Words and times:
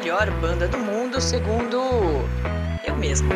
melhor 0.00 0.30
banda 0.40 0.66
do 0.66 0.78
mundo, 0.78 1.20
segundo 1.20 1.76
eu 2.86 2.96
mesmo. 2.96 3.28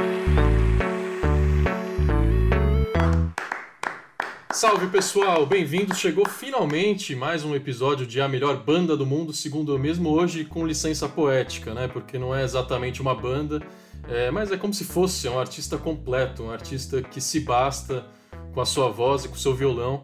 Salve 4.51 4.87
pessoal, 4.87 5.44
bem-vindos. 5.44 5.98
Chegou 5.98 6.26
finalmente 6.26 7.15
mais 7.15 7.44
um 7.44 7.54
episódio 7.54 8.06
de 8.06 8.19
A 8.19 8.26
Melhor 8.26 8.65
Banda 8.65 8.97
do 8.97 9.04
Mundo, 9.04 9.30
segundo 9.30 9.74
eu 9.74 9.79
mesmo, 9.79 10.08
hoje 10.08 10.47
com 10.47 10.66
licença 10.66 11.06
poética, 11.06 11.74
né? 11.74 11.87
Porque 11.87 12.19
não 12.19 12.35
é 12.35 12.42
exatamente 12.42 13.03
uma 13.03 13.15
banda, 13.15 13.60
é, 14.08 14.31
mas 14.31 14.51
é 14.51 14.56
como 14.56 14.72
se 14.72 14.85
fosse 14.85 15.28
um 15.28 15.38
artista 15.38 15.76
completo, 15.76 16.45
um 16.45 16.51
artista 16.51 17.02
que 17.02 17.20
se 17.20 17.41
basta 17.41 18.06
com 18.55 18.60
a 18.62 18.65
sua 18.65 18.88
voz 18.88 19.27
e 19.27 19.28
com 19.28 19.34
o 19.34 19.38
seu 19.38 19.55
violão. 19.55 20.01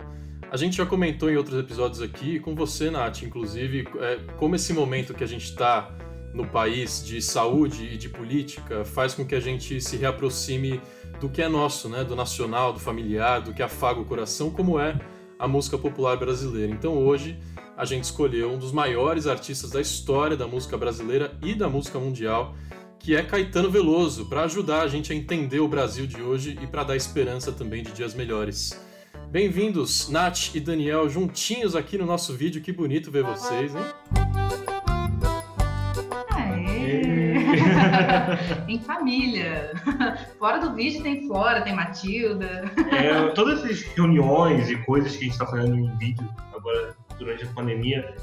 A 0.53 0.59
gente 0.59 0.77
já 0.77 0.85
comentou 0.85 1.31
em 1.31 1.37
outros 1.39 1.59
episódios 1.59 2.03
aqui, 2.03 2.39
com 2.39 2.55
você, 2.55 2.91
Nath, 2.91 3.23
inclusive, 3.23 3.89
é, 3.99 4.19
como 4.37 4.57
esse 4.57 4.75
momento 4.75 5.15
que 5.15 5.25
a 5.25 5.27
gente 5.27 5.45
está 5.45 5.91
no 6.33 6.47
país 6.47 7.05
de 7.05 7.21
saúde 7.21 7.85
e 7.93 7.97
de 7.97 8.09
política 8.09 8.85
faz 8.85 9.15
com 9.15 9.25
que 9.25 9.35
a 9.35 9.41
gente 9.41 9.81
se 9.81 9.97
reaproxime 9.97 10.81
do 11.21 11.29
que 11.29 11.43
é 11.43 11.49
nosso, 11.49 11.89
né? 11.89 12.05
do 12.05 12.15
nacional, 12.15 12.73
do 12.73 12.79
familiar, 12.79 13.41
do 13.41 13.53
que 13.53 13.63
afaga 13.63 14.01
o 14.01 14.05
coração, 14.05 14.51
como 14.51 14.79
é 14.79 14.99
a 15.39 15.49
música 15.49 15.77
popular 15.77 16.17
brasileira. 16.17 16.73
Então 16.73 16.97
hoje 16.97 17.39
a 17.77 17.85
gente 17.85 18.05
escolheu 18.05 18.53
um 18.53 18.59
dos 18.59 18.73
maiores 18.73 19.27
artistas 19.27 19.71
da 19.71 19.81
história 19.81 20.37
da 20.37 20.47
música 20.47 20.77
brasileira 20.77 21.37
e 21.43 21.55
da 21.55 21.69
música 21.69 21.99
mundial, 21.99 22.55
que 22.99 23.17
é 23.17 23.23
Caetano 23.23 23.71
Veloso, 23.71 24.27
para 24.27 24.45
ajudar 24.45 24.83
a 24.83 24.89
gente 24.89 25.13
a 25.13 25.17
entender 25.17 25.61
o 25.61 25.69
Brasil 25.69 26.07
de 26.07 26.21
hoje 26.21 26.59
e 26.63 26.67
para 26.67 26.85
dar 26.85 26.97
esperança 26.97 27.51
também 27.51 27.83
de 27.83 27.93
dias 27.93 28.15
melhores. 28.15 28.79
Bem-vindos, 29.31 30.09
Nath 30.09 30.55
e 30.55 30.61
Daniel, 30.61 31.09
juntinhos 31.09 31.75
aqui 31.75 31.97
no 31.97 32.05
nosso 32.05 32.35
vídeo. 32.35 32.61
Que 32.61 32.73
bonito 32.73 33.11
ver 33.11 33.23
vocês, 33.23 33.75
hein? 33.75 34.40
Em 38.69 38.79
família. 38.81 39.73
Fora 40.39 40.59
do 40.59 40.75
vídeo 40.75 41.03
tem 41.03 41.27
Flora, 41.27 41.63
tem 41.63 41.75
Matilda. 41.75 42.71
É, 42.91 43.29
todas 43.35 43.65
essas 43.65 43.83
reuniões 43.95 44.71
e 44.71 44.77
coisas 44.79 45.13
que 45.13 45.19
a 45.19 45.23
gente 45.25 45.33
está 45.33 45.47
fazendo 45.47 45.77
em 45.77 45.97
vídeo 45.97 46.29
agora 46.55 46.95
durante 47.19 47.45
a 47.45 47.49
pandemia, 47.49 48.15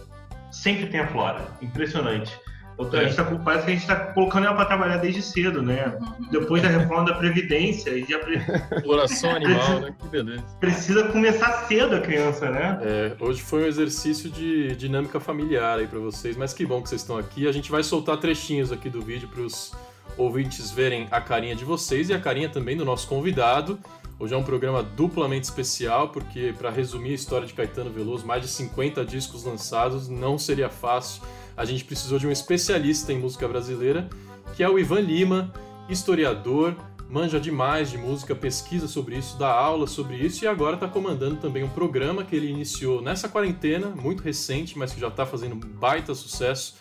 sempre 0.52 0.88
tem 0.88 1.00
a 1.00 1.08
Flora. 1.08 1.48
Impressionante. 1.62 2.38
A 2.80 3.04
gente 3.04 3.16
tá, 3.16 3.24
parece 3.44 3.66
que 3.66 3.72
a 3.72 3.74
gente 3.74 3.82
está 3.82 3.96
colocando 3.96 4.46
ela 4.46 4.56
para 4.56 4.66
trabalhar 4.66 4.98
desde 4.98 5.22
cedo, 5.22 5.64
né? 5.64 5.98
Depois 6.32 6.62
da 6.62 6.70
reforma 6.70 7.06
da 7.06 7.16
Previdência. 7.16 7.90
E 7.90 8.06
já 8.06 8.20
pre... 8.20 8.36
Exploração 8.78 9.32
animal, 9.32 9.80
né? 9.80 9.96
Que 10.00 10.08
beleza. 10.08 10.44
Precisa 10.60 11.06
começar 11.06 11.66
cedo 11.68 11.96
a 11.96 12.00
criança, 12.00 12.52
né? 12.52 12.80
É, 12.84 13.16
hoje 13.20 13.42
foi 13.42 13.64
um 13.64 13.66
exercício 13.66 14.30
de 14.30 14.76
dinâmica 14.76 15.20
familiar 15.20 15.80
aí 15.80 15.88
para 15.88 16.00
vocês, 16.00 16.38
mas 16.38 16.54
que 16.54 16.66
bom 16.66 16.82
que 16.82 16.90
vocês 16.90 17.02
estão 17.02 17.18
aqui. 17.18 17.48
A 17.48 17.52
gente 17.52 17.72
vai 17.72 17.82
soltar 17.82 18.18
trechinhos 18.18 18.72
aqui 18.72 18.90
do 18.90 19.02
vídeo 19.02 19.28
para 19.28 19.42
os 19.42 19.74
ouvintes 20.16 20.72
verem 20.72 21.08
a 21.10 21.20
carinha 21.20 21.56
de 21.56 21.66
vocês 21.66 22.10
e 22.10 22.14
a 22.14 22.20
carinha 22.20 22.50
também 22.50 22.78
do 22.78 22.86
nosso 22.86 23.08
convidado. 23.08 23.80
Hoje 24.20 24.34
é 24.34 24.38
um 24.38 24.44
programa 24.44 24.82
duplamente 24.82 25.46
especial, 25.46 26.10
porque, 26.10 26.54
para 26.58 26.72
resumir 26.72 27.12
a 27.12 27.16
história 27.16 27.46
de 27.46 27.54
Caetano 27.54 27.92
Veloso, 27.92 28.26
mais 28.26 28.42
de 28.42 28.48
50 28.48 29.06
discos 29.06 29.44
lançados, 29.44 30.10
não 30.10 30.40
seria 30.40 30.70
fácil 30.70 31.22
a 31.58 31.66
gente 31.66 31.84
precisou 31.84 32.20
de 32.20 32.28
um 32.28 32.32
especialista 32.32 33.12
em 33.12 33.20
música 33.20 33.48
brasileira, 33.48 34.08
que 34.56 34.64
é 34.64 34.70
o 34.70 34.78
Ivan 34.78 35.02
Lima, 35.02 35.52
historiador, 35.90 36.76
manja 37.10 37.40
demais 37.40 37.90
de 37.90 37.98
música, 37.98 38.36
pesquisa 38.36 38.88
sobre 38.88 39.18
isso, 39.18 39.38
dá 39.40 39.50
aula 39.50 39.88
sobre 39.88 40.18
isso 40.18 40.46
e 40.46 40.48
agora 40.48 40.76
está 40.76 40.88
comandando 40.88 41.38
também 41.38 41.64
um 41.64 41.70
programa 41.70 42.24
que 42.24 42.36
ele 42.36 42.48
iniciou 42.48 43.02
nessa 43.02 43.28
quarentena, 43.28 43.88
muito 43.88 44.22
recente, 44.22 44.78
mas 44.78 44.94
que 44.94 45.00
já 45.00 45.08
está 45.08 45.26
fazendo 45.26 45.56
baita 45.56 46.14
sucesso, 46.14 46.76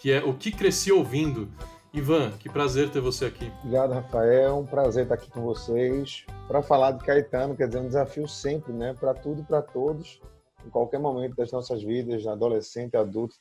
que 0.00 0.10
é 0.10 0.24
O 0.24 0.32
Que 0.32 0.50
Cresci 0.50 0.90
Ouvindo. 0.90 1.48
Ivan, 1.94 2.30
que 2.38 2.48
prazer 2.48 2.88
ter 2.88 3.02
você 3.02 3.26
aqui. 3.26 3.52
Obrigado, 3.58 3.92
Rafael. 3.92 4.56
Um 4.56 4.64
prazer 4.64 5.02
estar 5.02 5.14
aqui 5.14 5.30
com 5.30 5.42
vocês 5.42 6.24
para 6.48 6.62
falar 6.62 6.92
de 6.92 7.04
Caetano, 7.04 7.54
quer 7.54 7.66
dizer, 7.66 7.80
um 7.80 7.86
desafio 7.86 8.26
sempre, 8.26 8.72
né? 8.72 8.96
Para 8.98 9.12
tudo 9.12 9.42
e 9.42 9.44
para 9.44 9.60
todos, 9.60 10.18
em 10.64 10.70
qualquer 10.70 10.98
momento 10.98 11.36
das 11.36 11.52
nossas 11.52 11.82
vidas, 11.82 12.26
adolescente, 12.26 12.96
adulto, 12.96 13.34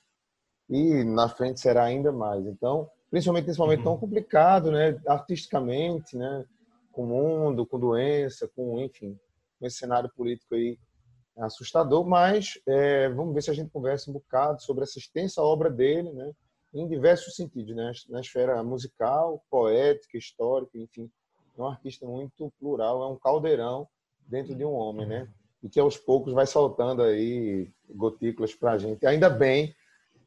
e 0.71 1.03
na 1.03 1.27
frente 1.27 1.59
será 1.59 1.83
ainda 1.83 2.13
mais. 2.13 2.47
Então, 2.47 2.89
principalmente 3.11 3.47
nesse 3.47 3.59
momento 3.59 3.83
tão 3.83 3.91
uhum. 3.91 3.99
complicado, 3.99 4.71
né, 4.71 4.97
artisticamente, 5.05 6.17
né, 6.17 6.45
com 6.93 7.03
o 7.03 7.07
mundo, 7.07 7.65
com 7.65 7.77
doença, 7.77 8.49
com, 8.55 8.79
enfim, 8.79 9.19
com 9.59 9.67
esse 9.67 9.77
cenário 9.77 10.09
político 10.15 10.55
aí 10.55 10.79
assustador, 11.37 12.05
mas 12.07 12.59
é, 12.67 13.09
vamos 13.09 13.33
ver 13.33 13.41
se 13.41 13.51
a 13.51 13.53
gente 13.53 13.69
conversa 13.69 14.09
um 14.09 14.13
bocado 14.13 14.61
sobre 14.61 14.83
essa 14.83 14.97
extensa 14.97 15.41
obra 15.41 15.69
dele, 15.69 16.09
né, 16.11 16.31
em 16.73 16.88
diversos 16.88 17.35
sentidos, 17.35 17.75
né, 17.75 17.91
na 18.07 18.21
esfera 18.21 18.63
musical, 18.63 19.43
poética, 19.49 20.17
histórica, 20.17 20.77
enfim, 20.77 21.11
é 21.57 21.61
um 21.61 21.67
artista 21.67 22.05
muito 22.05 22.51
plural, 22.59 23.03
é 23.03 23.07
um 23.07 23.17
caldeirão 23.17 23.88
dentro 24.25 24.55
de 24.55 24.63
um 24.63 24.71
homem, 24.71 25.05
né, 25.05 25.27
e 25.61 25.67
que 25.67 25.79
aos 25.79 25.97
poucos 25.97 26.33
vai 26.33 26.47
soltando 26.47 27.01
aí 27.01 27.69
gotículas 27.89 28.55
para 28.55 28.71
a 28.73 28.77
gente. 28.77 29.05
Ainda 29.05 29.29
bem 29.29 29.75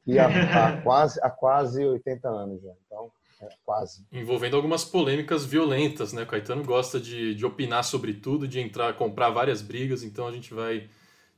e 0.06 0.18
há, 0.18 0.26
há, 0.26 0.82
quase, 0.82 1.20
há 1.22 1.30
quase 1.30 1.84
80 1.84 2.28
anos 2.28 2.62
já. 2.62 2.72
Então, 2.86 3.10
é, 3.40 3.48
quase. 3.64 4.04
Envolvendo 4.12 4.56
algumas 4.56 4.84
polêmicas 4.84 5.44
violentas, 5.44 6.12
né? 6.12 6.22
O 6.22 6.26
Caetano 6.26 6.64
gosta 6.64 7.00
de, 7.00 7.34
de 7.34 7.44
opinar 7.44 7.84
sobre 7.84 8.14
tudo, 8.14 8.46
de 8.46 8.60
entrar, 8.60 8.94
comprar 8.94 9.30
várias 9.30 9.62
brigas, 9.62 10.02
então 10.02 10.26
a 10.26 10.32
gente 10.32 10.52
vai 10.52 10.88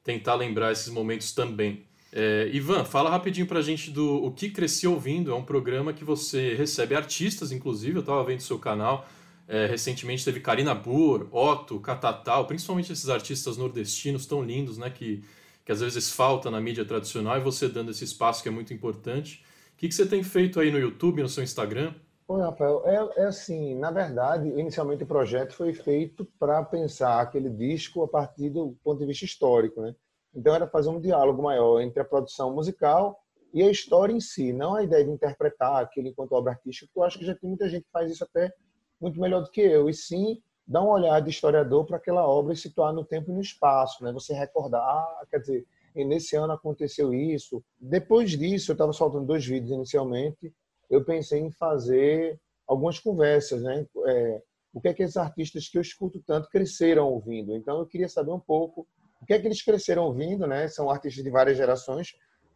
tentar 0.03 0.35
lembrar 0.35 0.73
esses 0.73 0.89
momentos 0.89 1.33
também. 1.33 1.85
É, 2.13 2.49
Ivan, 2.53 2.85
fala 2.85 3.11
rapidinho 3.11 3.47
pra 3.47 3.61
gente 3.61 3.91
do 3.91 4.25
O 4.25 4.31
Que 4.31 4.51
Cresci 4.51 4.87
Ouvindo. 4.87 5.31
É 5.31 5.35
um 5.35 5.45
programa 5.45 5.93
que 5.93 6.05
você 6.05 6.55
recebe 6.55 6.95
artistas, 6.95 7.53
inclusive, 7.53 7.97
eu 7.97 8.01
estava 8.01 8.25
vendo 8.25 8.41
seu 8.41 8.59
canal. 8.59 9.07
É, 9.49 9.67
recentemente 9.67 10.25
teve 10.25 10.41
Karina 10.41 10.75
Burr, 10.75 11.29
Otto, 11.31 11.79
Catatal, 11.79 12.47
principalmente 12.47 12.93
esses 12.93 13.09
artistas 13.09 13.57
nordestinos 13.57 14.27
tão 14.27 14.43
lindos, 14.43 14.79
né? 14.79 14.91
Que 14.91 15.23
que 15.67 15.73
às 15.73 15.81
vezes 15.81 16.13
falta 16.13 16.49
na 16.49 16.61
mídia 16.61 16.85
tradicional 16.85 17.37
e 17.37 17.41
você 17.41 17.69
dando 17.69 17.91
esse 17.91 18.05
espaço 18.05 18.41
que 18.41 18.49
é 18.49 18.53
muito 18.53 18.73
importante. 18.73 19.45
O 19.75 19.77
que, 19.77 19.89
que 19.89 19.95
você 19.95 20.07
tem 20.07 20.23
feito 20.23 20.61
aí 20.61 20.71
no 20.71 20.79
YouTube, 20.79 21.21
no 21.21 21.29
seu 21.29 21.43
Instagram? 21.43 21.93
Oi, 22.29 22.41
Rafael, 22.41 22.83
é, 22.87 23.23
é 23.23 23.25
assim, 23.25 23.75
na 23.75 23.91
verdade, 23.91 24.49
inicialmente 24.49 25.03
o 25.03 25.07
projeto 25.07 25.55
foi 25.55 25.75
feito 25.75 26.25
para 26.39 26.63
pensar 26.63 27.21
aquele 27.21 27.51
disco 27.51 28.05
a 28.05 28.09
partir 28.09 28.49
do 28.49 28.77
ponto 28.85 29.01
de 29.01 29.07
vista 29.07 29.25
histórico, 29.25 29.81
né? 29.81 29.93
Então 30.33 30.55
era 30.55 30.69
fazer 30.69 30.89
um 30.89 31.01
diálogo 31.01 31.43
maior 31.43 31.81
entre 31.81 32.01
a 32.01 32.05
produção 32.05 32.55
musical 32.55 33.21
e 33.53 33.61
a 33.61 33.71
história 33.71 34.13
em 34.13 34.21
si, 34.21 34.53
não 34.53 34.77
a 34.77 34.85
ideia 34.85 35.05
de 35.05 35.11
interpretar 35.11 35.83
aquilo 35.83 36.07
enquanto 36.07 36.33
obra 36.33 36.53
artística, 36.53 36.89
eu 36.95 37.03
acho 37.03 37.19
que 37.19 37.27
já 37.27 37.35
tem 37.35 37.49
muita 37.49 37.69
gente 37.69 37.83
que 37.83 37.93
faz 37.93 38.11
isso 38.11 38.23
até 38.23 38.53
muito 39.01 39.21
melhor 39.21 39.43
do 39.43 39.51
que 39.51 39.61
eu, 39.61 39.91
e 39.91 39.95
sim 39.95 40.41
dar 40.67 40.83
uma 40.83 40.95
olhada 40.95 41.23
de 41.23 41.31
historiador 41.31 41.87
para 41.87 41.97
aquela 41.97 42.27
obra 42.27 42.53
e 42.53 42.57
situar 42.57 42.93
no 42.93 43.05
tempo 43.05 43.31
e 43.31 43.35
no 43.35 43.41
espaço, 43.41 44.03
né? 44.03 44.13
Você 44.13 44.35
recordar, 44.35 44.83
ah, 44.83 45.27
quer 45.31 45.39
dizer, 45.39 45.67
nesse 45.95 46.37
ano 46.37 46.53
aconteceu 46.53 47.15
isso. 47.15 47.63
Depois 47.81 48.31
disso, 48.31 48.73
eu 48.73 48.75
estava 48.75 48.93
soltando 48.93 49.27
dois 49.27 49.47
vídeos 49.47 49.71
inicialmente, 49.71 50.53
eu 50.91 51.05
pensei 51.05 51.41
em 51.41 51.51
fazer 51.51 52.39
algumas 52.67 52.99
conversas, 52.99 53.63
né? 53.63 53.87
É, 54.07 54.43
o 54.75 54.81
que 54.81 54.89
é 54.89 54.95
que 54.95 55.03
esses 55.03 55.17
artistas 55.17 55.69
que 55.69 55.79
eu 55.79 55.83
escuto 55.83 56.21
tanto 56.27 56.49
cresceram 56.51 57.09
ouvindo? 57.09 57.55
Então, 57.55 57.79
eu 57.79 57.87
queria 57.87 58.09
saber 58.09 58.33
um 58.33 58.41
pouco 58.41 58.87
o 59.21 59.27
que 59.27 59.33
é 59.33 59.39
que 59.39 59.47
eles 59.47 59.63
cresceram 59.63 60.05
ouvindo, 60.05 60.47
né? 60.47 60.69
São 60.69 60.91
artistas 60.91 61.25
de 61.25 61.31
várias 61.31 61.57
gerações. 61.57 62.15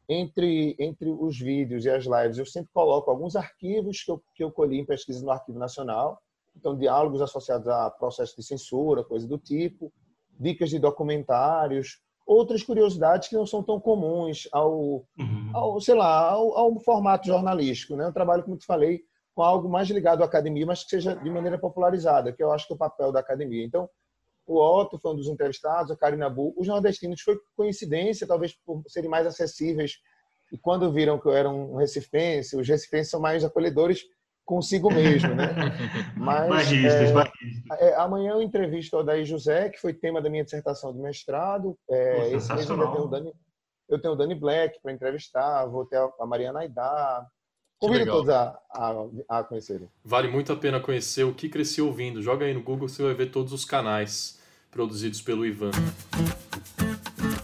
Entre, 0.09 0.75
entre 0.79 1.09
os 1.09 1.39
vídeos 1.39 1.85
e 1.85 1.91
as 1.91 2.05
lives, 2.05 2.37
eu 2.37 2.45
sempre 2.45 2.71
coloco 2.75 3.11
alguns 3.11 3.37
arquivos 3.37 4.03
que 4.03 4.11
eu, 4.11 4.23
que 4.35 4.43
eu 4.43 4.51
colhi 4.51 4.81
em 4.81 4.85
pesquisa 4.85 5.25
no 5.25 5.31
Arquivo 5.31 5.59
Nacional, 5.59 6.21
então, 6.61 6.77
diálogos 6.77 7.23
associados 7.23 7.67
a 7.67 7.91
processo 7.91 8.37
de 8.37 8.43
censura, 8.43 9.03
coisa 9.03 9.27
do 9.27 9.39
tipo, 9.39 9.91
dicas 10.39 10.69
de 10.69 10.79
documentários, 10.79 12.01
outras 12.27 12.63
curiosidades 12.63 13.29
que 13.29 13.35
não 13.35 13.47
são 13.47 13.63
tão 13.63 13.81
comuns 13.81 14.47
ao, 14.53 15.07
uhum. 15.19 15.51
ao 15.55 15.81
sei 15.81 15.95
lá, 15.95 16.31
ao, 16.31 16.57
ao, 16.57 16.79
formato 16.81 17.27
jornalístico. 17.27 17.97
Né? 17.97 18.07
Eu 18.07 18.13
trabalho, 18.13 18.45
como 18.45 18.59
te 18.59 18.67
falei, 18.67 19.01
com 19.35 19.43
algo 19.43 19.69
mais 19.71 19.89
ligado 19.89 20.23
à 20.23 20.27
academia, 20.27 20.67
mas 20.67 20.85
que 20.85 20.91
seja 20.91 21.17
de 21.17 21.31
maneira 21.31 21.59
popularizada, 21.59 22.33
que 22.33 22.43
eu 22.43 22.53
acho 22.53 22.67
que 22.67 22.73
é 22.75 22.77
o 22.77 22.79
papel 22.79 23.11
da 23.11 23.21
academia. 23.21 23.65
Então, 23.65 23.89
o 24.47 24.59
Otto 24.59 24.99
foi 24.99 25.13
um 25.13 25.17
dos 25.17 25.29
entrevistados, 25.29 25.91
a 25.91 25.97
Karina 25.97 26.29
Bu. 26.29 26.55
Os 26.59 26.69
nordestinos 26.69 27.23
foi 27.23 27.39
coincidência, 27.57 28.27
talvez 28.27 28.55
por 28.67 28.83
serem 28.87 29.09
mais 29.09 29.27
acessíveis. 29.27 29.95
E 30.53 30.59
quando 30.59 30.93
viram 30.93 31.19
que 31.19 31.27
eu 31.27 31.33
era 31.33 31.49
um 31.49 31.77
recifense, 31.77 32.57
os 32.57 32.69
recifenses 32.69 33.11
são 33.11 33.21
mais 33.21 33.45
acolhedores, 33.45 34.05
consigo 34.51 34.93
mesmo, 34.93 35.33
né? 35.33 35.55
Mas 36.19 36.49
barristas, 36.49 37.33
é, 37.79 37.91
é, 37.91 37.95
amanhã 37.95 38.33
eu 38.33 38.43
entrevisto 38.43 38.97
o 38.97 39.03
Daí 39.05 39.25
José, 39.25 39.69
que 39.69 39.81
foi 39.81 39.95
tema 39.95 40.21
da 40.21 40.29
minha 40.29 40.43
dissertação 40.43 40.93
de 40.93 40.99
mestrado. 40.99 41.79
É, 41.89 42.33
esse 42.33 42.53
mês 42.53 42.69
eu 42.69 42.77
tenho 42.77 43.05
o 43.05 43.07
Dani, 43.07 43.33
eu 43.89 44.01
tenho 44.01 44.15
o 44.15 44.17
Dani 44.17 44.35
Black 44.35 44.81
para 44.83 44.93
entrevistar, 44.93 45.67
vou 45.67 45.87
ter 45.87 45.99
a 45.99 46.27
Mariana 46.27 46.61
Aidá. 46.61 47.25
Convido 47.79 48.07
todos 48.07 48.29
a, 48.29 48.59
a, 48.71 49.39
a 49.39 49.45
conhecerem. 49.45 49.89
Vale 50.05 50.29
muito 50.29 50.53
a 50.53 50.57
pena 50.57 50.81
conhecer 50.81 51.25
o 51.25 51.33
que 51.33 51.49
cresci 51.49 51.81
ouvindo. 51.81 52.21
Joga 52.21 52.45
aí 52.45 52.53
no 52.53 52.63
Google, 52.63 52.89
você 52.89 53.03
vai 53.05 53.15
ver 53.15 53.31
todos 53.31 53.53
os 53.53 53.65
canais 53.65 54.39
produzidos 54.71 55.23
pelo 55.23 55.47
Ivan. 55.47 55.71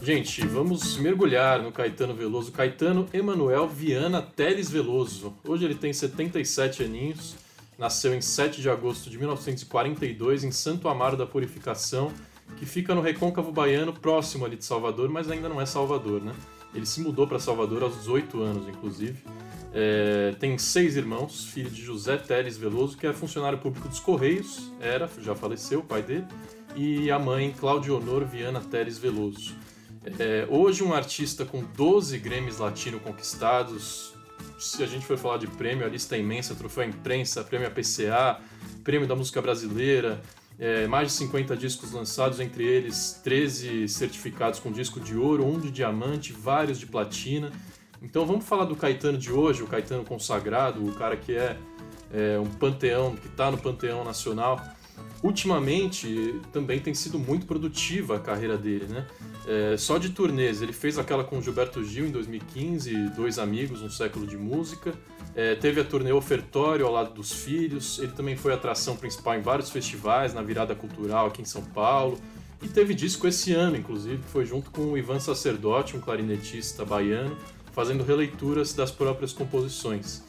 Gente, 0.07 0.47
vamos 0.47 0.97
mergulhar 0.99 1.61
no 1.61 1.73
Caetano 1.73 2.15
Veloso. 2.15 2.53
Caetano 2.53 3.09
Emanuel 3.13 3.67
Viana 3.67 4.23
Teles 4.23 4.71
Veloso. 4.71 5.35
Hoje 5.43 5.65
ele 5.65 5.75
tem 5.75 5.93
77 5.93 6.85
aninhos, 6.85 7.35
nasceu 7.77 8.15
em 8.15 8.21
7 8.21 8.63
de 8.63 8.71
agosto 8.71 9.11
de 9.11 9.19
1942 9.19 10.45
em 10.45 10.53
Santo 10.53 10.89
Amaro 10.89 11.17
da 11.17 11.27
Purificação, 11.27 12.13
que 12.57 12.65
fica 12.65 12.95
no 12.95 13.01
Recôncavo 13.01 13.51
Baiano, 13.51 13.93
próximo 13.93 14.45
ali 14.45 14.55
de 14.55 14.65
Salvador, 14.65 15.09
mas 15.09 15.29
ainda 15.29 15.49
não 15.49 15.61
é 15.61 15.67
Salvador, 15.67 16.23
né? 16.23 16.33
Ele 16.73 16.87
se 16.87 17.01
mudou 17.01 17.27
para 17.27 17.41
Salvador 17.41 17.83
aos 17.83 17.97
18 17.97 18.41
anos, 18.41 18.69
inclusive. 18.69 19.19
É, 19.75 20.37
tem 20.39 20.57
seis 20.57 20.97
irmãos, 20.97 21.47
filho 21.47 21.69
de 21.69 21.83
José 21.83 22.17
Teles 22.17 22.57
Veloso, 22.57 22.97
que 22.97 23.09
é 23.09 23.13
funcionário 23.13 23.59
público 23.59 23.89
dos 23.89 23.99
Correios, 23.99 24.71
era, 24.79 25.11
já 25.21 25.35
faleceu, 25.35 25.81
o 25.81 25.83
pai 25.85 26.03
dele, 26.03 26.27
e 26.77 27.11
a 27.11 27.19
mãe 27.19 27.53
Claudio 27.59 27.97
Honor 27.97 28.25
Viana 28.25 28.61
Teles 28.61 28.99
Veloso. 28.99 29.66
É, 30.19 30.47
hoje 30.49 30.85
um 30.85 30.95
artista 30.95 31.45
com 31.45 31.65
12 31.65 32.17
Grêmios 32.19 32.59
Latino 32.59 33.01
conquistados, 33.01 34.15
se 34.57 34.83
a 34.83 34.87
gente 34.87 35.05
for 35.05 35.19
falar 35.19 35.39
de 35.39 35.49
prêmio, 35.49 35.85
a 35.85 35.89
lista 35.89 36.17
é 36.17 36.21
imensa, 36.21 36.55
troféu 36.55 36.85
imprensa, 36.85 37.43
prêmio 37.43 37.67
APCA, 37.67 38.41
prêmio 38.85 39.09
da 39.09 39.17
música 39.17 39.43
brasileira, 39.43 40.23
é, 40.59 40.87
mais 40.87 41.09
de 41.09 41.15
50 41.15 41.57
discos 41.57 41.91
lançados, 41.91 42.39
entre 42.39 42.65
eles 42.65 43.21
13 43.25 43.89
certificados 43.89 44.61
com 44.61 44.71
disco 44.71 45.01
de 45.01 45.17
ouro, 45.17 45.45
um 45.45 45.59
de 45.59 45.73
diamante, 45.73 46.33
vários 46.33 46.79
de 46.79 46.87
platina. 46.87 47.51
Então 48.01 48.25
vamos 48.25 48.45
falar 48.47 48.65
do 48.65 48.77
Caetano 48.77 49.19
de 49.19 49.33
hoje, 49.33 49.65
o 49.65 49.67
Caetano 49.67 50.05
consagrado, 50.05 50.87
o 50.87 50.95
cara 50.95 51.17
que 51.17 51.35
é, 51.35 51.57
é 52.13 52.39
um 52.39 52.47
panteão, 52.47 53.17
que 53.17 53.27
está 53.27 53.51
no 53.51 53.59
panteão 53.59 54.05
nacional. 54.05 54.63
Ultimamente 55.23 56.41
também 56.53 56.79
tem 56.79 56.95
sido 56.95 57.19
muito 57.19 57.47
produtiva 57.47 58.17
a 58.17 58.21
carreira 58.21 58.57
dele, 58.57 58.87
né? 58.87 59.07
É, 59.47 59.77
só 59.77 59.97
de 59.97 60.11
turnês, 60.11 60.61
ele 60.61 60.73
fez 60.73 60.99
aquela 60.99 61.25
com 61.25 61.41
Gilberto 61.41 61.83
Gil 61.83 62.07
em 62.07 62.11
2015, 62.11 63.11
Dois 63.11 63.39
Amigos, 63.39 63.83
Um 63.83 63.91
Século 63.91 64.27
de 64.27 64.37
Música. 64.37 64.93
É, 65.35 65.55
teve 65.55 65.81
a 65.81 65.85
turnê 65.85 66.13
Ofertório 66.13 66.87
ao 66.87 66.93
lado 66.93 67.15
dos 67.15 67.33
filhos. 67.33 67.99
Ele 67.99 68.13
também 68.13 68.37
foi 68.37 68.53
atração 68.53 68.97
principal 68.97 69.37
em 69.37 69.41
vários 69.41 69.71
festivais, 69.71 70.35
na 70.35 70.43
virada 70.43 70.75
cultural 70.75 71.27
aqui 71.27 71.43
em 71.43 71.47
São 71.47 71.63
Paulo. 71.63 72.19
E 72.63 72.69
teve 72.69 72.95
disco 72.95 73.29
esse 73.29 73.53
ano, 73.53 73.77
inclusive, 73.77 74.19
que 74.23 74.29
foi 74.29 74.47
junto 74.47 74.71
com 74.71 74.93
o 74.93 74.99
Ivan 74.99 75.21
Sacerdote, 75.21 75.97
um 75.97 76.01
clarinetista 76.01 76.85
baiano, 76.85 77.37
fazendo 77.73 78.03
releituras 78.03 78.73
das 78.73 78.91
próprias 78.91 79.33
composições. 79.33 80.26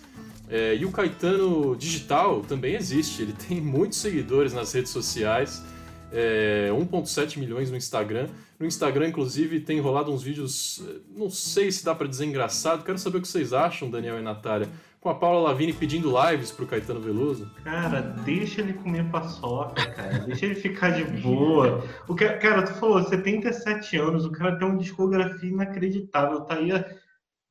É, 0.50 0.76
e 0.76 0.86
o 0.86 0.92
Caetano 0.92 1.76
Digital 1.76 2.42
também 2.42 2.76
existe, 2.76 3.22
ele 3.22 3.34
tem 3.34 3.60
muitos 3.62 4.00
seguidores 4.00 4.54
nas 4.54 4.72
redes 4.74 4.92
sociais, 4.92 5.64
é, 6.12 6.70
1,7 6.72 7.38
milhões 7.38 7.70
no 7.70 7.78
Instagram. 7.78 8.28
No 8.60 8.66
Instagram, 8.66 9.10
inclusive, 9.10 9.60
tem 9.60 9.80
rolado 9.80 10.12
uns 10.12 10.24
vídeos, 10.24 10.84
é, 10.88 11.20
não 11.20 11.30
sei 11.30 11.72
se 11.72 11.84
dá 11.84 11.94
para 11.94 12.08
dizer 12.08 12.26
engraçado, 12.26 12.84
quero 12.84 12.98
saber 12.98 13.18
o 13.18 13.22
que 13.22 13.28
vocês 13.28 13.54
acham, 13.54 13.90
Daniel 13.90 14.18
e 14.18 14.22
Natália, 14.22 14.70
com 15.02 15.10
a 15.10 15.16
Paula 15.16 15.50
Lavini 15.50 15.74
pedindo 15.74 16.12
lives 16.12 16.52
pro 16.52 16.66
Caetano 16.66 17.00
Veloso. 17.00 17.52
Cara, 17.64 18.02
deixa 18.26 18.62
ele 18.62 18.74
comer 18.74 19.06
paçoca, 19.12 19.86
cara, 19.92 20.20
deixa 20.20 20.46
ele 20.46 20.56
ficar 20.56 20.92
de 20.92 21.04
boa. 21.22 21.84
O 22.08 22.16
que, 22.16 22.28
cara, 22.28 22.64
tu 22.64 22.74
falou 22.74 23.04
77 23.04 23.98
anos, 23.98 24.26
o 24.26 24.32
cara 24.32 24.58
tem 24.58 24.68
uma 24.68 24.78
discografia 24.78 25.50
inacreditável, 25.50 26.42
tá 26.42 26.56
aí 26.56 26.72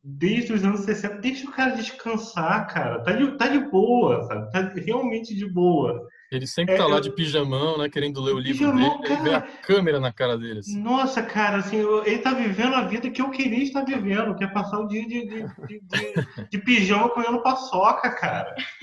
desde 0.07 0.53
os 0.53 0.65
anos 0.65 0.83
60. 0.83 1.17
Deixa 1.17 1.49
o 1.49 1.53
cara 1.53 1.75
descansar, 1.75 2.69
cara. 2.69 3.03
Tá 3.03 3.11
de, 3.13 3.37
tá 3.37 3.49
de 3.49 3.59
boa, 3.59 4.23
sabe? 4.25 4.53
Tá 4.53 4.61
realmente 4.77 5.35
de 5.35 5.45
boa. 5.53 6.07
Ele 6.31 6.47
sempre 6.47 6.75
é, 6.75 6.79
tá 6.79 6.87
lá 6.87 6.97
eu... 6.97 7.01
de 7.01 7.11
pijamão, 7.11 7.79
né? 7.79 7.89
Querendo 7.89 8.21
ler 8.21 8.35
o 8.35 8.39
livro 8.39 8.73
pijamão, 8.73 9.01
dele. 9.01 9.09
Cara... 9.09 9.23
vê 9.23 9.35
a 9.35 9.41
câmera 9.41 9.99
na 10.01 10.13
cara 10.13 10.39
dele. 10.39 10.61
Assim. 10.61 10.81
Nossa, 10.81 11.23
cara, 11.23 11.59
assim, 11.59 11.79
ele 12.05 12.19
tá 12.19 12.33
vivendo 12.35 12.75
a 12.75 12.85
vida 12.85 13.11
que 13.11 13.21
eu 13.21 13.31
queria 13.31 13.63
estar 13.63 13.85
vivendo, 13.85 14.35
que 14.37 14.45
é 14.45 14.49
passar 14.49 14.79
o 14.79 14.87
dia 14.87 15.07
de, 15.07 15.27
de, 15.27 15.43
de, 15.67 15.81
de, 15.81 16.49
de 16.51 16.59
pijama 16.59 17.11
comendo 17.11 17.43
paçoca, 17.43 18.11
cara. 18.11 18.55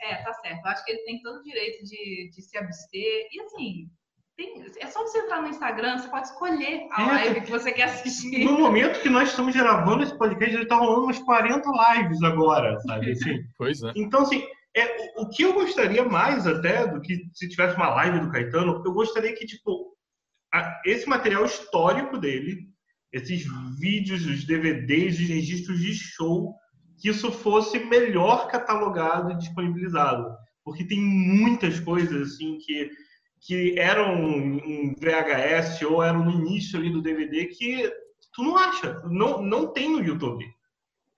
é, 0.00 0.16
tá 0.22 0.32
certo. 0.34 0.64
Eu 0.64 0.70
acho 0.70 0.84
que 0.84 0.92
ele 0.92 1.04
tem 1.04 1.22
todo 1.22 1.38
o 1.38 1.42
direito 1.42 1.84
de, 1.84 2.30
de 2.30 2.42
se 2.42 2.56
abster. 2.56 3.28
E 3.32 3.40
assim, 3.40 3.88
tem, 4.38 4.64
é 4.78 4.86
só 4.86 5.02
você 5.02 5.18
entrar 5.18 5.42
no 5.42 5.48
Instagram, 5.48 5.98
você 5.98 6.08
pode 6.08 6.28
escolher 6.28 6.86
a 6.92 7.02
é, 7.02 7.06
live 7.06 7.40
que 7.40 7.50
você 7.50 7.72
quer 7.72 7.84
assistir. 7.84 8.44
No 8.44 8.56
momento 8.56 9.00
que 9.00 9.08
nós 9.08 9.30
estamos 9.30 9.52
gravando 9.54 10.04
esse 10.04 10.16
podcast, 10.16 10.54
ele 10.54 10.62
está 10.62 10.76
rolando 10.76 11.04
umas 11.04 11.18
40 11.18 11.68
lives 11.68 12.22
agora, 12.22 12.78
sabe? 12.82 13.10
Assim, 13.10 13.42
pois 13.58 13.82
é. 13.82 13.92
Então, 13.96 14.22
assim, 14.22 14.46
é, 14.76 14.96
o, 15.16 15.22
o, 15.22 15.28
que 15.28 15.42
eu 15.42 15.52
gostaria 15.54 16.04
mais 16.04 16.46
até 16.46 16.86
do 16.86 17.00
que 17.00 17.20
se 17.34 17.48
tivesse 17.48 17.74
uma 17.74 17.88
live 17.88 18.20
do 18.20 18.30
Caetano, 18.30 18.80
eu 18.86 18.92
gostaria 18.92 19.34
que, 19.34 19.44
tipo, 19.44 19.92
a, 20.54 20.80
esse 20.86 21.08
material 21.08 21.44
histórico 21.44 22.16
dele, 22.16 22.68
esses 23.12 23.44
vídeos, 23.80 24.24
os 24.24 24.44
DVDs, 24.44 25.18
os 25.18 25.28
registros 25.28 25.80
de 25.80 25.94
show, 25.94 26.54
que 27.00 27.08
isso 27.08 27.32
fosse 27.32 27.80
melhor 27.80 28.46
catalogado 28.46 29.32
e 29.32 29.38
disponibilizado. 29.38 30.32
Porque 30.64 30.84
tem 30.84 31.00
muitas 31.00 31.80
coisas, 31.80 32.34
assim, 32.34 32.58
que 32.58 32.88
que 33.40 33.78
eram 33.78 34.14
em 34.14 34.94
VHS 34.94 35.82
ou 35.82 36.02
eram 36.02 36.24
no 36.24 36.30
início 36.30 36.78
ali 36.78 36.90
do 36.90 37.02
DVD 37.02 37.46
que 37.46 37.90
tu 38.32 38.42
não 38.42 38.56
acha, 38.56 39.02
não, 39.04 39.42
não 39.42 39.72
tem 39.72 39.90
no 39.90 40.04
YouTube. 40.04 40.44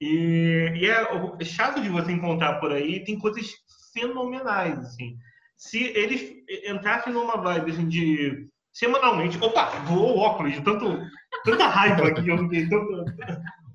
E, 0.00 0.72
e 0.74 0.86
é, 0.86 1.06
é, 1.38 1.44
chato 1.44 1.80
de 1.80 1.88
você 1.88 2.12
encontrar 2.12 2.54
por 2.54 2.72
aí, 2.72 3.04
tem 3.04 3.18
coisas 3.18 3.50
fenomenais, 3.92 4.78
assim. 4.78 5.16
Se 5.56 5.78
eles 5.78 6.32
entrassem 6.64 7.12
numa 7.12 7.36
vibe 7.36 7.72
assim, 7.72 7.88
de 7.88 8.48
semanalmente, 8.72 9.36
opa, 9.42 9.66
voou 9.80 10.16
o 10.16 10.20
óculos, 10.20 10.54
de 10.54 10.62
tanto, 10.62 10.98
tanta 11.44 11.66
raiva 11.66 12.14
que 12.14 12.28
eu 12.28 12.38
fiquei, 12.38 12.68
tanto... 12.68 13.04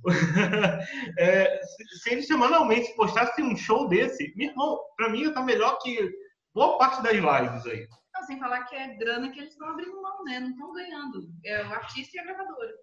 é, 1.19 1.59
se, 1.63 1.99
se 1.99 2.09
eles 2.11 2.27
semanalmente 2.27 2.95
postassem 2.95 3.45
um 3.45 3.55
show 3.55 3.87
desse, 3.87 4.33
meu 4.35 4.49
irmão, 4.49 4.79
pra 4.95 5.09
mim 5.09 5.31
tá 5.31 5.41
melhor 5.41 5.77
que 5.79 6.11
boa 6.53 6.77
parte 6.77 7.03
das 7.03 7.13
lives 7.13 7.65
aí. 7.67 7.87
Sem 8.25 8.39
falar 8.39 8.63
que 8.63 8.75
é 8.75 8.95
grana 8.95 9.29
que 9.29 9.39
eles 9.39 9.51
estão 9.51 9.69
abrindo 9.69 10.01
mão, 10.01 10.23
né? 10.23 10.39
Não 10.39 10.49
estão 10.49 10.73
ganhando. 10.73 11.29
É 11.43 11.63
o 11.63 11.73
artista 11.73 12.17
e 12.17 12.19
a 12.19 12.23
gravadora. 12.23 12.73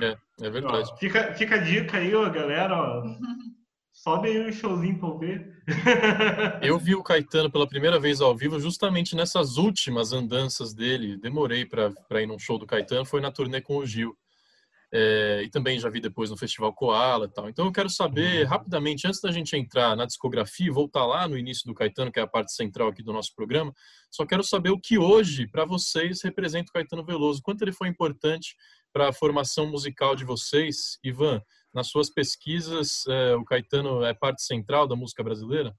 É, 0.00 0.46
é 0.46 0.50
verdade. 0.50 0.90
Ó, 0.92 0.96
fica, 0.96 1.34
fica 1.34 1.56
a 1.56 1.58
dica 1.58 1.98
aí, 1.98 2.14
ó, 2.14 2.28
galera. 2.30 2.74
Ó. 2.74 3.02
Sobe 3.92 4.28
aí 4.28 4.48
um 4.48 4.50
showzinho 4.50 4.98
pra 4.98 5.08
eu 5.08 5.18
ver. 5.18 5.62
eu 6.62 6.78
vi 6.78 6.94
o 6.94 7.02
Caetano 7.02 7.50
pela 7.50 7.68
primeira 7.68 8.00
vez 8.00 8.20
ao 8.20 8.34
vivo 8.34 8.58
justamente 8.58 9.14
nessas 9.14 9.58
últimas 9.58 10.12
andanças 10.12 10.72
dele. 10.72 11.16
Demorei 11.18 11.66
para 11.66 12.22
ir 12.22 12.26
num 12.26 12.38
show 12.38 12.58
do 12.58 12.66
Caetano, 12.66 13.04
foi 13.04 13.20
na 13.20 13.30
turnê 13.30 13.60
com 13.60 13.76
o 13.76 13.86
Gil. 13.86 14.16
É, 14.94 15.42
e 15.42 15.48
também 15.48 15.78
já 15.80 15.88
vi 15.88 16.00
depois 16.00 16.30
no 16.30 16.36
Festival 16.36 16.72
Koala 16.74 17.24
e 17.24 17.28
tal. 17.28 17.48
Então 17.48 17.64
eu 17.64 17.72
quero 17.72 17.88
saber 17.88 18.44
rapidamente, 18.44 19.06
antes 19.06 19.22
da 19.22 19.32
gente 19.32 19.56
entrar 19.56 19.96
na 19.96 20.04
discografia 20.04 20.66
e 20.66 20.70
voltar 20.70 21.06
lá 21.06 21.26
no 21.26 21.38
início 21.38 21.66
do 21.66 21.74
Caetano, 21.74 22.12
que 22.12 22.20
é 22.20 22.22
a 22.22 22.26
parte 22.26 22.52
central 22.52 22.88
aqui 22.88 23.02
do 23.02 23.12
nosso 23.12 23.34
programa, 23.34 23.72
só 24.10 24.26
quero 24.26 24.44
saber 24.44 24.68
o 24.68 24.78
que 24.78 24.98
hoje, 24.98 25.46
para 25.46 25.64
vocês, 25.64 26.20
representa 26.22 26.68
o 26.68 26.72
Caetano 26.74 27.04
Veloso. 27.04 27.40
Quanto 27.42 27.62
ele 27.62 27.72
foi 27.72 27.88
importante 27.88 28.54
para 28.92 29.08
a 29.08 29.12
formação 29.14 29.66
musical 29.66 30.14
de 30.14 30.26
vocês? 30.26 30.98
Ivan, 31.02 31.42
nas 31.72 31.86
suas 31.86 32.10
pesquisas, 32.10 33.06
é, 33.08 33.34
o 33.34 33.44
Caetano 33.46 34.04
é 34.04 34.12
parte 34.12 34.42
central 34.42 34.86
da 34.86 34.94
música 34.94 35.22
brasileira? 35.22 35.74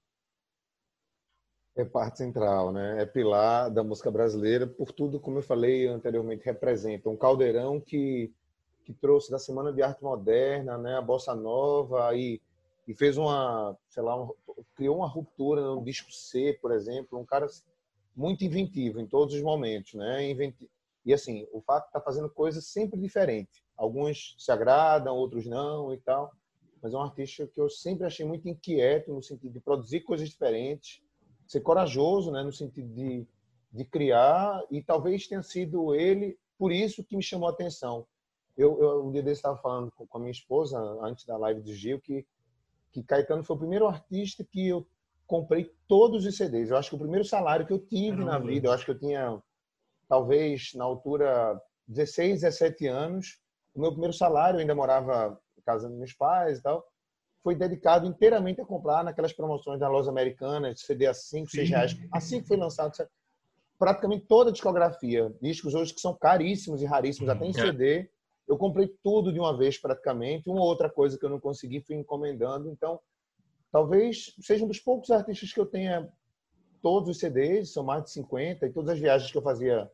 É 1.76 1.84
parte 1.84 2.18
central, 2.18 2.72
né? 2.72 3.02
É 3.02 3.06
pilar 3.06 3.70
da 3.70 3.84
música 3.84 4.10
brasileira, 4.10 4.66
por 4.66 4.90
tudo, 4.90 5.20
como 5.20 5.38
eu 5.38 5.42
falei 5.42 5.86
anteriormente, 5.86 6.44
representa 6.44 7.08
um 7.08 7.16
caldeirão 7.16 7.80
que 7.80 8.32
que 8.84 8.92
trouxe 8.92 9.30
da 9.30 9.38
Semana 9.38 9.72
de 9.72 9.82
Arte 9.82 10.04
Moderna, 10.04 10.76
né, 10.76 10.96
a 10.96 11.02
bossa 11.02 11.34
nova 11.34 12.14
e, 12.14 12.40
e 12.86 12.94
fez 12.94 13.16
uma, 13.16 13.76
sei 13.88 14.02
lá, 14.02 14.22
um, 14.22 14.30
criou 14.76 14.98
uma 14.98 15.08
ruptura 15.08 15.62
no 15.62 15.82
disco 15.82 16.12
C, 16.12 16.58
por 16.60 16.70
exemplo, 16.70 17.18
um 17.18 17.24
cara 17.24 17.46
muito 18.14 18.44
inventivo 18.44 19.00
em 19.00 19.06
todos 19.06 19.34
os 19.34 19.42
momentos, 19.42 19.94
né? 19.94 20.30
Inventi... 20.30 20.70
E 21.04 21.12
assim, 21.12 21.46
o 21.52 21.60
fato 21.60 21.84
de 21.84 21.88
estar 21.88 22.00
tá 22.00 22.04
fazendo 22.04 22.30
coisas 22.30 22.66
sempre 22.66 22.98
diferentes. 22.98 23.62
Alguns 23.76 24.36
se 24.38 24.52
agradam, 24.52 25.16
outros 25.16 25.46
não 25.46 25.92
e 25.92 25.98
tal. 25.98 26.32
Mas 26.80 26.94
é 26.94 26.96
um 26.96 27.02
artista 27.02 27.46
que 27.46 27.60
eu 27.60 27.68
sempre 27.68 28.06
achei 28.06 28.24
muito 28.24 28.48
inquieto 28.48 29.12
no 29.12 29.22
sentido 29.22 29.52
de 29.52 29.60
produzir 29.60 30.00
coisas 30.00 30.28
diferentes, 30.28 31.02
ser 31.46 31.60
corajoso, 31.60 32.30
né, 32.30 32.42
no 32.42 32.52
sentido 32.52 32.88
de, 32.94 33.26
de 33.72 33.84
criar 33.84 34.62
e 34.70 34.82
talvez 34.82 35.26
tenha 35.26 35.42
sido 35.42 35.94
ele 35.94 36.38
por 36.58 36.70
isso 36.72 37.02
que 37.02 37.16
me 37.16 37.22
chamou 37.22 37.48
a 37.48 37.52
atenção 37.52 38.06
eu, 38.56 38.80
eu 38.80 39.04
um 39.06 39.10
dia 39.10 39.22
desse 39.22 39.38
estava 39.40 39.56
falando 39.58 39.90
com, 39.92 40.06
com 40.06 40.18
a 40.18 40.20
minha 40.20 40.30
esposa, 40.30 40.78
antes 41.02 41.24
da 41.24 41.36
live 41.36 41.60
do 41.60 41.72
Gil, 41.72 42.00
que, 42.00 42.26
que 42.92 43.02
Caetano 43.02 43.42
foi 43.42 43.56
o 43.56 43.58
primeiro 43.58 43.86
artista 43.86 44.44
que 44.44 44.68
eu 44.68 44.86
comprei 45.26 45.72
todos 45.88 46.24
os 46.26 46.36
CDs. 46.36 46.70
Eu 46.70 46.76
acho 46.76 46.90
que 46.90 46.96
o 46.96 46.98
primeiro 46.98 47.24
salário 47.24 47.66
que 47.66 47.72
eu 47.72 47.78
tive 47.78 48.24
na 48.24 48.38
vida, 48.38 48.68
eu 48.68 48.72
acho 48.72 48.84
que 48.84 48.90
eu 48.90 48.98
tinha, 48.98 49.42
talvez, 50.08 50.72
na 50.74 50.84
altura, 50.84 51.60
16, 51.88 52.42
17 52.42 52.86
anos. 52.86 53.38
O 53.74 53.80
meu 53.80 53.90
primeiro 53.90 54.14
salário, 54.14 54.58
eu 54.58 54.60
ainda 54.60 54.74
morava 54.74 55.40
em 55.58 55.62
casa 55.62 55.88
dos 55.88 55.96
meus 55.96 56.12
pais 56.12 56.58
e 56.58 56.62
tal, 56.62 56.86
foi 57.42 57.54
dedicado 57.54 58.06
inteiramente 58.06 58.60
a 58.60 58.64
comprar 58.64 59.02
naquelas 59.02 59.32
promoções 59.32 59.80
da 59.80 59.88
loja 59.88 60.10
americana, 60.10 60.74
CD 60.76 61.06
a 61.06 61.14
5, 61.14 61.50
6 61.50 61.68
reais. 61.68 61.96
Assim 62.12 62.40
que 62.40 62.48
foi 62.48 62.56
lançado. 62.56 62.92
praticamente 63.78 64.24
toda 64.26 64.50
a 64.50 64.52
discografia. 64.52 65.34
Discos 65.42 65.74
hoje 65.74 65.92
que 65.92 66.00
são 66.00 66.14
caríssimos 66.14 66.80
e 66.80 66.86
raríssimos, 66.86 67.28
até 67.28 67.44
em 67.44 67.50
É. 67.50 67.52
CD. 67.52 68.10
Eu 68.46 68.56
comprei 68.58 68.88
tudo 69.02 69.32
de 69.32 69.38
uma 69.40 69.56
vez 69.56 69.78
praticamente. 69.78 70.48
Uma 70.50 70.62
outra 70.64 70.90
coisa 70.90 71.18
que 71.18 71.24
eu 71.24 71.30
não 71.30 71.40
consegui 71.40 71.80
fui 71.80 71.96
encomendando. 71.96 72.68
Então, 72.70 73.00
talvez 73.72 74.34
seja 74.40 74.64
um 74.64 74.68
dos 74.68 74.80
poucos 74.80 75.10
artistas 75.10 75.52
que 75.52 75.60
eu 75.60 75.66
tenha 75.66 76.08
todos 76.82 77.08
os 77.08 77.18
CDs, 77.18 77.72
são 77.72 77.82
mais 77.82 78.04
de 78.04 78.10
50, 78.10 78.66
e 78.66 78.72
todas 78.72 78.90
as 78.90 78.98
viagens 78.98 79.30
que 79.30 79.38
eu 79.38 79.42
fazia 79.42 79.90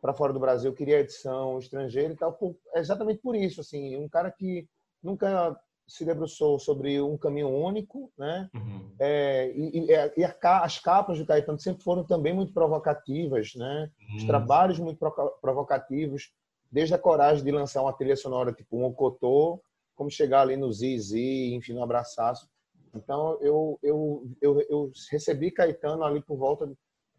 para 0.00 0.14
fora 0.14 0.32
do 0.32 0.40
Brasil, 0.40 0.70
eu 0.70 0.74
queria 0.76 1.00
edição 1.00 1.58
estrangeira 1.58 2.12
e 2.12 2.16
tal. 2.16 2.32
por- 2.32 2.56
é 2.74 2.78
exatamente 2.80 3.20
por 3.20 3.34
isso, 3.34 3.60
assim, 3.60 3.96
um 3.96 4.08
cara 4.08 4.30
que 4.30 4.68
nunca 5.02 5.58
se 5.86 6.04
debruçou 6.04 6.58
sobre 6.58 7.00
um 7.00 7.16
caminho 7.16 7.48
único, 7.48 8.12
né? 8.18 8.48
Uhum. 8.54 8.90
É, 9.00 9.50
e, 9.56 9.86
e- 9.86 10.12
e 10.18 10.24
a 10.24 10.36
as 10.64 10.78
capas 10.78 11.18
do 11.18 11.26
Caetano 11.26 11.58
sempre 11.58 11.82
foram 11.82 12.04
também 12.04 12.32
muito 12.34 12.52
provocativas, 12.52 13.54
né? 13.54 13.90
Os 14.14 14.24
trabalhos 14.24 14.78
muito 14.78 14.98
provocativos, 15.40 16.32
desde 16.70 16.94
a 16.94 16.98
coragem 16.98 17.44
de 17.44 17.50
lançar 17.50 17.82
uma 17.82 17.92
trilha 17.92 18.16
sonora 18.16 18.52
tipo 18.52 18.76
um 18.76 18.84
Ocotô, 18.84 19.62
como 19.94 20.10
chegar 20.10 20.42
ali 20.42 20.56
no 20.56 20.72
Zizi, 20.72 21.54
enfim, 21.54 21.72
no 21.72 21.82
Abraçaço. 21.82 22.48
Então, 22.94 23.38
eu, 23.40 23.78
eu, 23.82 24.30
eu, 24.40 24.60
eu 24.68 24.92
recebi 25.10 25.50
Caetano 25.50 26.04
ali 26.04 26.22
por 26.22 26.36
volta... 26.36 26.66
De... 26.66 26.74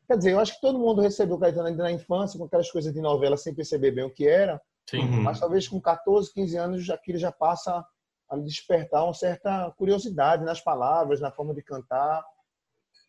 Quer 0.08 0.18
dizer, 0.18 0.32
eu 0.32 0.40
acho 0.40 0.56
que 0.56 0.62
todo 0.62 0.80
mundo 0.80 1.02
recebeu 1.02 1.38
Caetano 1.38 1.68
ainda 1.68 1.84
na 1.84 1.92
infância, 1.92 2.40
com 2.40 2.46
aquelas 2.46 2.72
coisas 2.72 2.94
de 2.94 3.02
novela, 3.02 3.38
sem 3.38 3.54
perceber 3.54 3.92
bem 3.92 4.06
o 4.06 4.14
que 4.14 4.28
era, 4.28 4.62
Sim. 4.90 5.02
Uhum. 5.02 5.22
mas 5.24 5.40
talvez 5.40 5.68
com 5.68 5.80
14, 5.80 6.34
15 6.34 6.58
anos 6.58 6.90
aquilo 6.90 7.18
já 7.18 7.32
passa 7.32 7.86
a 8.30 8.38
despertar 8.38 9.04
uma 9.04 9.14
certa 9.14 9.72
curiosidade 9.78 10.44
nas 10.44 10.62
palavras, 10.62 11.20
na 11.20 11.32
forma 11.32 11.54
de 11.54 11.62
cantar, 11.62 12.24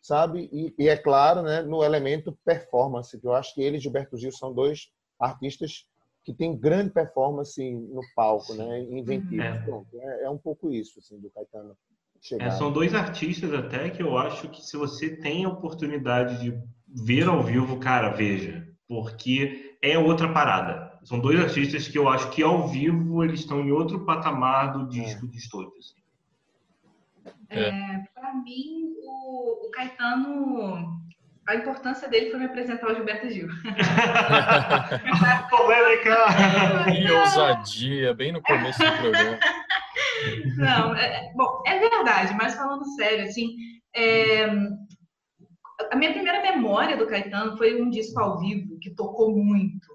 sabe? 0.01 0.49
E, 0.51 0.75
e 0.77 0.89
é 0.89 0.97
claro, 0.97 1.41
né, 1.43 1.61
no 1.61 1.83
elemento 1.83 2.37
performance, 2.43 3.19
que 3.19 3.25
eu 3.25 3.33
acho 3.33 3.53
que 3.53 3.61
ele 3.61 3.77
e 3.77 3.79
Gilberto 3.79 4.17
Gil 4.17 4.31
são 4.31 4.53
dois 4.53 4.89
artistas 5.19 5.85
que 6.23 6.33
têm 6.33 6.55
grande 6.55 6.91
performance 6.91 7.61
no 7.71 8.01
palco, 8.15 8.53
né, 8.53 8.81
inventivos. 8.81 9.39
É. 9.45 9.59
Pronto, 9.59 9.87
é, 9.99 10.23
é 10.23 10.29
um 10.29 10.37
pouco 10.37 10.71
isso, 10.71 10.99
assim, 10.99 11.19
do 11.19 11.29
Caetano 11.29 11.75
chegar. 12.21 12.45
É, 12.45 12.51
são 12.51 12.71
dois 12.71 12.93
artistas 12.93 13.53
até 13.53 13.89
que 13.89 14.01
eu 14.01 14.17
acho 14.17 14.47
que 14.49 14.61
se 14.61 14.77
você 14.77 15.15
tem 15.15 15.45
a 15.45 15.49
oportunidade 15.49 16.39
de 16.39 16.57
ver 16.87 17.27
ao 17.27 17.41
vivo, 17.41 17.79
cara, 17.79 18.09
veja. 18.09 18.67
Porque 18.87 19.77
é 19.81 19.97
outra 19.97 20.31
parada. 20.31 20.99
São 21.03 21.19
dois 21.19 21.39
artistas 21.39 21.87
que 21.87 21.97
eu 21.97 22.07
acho 22.07 22.29
que 22.29 22.43
ao 22.43 22.67
vivo 22.67 23.23
eles 23.23 23.39
estão 23.39 23.61
em 23.61 23.71
outro 23.71 24.05
patamar 24.05 24.73
do 24.73 24.87
disco 24.87 25.27
de 25.27 25.37
estúdio. 25.37 25.73
assim. 25.79 26.01
É. 27.49 27.97
Para 28.13 28.35
mim, 28.35 28.95
o, 29.03 29.67
o 29.67 29.71
Caetano, 29.71 31.01
a 31.47 31.55
importância 31.55 32.07
dele 32.07 32.29
foi 32.29 32.39
me 32.39 32.45
apresentar 32.45 32.87
ao 32.87 32.95
Gilberto 32.95 33.29
Gil. 33.29 33.47
Polêmica! 35.49 36.15
Que 36.85 37.11
ousadia, 37.11 38.13
bem 38.13 38.31
no 38.31 38.41
começo 38.41 38.79
do 38.79 38.97
programa. 38.97 39.39
Não, 40.57 40.95
é, 40.95 41.05
é- 41.05 41.31
bom, 41.35 41.63
é 41.65 41.79
verdade, 41.79 42.33
mas 42.35 42.55
falando 42.55 42.85
sério, 42.95 43.25
assim, 43.25 43.55
é, 43.95 44.45
a 45.91 45.95
minha 45.95 46.11
primeira 46.11 46.41
memória 46.41 46.95
do 46.95 47.07
Caetano 47.07 47.57
foi 47.57 47.81
um 47.81 47.89
disco 47.89 48.19
ao 48.19 48.39
vivo 48.39 48.77
que 48.79 48.93
tocou 48.93 49.35
muito. 49.35 49.87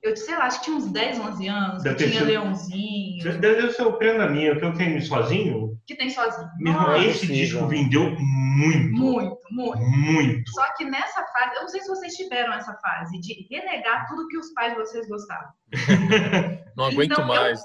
Eu, 0.00 0.16
sei 0.16 0.36
lá, 0.36 0.44
acho 0.44 0.58
que 0.60 0.64
tinha 0.66 0.76
uns 0.76 0.92
10, 0.92 1.18
11 1.18 1.48
anos, 1.48 1.82
que 1.82 1.88
Deve 1.88 1.96
tinha 1.96 2.18
sido- 2.20 2.26
Leãozinho, 2.26 3.40
Deve 3.40 3.72
ser 3.72 3.82
o 3.82 3.92
prenda 3.94 4.28
minha, 4.28 4.56
que 4.56 4.64
eu 4.64 4.72
tenho 4.72 5.02
sozinho. 5.02 5.76
que 5.86 5.96
tem 5.96 6.08
sozinho. 6.08 6.48
Mesmo 6.60 6.80
Nossa, 6.80 6.98
esse 6.98 7.12
possível. 7.26 7.34
disco 7.36 7.66
vendeu 7.66 8.02
muito. 8.10 8.96
muito, 8.96 9.38
muito. 9.50 9.78
Muito. 9.80 10.50
Só 10.52 10.72
que 10.76 10.84
nessa 10.84 11.24
fase, 11.26 11.56
eu 11.56 11.62
não 11.62 11.68
sei 11.68 11.80
se 11.80 11.88
vocês 11.88 12.14
tiveram 12.14 12.52
essa 12.52 12.74
fase 12.74 13.18
de 13.20 13.46
renegar 13.50 14.06
tudo 14.06 14.28
que 14.28 14.38
os 14.38 14.52
pais 14.52 14.72
de 14.72 14.78
vocês 14.78 15.08
gostavam. 15.08 15.48
Não 16.76 16.84
aguento 16.84 17.10
Então, 17.12 17.22
eu- 17.22 17.26
mais. 17.28 17.60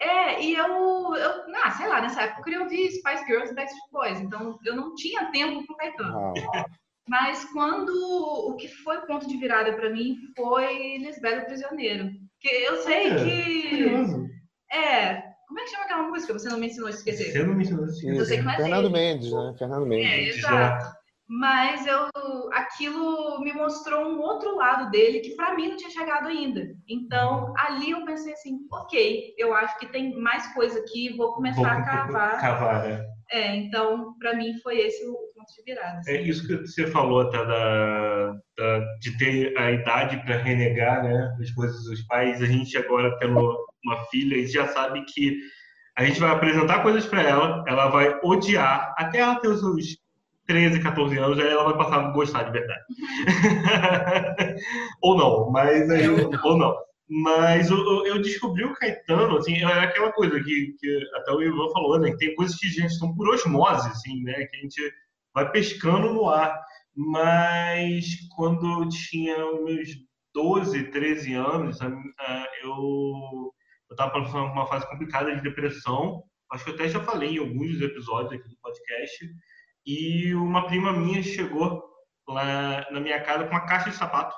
É, 0.00 0.42
e 0.42 0.54
eu, 0.56 0.66
eu, 0.66 1.32
ah, 1.64 1.70
sei 1.70 1.86
lá, 1.86 2.00
nessa 2.00 2.22
época 2.22 2.40
eu 2.40 2.44
queria 2.44 2.62
ouvir 2.62 2.90
Spice 2.90 3.24
Girls 3.26 3.52
e 3.52 3.54
Backstreet 3.54 3.90
Boys, 3.92 4.20
então 4.20 4.58
eu 4.64 4.74
não 4.74 4.92
tinha 4.96 5.30
tempo 5.30 5.64
pro 5.64 5.76
Caetano. 5.76 6.32
Ah, 6.52 6.64
Mas 7.08 7.44
quando 7.52 7.90
o 7.90 8.56
que 8.56 8.68
foi 8.68 8.98
o 8.98 9.06
ponto 9.06 9.28
de 9.28 9.36
virada 9.36 9.72
pra 9.74 9.90
mim 9.90 10.16
foi 10.36 10.98
Lisbelo 10.98 11.44
Prisioneiro. 11.44 12.10
Que 12.40 12.48
eu 12.48 12.76
sei 12.78 13.08
É, 13.08 13.24
que. 13.24 13.68
Curioso. 13.70 14.26
É. 14.72 15.22
Como 15.46 15.60
é 15.60 15.64
que 15.64 15.70
chama 15.70 15.84
aquela 15.84 16.02
música? 16.08 16.32
Você 16.32 16.48
não 16.48 16.58
me 16.58 16.66
ensinou 16.66 16.86
a 16.88 16.90
esquecer. 16.90 17.30
Você 17.32 17.44
não 17.44 17.54
me 17.54 17.62
ensinou 17.62 17.84
assim. 17.84 18.10
Eu 18.10 18.24
sei 18.24 18.40
que 18.42 18.48
é 18.48 18.56
Fernando. 18.56 18.90
Mendes, 18.90 19.30
né? 19.30 19.54
Fernando 19.58 19.86
Mendes. 19.86 20.10
É, 20.10 20.20
exato. 20.38 20.94
Mas 21.26 21.86
eu, 21.86 22.08
aquilo 22.52 23.40
me 23.40 23.52
mostrou 23.52 24.06
um 24.08 24.20
outro 24.20 24.56
lado 24.56 24.90
dele 24.90 25.20
que 25.20 25.34
pra 25.34 25.54
mim 25.54 25.68
não 25.68 25.76
tinha 25.76 25.90
chegado 25.90 26.28
ainda. 26.28 26.66
Então, 26.88 27.52
ali 27.56 27.92
eu 27.92 28.04
pensei 28.04 28.32
assim, 28.34 28.58
ok, 28.70 29.34
eu 29.38 29.54
acho 29.54 29.78
que 29.78 29.86
tem 29.86 30.14
mais 30.20 30.52
coisa 30.52 30.78
aqui, 30.80 31.16
vou 31.16 31.32
começar 31.34 31.60
Vou 31.62 31.66
a 31.66 31.82
cavar. 31.82 32.40
Cavar, 32.40 32.90
é. 32.90 33.06
É, 33.30 33.56
então, 33.56 34.14
pra 34.18 34.34
mim 34.34 34.58
foi 34.62 34.78
esse 34.78 35.02
o 35.06 35.16
ponto 35.44 35.54
de 35.56 35.62
virada. 35.64 35.98
assim. 35.98 36.10
É 36.12 36.20
isso 36.22 36.46
que 36.46 36.56
você 36.66 36.86
falou 36.86 37.20
até 37.20 37.38
da, 37.44 38.32
da- 38.56 38.96
de 39.00 39.16
ter 39.18 39.56
a 39.58 39.70
idade 39.72 40.16
para 40.24 40.36
renegar 40.38 41.02
né, 41.04 41.36
as 41.40 41.50
coisas 41.52 41.84
dos 41.84 42.02
pais. 42.06 42.42
A 42.42 42.46
gente 42.46 42.76
agora 42.76 43.16
tendo 43.18 43.56
uma 43.84 44.04
filha 44.06 44.36
e 44.36 44.46
já 44.46 44.66
sabe 44.68 45.04
que 45.04 45.38
a 45.96 46.04
gente 46.04 46.18
vai 46.18 46.30
apresentar 46.30 46.82
coisas 46.82 47.06
para 47.06 47.22
ela, 47.22 47.64
ela 47.68 47.88
vai 47.88 48.18
odiar 48.22 48.92
até 48.98 49.18
ela 49.18 49.36
ter 49.36 49.48
os 49.48 49.60
seus 49.60 49.96
13, 50.46 50.80
14 50.82 51.16
anos, 51.18 51.38
aí 51.38 51.46
ela 51.48 51.64
vai 51.64 51.76
passar 51.76 52.00
a 52.00 52.10
gostar 52.10 52.42
de 52.42 52.52
verdade. 52.52 52.82
ou 55.00 55.16
não, 55.16 55.50
mas 55.50 55.88
aí, 55.90 56.08
ou 56.08 56.58
não. 56.58 56.74
Mas 57.08 57.70
eu, 57.70 57.76
eu- 57.78 58.06
eu 58.06 58.22
descobri 58.22 58.64
o 58.64 58.72
Caetano, 58.74 59.36
assim, 59.36 59.58
é 59.58 59.64
aquela 59.64 60.10
coisa 60.12 60.38
que, 60.42 60.74
que 60.78 61.00
até 61.14 61.32
o 61.32 61.42
Ivan 61.42 61.68
falou, 61.72 61.98
né? 62.00 62.10
que 62.10 62.16
Tem 62.18 62.34
coisas 62.34 62.56
que, 62.56 62.68
gente, 62.68 62.90
estão 62.92 63.14
por 63.14 63.28
osmose, 63.28 63.88
assim, 63.88 64.22
né? 64.22 64.32
Que 64.34 64.56
a 64.56 64.60
gente 64.60 64.92
vai 65.34 65.50
pescando 65.50 66.12
no 66.12 66.28
ar. 66.28 66.62
Mas 66.96 68.04
quando 68.36 68.82
eu 68.82 68.88
tinha 68.88 69.36
meus 69.62 69.88
12, 70.32 70.90
13 70.90 71.34
anos, 71.34 71.78
eu 72.62 73.52
estava 73.90 74.12
passando 74.12 74.52
uma 74.52 74.66
fase 74.66 74.88
complicada 74.88 75.34
de 75.34 75.42
depressão. 75.42 76.22
Acho 76.52 76.64
que 76.64 76.70
eu 76.70 76.74
até 76.74 76.88
já 76.88 77.00
falei 77.00 77.36
em 77.36 77.38
alguns 77.38 77.80
episódios 77.80 78.32
aqui 78.32 78.48
do 78.48 78.56
podcast. 78.62 79.28
E 79.84 80.34
uma 80.34 80.66
prima 80.66 80.92
minha 80.92 81.22
chegou 81.22 81.82
lá 82.28 82.86
na 82.90 83.00
minha 83.00 83.20
casa 83.22 83.44
com 83.44 83.50
uma 83.50 83.66
caixa 83.66 83.90
de 83.90 83.96
sapato, 83.96 84.34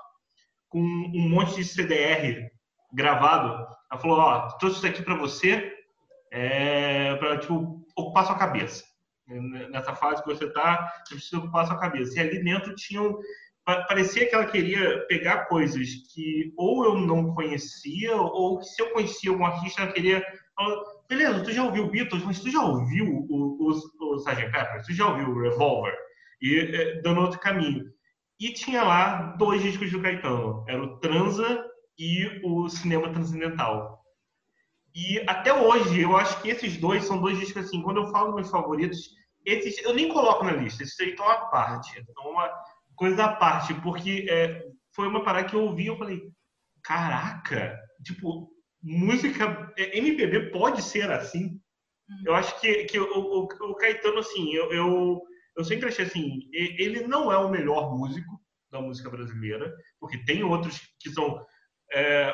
com 0.68 0.80
um 0.80 1.28
monte 1.28 1.56
de 1.56 1.64
CDR 1.64 2.48
gravado. 2.92 3.66
Ela 3.92 4.00
falou: 4.00 4.18
Ó, 4.18 4.48
trouxe 4.58 4.78
isso 4.78 4.86
aqui 4.86 5.02
para 5.02 5.14
você, 5.14 5.72
é, 6.32 7.14
para 7.16 7.38
tipo, 7.38 7.86
ocupar 7.94 8.26
sua 8.26 8.38
cabeça 8.38 8.82
nessa 9.28 9.94
fase 9.94 10.22
que 10.22 10.28
você 10.28 10.50
tá, 10.52 10.92
você 11.04 11.14
precisa 11.14 11.38
ocupar 11.38 11.66
sua 11.66 11.78
cabeça. 11.78 12.16
E 12.16 12.20
ali 12.20 12.42
dentro 12.42 12.74
tinham 12.74 13.18
pa- 13.64 13.84
parecia 13.84 14.28
que 14.28 14.34
ela 14.34 14.46
queria 14.46 15.04
pegar 15.08 15.46
coisas 15.46 15.88
que 16.12 16.52
ou 16.56 16.84
eu 16.84 16.94
não 16.96 17.34
conhecia 17.34 18.14
ou 18.16 18.58
que 18.58 18.66
se 18.66 18.80
eu 18.80 18.90
conhecia 18.90 19.30
algum 19.30 19.44
artista 19.44 19.82
ela 19.82 19.92
queria 19.92 20.24
beleza, 21.08 21.44
tu 21.44 21.52
já 21.52 21.64
ouviu 21.64 21.90
Beatles, 21.90 22.24
mas 22.24 22.40
tu 22.40 22.50
já 22.50 22.62
ouviu 22.62 23.26
o, 23.28 23.56
o, 23.60 24.12
o 24.12 24.16
Sgt. 24.16 24.50
Pepper, 24.50 24.84
tu 24.84 24.92
já 24.92 25.08
ouviu 25.08 25.28
o 25.28 25.40
Revolver 25.40 25.94
e 26.40 26.58
é, 26.58 27.00
dando 27.02 27.20
outro 27.20 27.38
caminho. 27.38 27.84
E 28.40 28.52
tinha 28.52 28.82
lá 28.82 29.34
dois 29.38 29.62
discos 29.62 29.90
do 29.90 30.00
Caetano, 30.00 30.64
era 30.68 30.82
o 30.82 30.98
Transa 30.98 31.64
e 31.98 32.40
o 32.44 32.68
Cinema 32.68 33.10
Transcendental. 33.10 34.02
E 34.96 35.22
até 35.28 35.52
hoje, 35.52 36.00
eu 36.00 36.16
acho 36.16 36.40
que 36.40 36.48
esses 36.48 36.78
dois 36.78 37.04
são 37.04 37.20
dois 37.20 37.38
discos 37.38 37.66
assim, 37.66 37.82
quando 37.82 37.98
eu 37.98 38.10
falo 38.10 38.34
meus 38.34 38.48
favoritos, 38.48 39.10
esses 39.44 39.76
eu 39.84 39.92
nem 39.92 40.08
coloco 40.08 40.42
na 40.42 40.52
lista, 40.52 40.82
esses 40.82 40.98
aí 40.98 41.10
estão 41.10 41.28
à 41.28 41.36
parte, 41.48 42.02
são 42.14 42.30
uma 42.30 42.50
coisa 42.94 43.26
à 43.26 43.36
parte, 43.36 43.74
porque 43.82 44.24
é, 44.30 44.64
foi 44.94 45.06
uma 45.06 45.22
parada 45.22 45.46
que 45.46 45.54
eu 45.54 45.64
ouvi 45.64 45.84
e 45.84 45.88
eu 45.88 45.98
falei, 45.98 46.22
caraca, 46.82 47.78
tipo, 48.02 48.50
música, 48.82 49.70
é, 49.76 49.98
MPB 49.98 50.50
pode 50.50 50.80
ser 50.80 51.10
assim? 51.10 51.60
Eu 52.24 52.34
acho 52.34 52.58
que, 52.58 52.84
que 52.84 52.98
o, 52.98 53.04
o, 53.04 53.42
o 53.44 53.74
Caetano, 53.74 54.20
assim, 54.20 54.54
eu, 54.54 54.72
eu, 54.72 55.20
eu 55.58 55.64
sempre 55.64 55.88
achei 55.88 56.06
assim, 56.06 56.48
ele 56.54 57.06
não 57.06 57.30
é 57.30 57.36
o 57.36 57.50
melhor 57.50 57.94
músico 57.94 58.40
da 58.72 58.80
música 58.80 59.10
brasileira, 59.10 59.70
porque 60.00 60.24
tem 60.24 60.42
outros 60.42 60.80
que 60.98 61.10
são 61.10 61.44
é, 61.92 62.32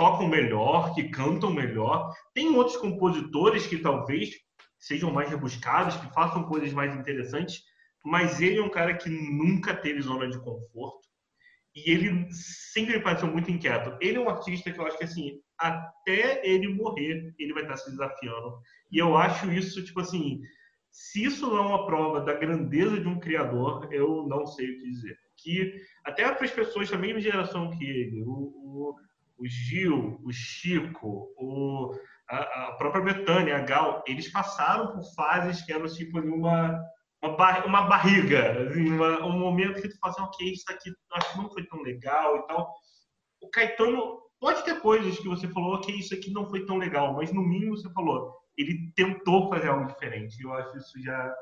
tocam 0.00 0.26
melhor, 0.26 0.94
que 0.94 1.10
cantam 1.10 1.52
melhor. 1.52 2.10
Tem 2.32 2.48
outros 2.56 2.78
compositores 2.78 3.66
que 3.66 3.76
talvez 3.76 4.30
sejam 4.78 5.12
mais 5.12 5.28
rebuscados, 5.28 5.94
que 5.96 6.14
façam 6.14 6.44
coisas 6.44 6.72
mais 6.72 6.96
interessantes, 6.96 7.60
mas 8.02 8.40
ele 8.40 8.56
é 8.56 8.62
um 8.62 8.70
cara 8.70 8.96
que 8.96 9.10
nunca 9.10 9.74
teve 9.74 10.00
zona 10.00 10.26
de 10.26 10.38
conforto 10.38 11.06
e 11.76 11.90
ele 11.90 12.26
sempre 12.32 12.96
me 12.96 13.02
pareceu 13.02 13.28
muito 13.28 13.50
inquieto. 13.50 13.94
Ele 14.00 14.16
é 14.16 14.20
um 14.20 14.30
artista 14.30 14.72
que 14.72 14.80
eu 14.80 14.86
acho 14.86 14.96
que 14.96 15.04
assim, 15.04 15.38
até 15.58 16.40
ele 16.48 16.72
morrer, 16.72 17.34
ele 17.38 17.52
vai 17.52 17.64
estar 17.64 17.76
se 17.76 17.90
desafiando. 17.90 18.58
E 18.90 18.96
eu 18.96 19.18
acho 19.18 19.52
isso 19.52 19.84
tipo 19.84 20.00
assim, 20.00 20.40
se 20.90 21.24
isso 21.24 21.46
não 21.46 21.58
é 21.58 21.60
uma 21.60 21.84
prova 21.84 22.22
da 22.22 22.32
grandeza 22.32 22.98
de 22.98 23.06
um 23.06 23.20
criador, 23.20 23.86
eu 23.92 24.26
não 24.26 24.46
sei 24.46 24.70
o 24.70 24.78
que 24.78 24.90
dizer. 24.90 25.18
que 25.36 25.74
até 26.06 26.32
para 26.32 26.46
as 26.46 26.50
pessoas 26.50 26.90
da 26.90 26.96
mesma 26.96 27.20
geração 27.20 27.68
que 27.70 27.84
ele, 27.84 28.22
o, 28.22 28.30
o, 28.30 28.94
o 29.40 29.46
Gil, 29.46 30.20
o 30.22 30.32
Chico, 30.32 31.32
o, 31.36 31.94
a, 32.28 32.68
a, 32.68 32.72
própria 32.72 33.02
Betânia, 33.02 33.56
a 33.56 33.60
Gal, 33.60 34.04
eles 34.06 34.30
passaram 34.30 34.92
por 34.92 35.02
fases 35.14 35.62
que 35.62 35.72
eram 35.72 35.86
tipo 35.86 36.20
uma 36.20 36.78
uma, 37.22 37.36
bar, 37.36 37.66
uma 37.66 37.82
barriga, 37.82 38.62
assim, 38.62 38.90
uma, 38.90 39.26
um 39.26 39.38
momento 39.38 39.80
que 39.80 39.88
tu 39.88 39.98
fala 39.98 40.14
assim, 40.14 40.22
ok, 40.22 40.52
isso 40.52 40.64
aqui 40.70 40.90
acho 41.12 41.32
que 41.32 41.38
não 41.38 41.50
foi 41.50 41.66
tão 41.66 41.82
legal 41.82 42.36
e 42.36 42.46
tal. 42.46 42.74
O 43.42 43.50
Caetano 43.50 44.20
pode 44.40 44.64
ter 44.64 44.80
coisas 44.80 45.18
que 45.18 45.28
você 45.28 45.46
falou, 45.48 45.74
ok, 45.74 45.94
isso 45.94 46.14
aqui 46.14 46.32
não 46.32 46.48
foi 46.48 46.64
tão 46.64 46.78
legal, 46.78 47.14
mas 47.14 47.32
no 47.32 47.42
mínimo 47.42 47.76
você 47.76 47.90
falou, 47.92 48.34
ele 48.56 48.90
tentou 48.94 49.50
fazer 49.50 49.68
algo 49.68 49.86
diferente. 49.86 50.42
Eu 50.42 50.52
acho 50.54 50.76
isso 50.78 51.02
já 51.02 51.34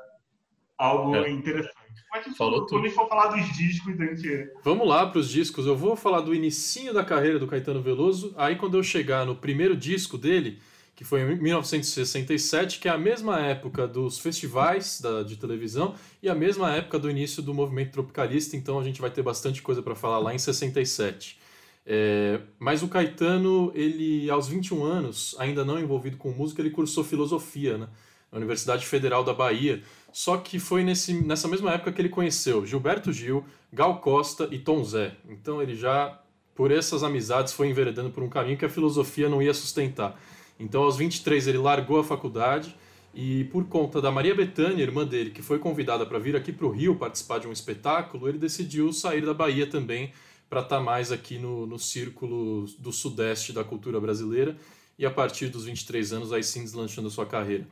algo 0.79 1.15
é. 1.15 1.29
interessante. 1.29 1.75
Mas 2.11 2.25
Falou 2.35 2.65
quando 2.65 2.85
gente 2.85 2.95
for 2.95 3.07
falar 3.07 3.27
dos 3.27 3.55
discos, 3.55 3.99
a 3.99 4.05
gente... 4.05 4.51
Vamos 4.63 4.87
lá 4.87 5.05
para 5.05 5.19
os 5.19 5.29
discos. 5.29 5.67
Eu 5.67 5.75
vou 5.75 5.95
falar 5.95 6.21
do 6.21 6.33
inicinho 6.33 6.91
da 6.91 7.03
carreira 7.03 7.37
do 7.37 7.45
Caetano 7.45 7.81
Veloso. 7.81 8.33
Aí 8.35 8.55
quando 8.55 8.77
eu 8.77 8.81
chegar 8.81 9.25
no 9.25 9.35
primeiro 9.35 9.75
disco 9.75 10.17
dele, 10.17 10.59
que 10.95 11.03
foi 11.03 11.21
em 11.21 11.39
1967, 11.39 12.79
que 12.79 12.87
é 12.87 12.91
a 12.91 12.97
mesma 12.97 13.39
época 13.39 13.87
dos 13.87 14.17
festivais 14.17 14.99
da, 14.99 15.21
de 15.21 15.37
televisão 15.37 15.93
e 16.21 16.27
a 16.27 16.33
mesma 16.33 16.73
época 16.73 16.97
do 16.97 17.09
início 17.09 17.43
do 17.43 17.53
movimento 17.53 17.91
tropicalista, 17.91 18.57
então 18.57 18.79
a 18.79 18.83
gente 18.83 18.99
vai 18.99 19.11
ter 19.11 19.21
bastante 19.21 19.61
coisa 19.61 19.83
para 19.83 19.95
falar 19.95 20.17
lá 20.19 20.33
em 20.33 20.39
67. 20.39 21.37
É, 21.85 22.41
mas 22.57 22.83
o 22.83 22.87
Caetano, 22.87 23.71
ele 23.75 24.29
aos 24.29 24.47
21 24.47 24.83
anos, 24.83 25.35
ainda 25.39 25.63
não 25.63 25.79
envolvido 25.79 26.17
com 26.17 26.31
música, 26.31 26.61
ele 26.61 26.69
cursou 26.69 27.03
filosofia 27.03 27.77
né, 27.77 27.87
na 28.31 28.37
Universidade 28.37 28.85
Federal 28.85 29.23
da 29.23 29.33
Bahia. 29.33 29.81
Só 30.11 30.37
que 30.37 30.59
foi 30.59 30.83
nesse, 30.83 31.13
nessa 31.13 31.47
mesma 31.47 31.73
época 31.73 31.91
que 31.91 32.01
ele 32.01 32.09
conheceu 32.09 32.65
Gilberto 32.65 33.11
Gil, 33.11 33.45
Gal 33.71 33.99
Costa 33.99 34.47
e 34.51 34.59
Tom 34.59 34.83
Zé. 34.83 35.15
Então 35.29 35.61
ele 35.61 35.75
já, 35.75 36.19
por 36.55 36.71
essas 36.71 37.03
amizades, 37.03 37.53
foi 37.53 37.69
enveredando 37.69 38.09
por 38.09 38.23
um 38.23 38.29
caminho 38.29 38.57
que 38.57 38.65
a 38.65 38.69
filosofia 38.69 39.29
não 39.29 39.41
ia 39.41 39.53
sustentar. 39.53 40.19
Então 40.59 40.83
aos 40.83 40.97
23 40.97 41.47
ele 41.47 41.57
largou 41.57 41.99
a 41.99 42.03
faculdade 42.03 42.75
e 43.13 43.45
por 43.45 43.65
conta 43.65 44.01
da 44.01 44.11
Maria 44.11 44.35
Bethânia, 44.35 44.83
irmã 44.83 45.05
dele, 45.05 45.31
que 45.31 45.41
foi 45.41 45.57
convidada 45.57 46.05
para 46.05 46.19
vir 46.19 46.35
aqui 46.35 46.51
para 46.51 46.65
o 46.65 46.71
Rio 46.71 46.95
participar 46.95 47.39
de 47.39 47.47
um 47.47 47.51
espetáculo, 47.51 48.27
ele 48.27 48.37
decidiu 48.37 48.93
sair 48.93 49.25
da 49.25 49.33
Bahia 49.33 49.65
também 49.67 50.11
para 50.49 50.61
estar 50.61 50.77
tá 50.77 50.83
mais 50.83 51.11
aqui 51.11 51.37
no, 51.37 51.65
no 51.65 51.79
círculo 51.79 52.65
do 52.77 52.91
sudeste 52.91 53.53
da 53.53 53.63
cultura 53.63 53.99
brasileira 53.99 54.57
e 54.97 55.05
a 55.05 55.11
partir 55.11 55.47
dos 55.47 55.65
23 55.65 56.13
anos 56.13 56.33
aí 56.33 56.43
sim 56.43 56.63
deslanchando 56.63 57.07
a 57.07 57.11
sua 57.11 57.25
carreira. 57.25 57.65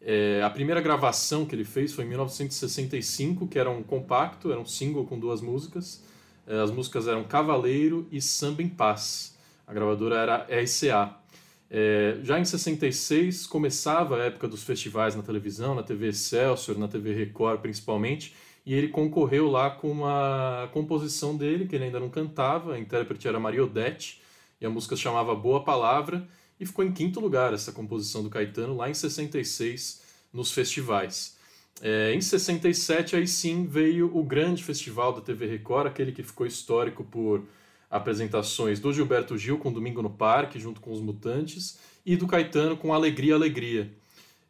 É, 0.00 0.42
a 0.42 0.50
primeira 0.50 0.80
gravação 0.80 1.44
que 1.44 1.54
ele 1.54 1.64
fez 1.64 1.92
foi 1.92 2.04
em 2.04 2.08
1965, 2.08 3.46
que 3.48 3.58
era 3.58 3.70
um 3.70 3.82
compacto, 3.82 4.50
era 4.50 4.60
um 4.60 4.66
single 4.66 5.04
com 5.04 5.18
duas 5.18 5.40
músicas. 5.40 6.04
É, 6.46 6.60
as 6.60 6.70
músicas 6.70 7.08
eram 7.08 7.24
Cavaleiro 7.24 8.06
e 8.10 8.20
Samba 8.20 8.62
em 8.62 8.68
Paz. 8.68 9.36
A 9.66 9.72
gravadora 9.72 10.16
era 10.16 10.46
RCA. 10.62 11.16
É, 11.70 12.18
já 12.22 12.38
em 12.38 12.44
66 12.44 13.46
começava 13.46 14.16
a 14.16 14.24
época 14.24 14.48
dos 14.48 14.62
festivais 14.62 15.14
na 15.14 15.22
televisão, 15.22 15.74
na 15.74 15.82
TV 15.82 16.08
Excelsior, 16.08 16.78
na 16.78 16.88
TV 16.88 17.12
Record 17.12 17.60
principalmente, 17.60 18.34
e 18.64 18.72
ele 18.72 18.88
concorreu 18.88 19.50
lá 19.50 19.70
com 19.70 19.90
uma 19.90 20.68
composição 20.72 21.36
dele, 21.36 21.66
que 21.66 21.76
ele 21.76 21.84
ainda 21.84 22.00
não 22.00 22.08
cantava, 22.08 22.74
a 22.74 22.78
intérprete 22.78 23.28
era 23.28 23.38
Maria 23.38 23.64
Odete, 23.64 24.22
e 24.60 24.66
a 24.66 24.70
música 24.70 24.96
chamava 24.96 25.34
Boa 25.34 25.62
Palavra, 25.62 26.26
e 26.60 26.66
ficou 26.66 26.84
em 26.84 26.92
quinto 26.92 27.20
lugar 27.20 27.52
essa 27.54 27.72
composição 27.72 28.22
do 28.22 28.30
Caetano, 28.30 28.76
lá 28.76 28.90
em 28.90 28.94
66, 28.94 30.02
nos 30.32 30.52
festivais. 30.52 31.36
É, 31.80 32.12
em 32.12 32.20
67, 32.20 33.14
aí 33.14 33.26
sim, 33.26 33.66
veio 33.66 34.10
o 34.16 34.22
grande 34.24 34.64
festival 34.64 35.12
da 35.12 35.20
TV 35.20 35.46
Record, 35.46 35.86
aquele 35.86 36.12
que 36.12 36.22
ficou 36.22 36.46
histórico 36.46 37.04
por 37.04 37.44
apresentações 37.90 38.80
do 38.80 38.92
Gilberto 38.92 39.38
Gil 39.38 39.58
com 39.58 39.72
Domingo 39.72 40.02
no 40.02 40.10
Parque, 40.10 40.58
junto 40.58 40.80
com 40.80 40.92
os 40.92 41.00
Mutantes, 41.00 41.78
e 42.04 42.16
do 42.16 42.26
Caetano 42.26 42.76
com 42.76 42.92
Alegria, 42.92 43.34
Alegria. 43.34 43.90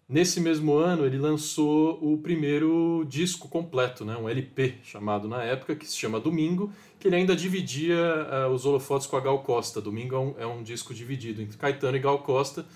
Nesse 0.09 0.41
mesmo 0.41 0.75
ano, 0.75 1.05
ele 1.05 1.19
lançou 1.19 1.99
o 2.03 2.17
primeiro 2.17 3.05
disco 3.07 3.47
completo, 3.47 4.07
né, 4.07 4.17
um 4.17 4.27
LP 4.27 4.77
chamado 4.83 5.29
na 5.29 5.43
época, 5.45 5.77
que 5.77 5.87
se 5.87 5.99
chama 5.99 6.19
Domingo, 6.19 6.73
que 6.99 7.09
ele 7.09 7.17
ainda 7.17 7.37
dividia 7.37 7.97
uh, 7.97 8.53
os 8.53 8.67
holofotes 8.67 9.07
com 9.07 9.17
a 9.17 9.21
Gal 9.21 9.39
Costa. 9.41 9.81
Domingo 9.81 10.15
é 10.15 10.19
um, 10.19 10.35
é 10.41 10.47
um, 10.47 10.63
disco 10.63 10.93
dividido 10.93 11.41
entre 11.41 11.57
Caetano 11.57 11.97
e 11.97 12.01
Gal 12.01 12.19
Costa, 12.21 12.67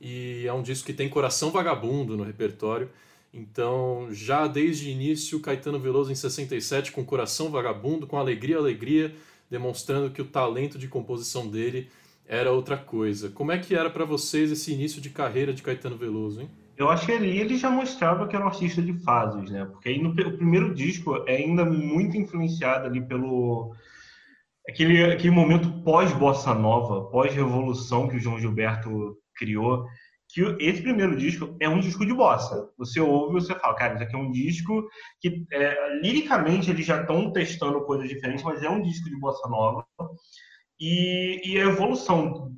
e 0.00 0.44
é 0.46 0.52
um 0.52 0.62
disco 0.62 0.86
que 0.86 0.92
tem 0.92 1.08
Coração 1.08 1.50
Vagabundo 1.50 2.16
no 2.16 2.22
repertório. 2.22 2.90
Então, 3.32 4.08
já 4.10 4.46
desde 4.46 4.88
o 4.88 4.90
início, 4.90 5.40
Caetano 5.40 5.78
Veloso 5.78 6.10
em 6.10 6.14
67 6.14 6.92
com 6.92 7.04
Coração 7.04 7.50
Vagabundo, 7.50 8.06
com 8.06 8.18
Alegria, 8.18 8.58
Alegria, 8.58 9.14
demonstrando 9.48 10.10
que 10.10 10.20
o 10.20 10.24
talento 10.24 10.78
de 10.78 10.88
composição 10.88 11.48
dele 11.48 11.88
era 12.26 12.52
outra 12.52 12.76
coisa. 12.76 13.30
Como 13.30 13.52
é 13.52 13.58
que 13.58 13.74
era 13.74 13.88
para 13.88 14.04
vocês 14.04 14.50
esse 14.50 14.72
início 14.72 15.00
de 15.00 15.10
carreira 15.10 15.52
de 15.52 15.62
Caetano 15.62 15.96
Veloso, 15.96 16.40
hein? 16.40 16.50
Eu 16.80 16.88
acho 16.88 17.04
que 17.04 17.12
ali 17.12 17.38
ele 17.38 17.58
já 17.58 17.68
mostrava 17.68 18.26
que 18.26 18.34
era 18.34 18.42
um 18.42 18.48
artista 18.48 18.80
de 18.80 18.94
fases, 19.04 19.50
né? 19.50 19.66
Porque 19.66 19.90
aí 19.90 20.02
no 20.02 20.10
o 20.12 20.36
primeiro 20.38 20.74
disco 20.74 21.14
é 21.28 21.36
ainda 21.36 21.62
muito 21.62 22.16
influenciado 22.16 22.86
ali 22.86 23.06
pelo 23.06 23.74
aquele, 24.66 25.04
aquele 25.12 25.30
momento 25.30 25.82
pós-bossa 25.82 26.54
nova, 26.54 27.10
pós-revolução 27.10 28.08
que 28.08 28.16
o 28.16 28.18
João 28.18 28.40
Gilberto 28.40 29.18
criou, 29.36 29.86
que 30.30 30.40
esse 30.58 30.80
primeiro 30.80 31.14
disco 31.16 31.54
é 31.60 31.68
um 31.68 31.80
disco 31.80 32.06
de 32.06 32.14
bossa. 32.14 32.70
Você 32.78 32.98
ouve 32.98 33.36
e 33.36 33.40
você 33.42 33.54
fala, 33.56 33.74
cara, 33.74 33.94
isso 33.94 34.04
aqui 34.04 34.16
é 34.16 34.18
um 34.18 34.30
disco 34.30 34.88
que 35.20 35.44
é, 35.52 36.00
liricamente 36.00 36.70
eles 36.70 36.86
já 36.86 37.02
estão 37.02 37.30
testando 37.30 37.84
coisas 37.84 38.08
diferentes, 38.08 38.42
mas 38.42 38.62
é 38.62 38.70
um 38.70 38.80
disco 38.80 39.10
de 39.10 39.20
bossa 39.20 39.46
nova. 39.50 39.84
E, 40.80 41.42
e 41.44 41.60
a 41.60 41.64
evolução 41.64 42.56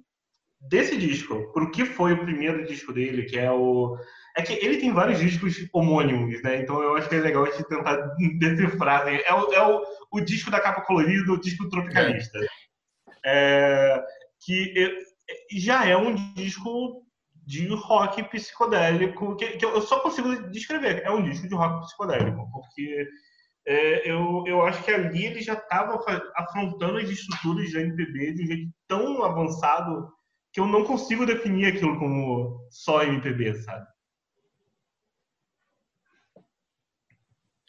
desse 0.68 0.96
disco 0.96 1.52
para 1.52 1.64
o 1.64 1.70
que 1.70 1.84
foi 1.84 2.12
o 2.12 2.20
primeiro 2.20 2.64
disco 2.66 2.92
dele, 2.92 3.24
que 3.24 3.38
é 3.38 3.50
o. 3.50 3.96
É 4.36 4.42
que 4.42 4.52
ele 4.54 4.78
tem 4.78 4.92
vários 4.92 5.18
discos 5.18 5.56
homônimos, 5.72 6.42
né? 6.42 6.60
Então 6.60 6.82
eu 6.82 6.96
acho 6.96 7.08
que 7.08 7.16
é 7.16 7.20
legal 7.20 7.44
a 7.44 7.50
gente 7.50 7.68
tentar 7.68 7.96
decifrar. 8.38 9.04
Né? 9.04 9.20
É, 9.24 9.34
o, 9.34 9.52
é 9.52 9.66
o, 9.66 9.82
o 10.12 10.20
disco 10.20 10.50
da 10.50 10.60
capa 10.60 10.82
colorida, 10.82 11.32
o 11.32 11.40
disco 11.40 11.68
tropicalista. 11.68 12.38
É. 12.38 12.46
É, 13.24 14.04
que 14.44 14.74
já 15.52 15.86
é 15.86 15.96
um 15.96 16.14
disco 16.34 17.02
de 17.46 17.68
rock 17.68 18.22
psicodélico, 18.24 19.36
que, 19.36 19.56
que, 19.56 19.64
eu 19.64 19.80
só 19.82 20.00
consigo 20.00 20.50
descrever. 20.50 21.02
É 21.04 21.10
um 21.10 21.22
disco 21.22 21.48
de 21.48 21.54
rock 21.54 21.84
psicodélico, 21.86 22.48
porque 22.52 23.06
é, 23.66 24.10
eu, 24.10 24.44
eu 24.46 24.62
acho 24.62 24.82
que 24.82 24.90
ali 24.90 25.26
ele 25.26 25.42
já 25.42 25.54
estava 25.54 26.00
afrontando 26.36 26.98
as 26.98 27.08
estruturas 27.08 27.72
da 27.72 27.80
MPB 27.80 28.32
de 28.32 28.42
um 28.42 28.46
jeito 28.46 28.70
tão 28.88 29.22
avançado 29.24 30.08
que 30.52 30.60
eu 30.60 30.66
não 30.66 30.84
consigo 30.84 31.24
definir 31.24 31.66
aquilo 31.66 31.98
como 31.98 32.66
só 32.70 33.02
MPB, 33.02 33.54
sabe? 33.62 33.86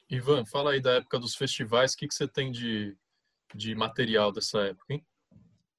Ivan, 0.10 0.46
fala 0.46 0.72
aí 0.72 0.82
da 0.82 0.96
época 0.96 1.18
dos 1.18 1.36
festivais, 1.36 1.94
o 1.94 1.98
que, 1.98 2.08
que 2.08 2.14
você 2.14 2.28
tem 2.28 2.52
de, 2.52 2.96
de 3.56 3.74
material 3.74 4.32
dessa 4.32 4.60
época, 4.60 4.94
hein? 4.94 5.06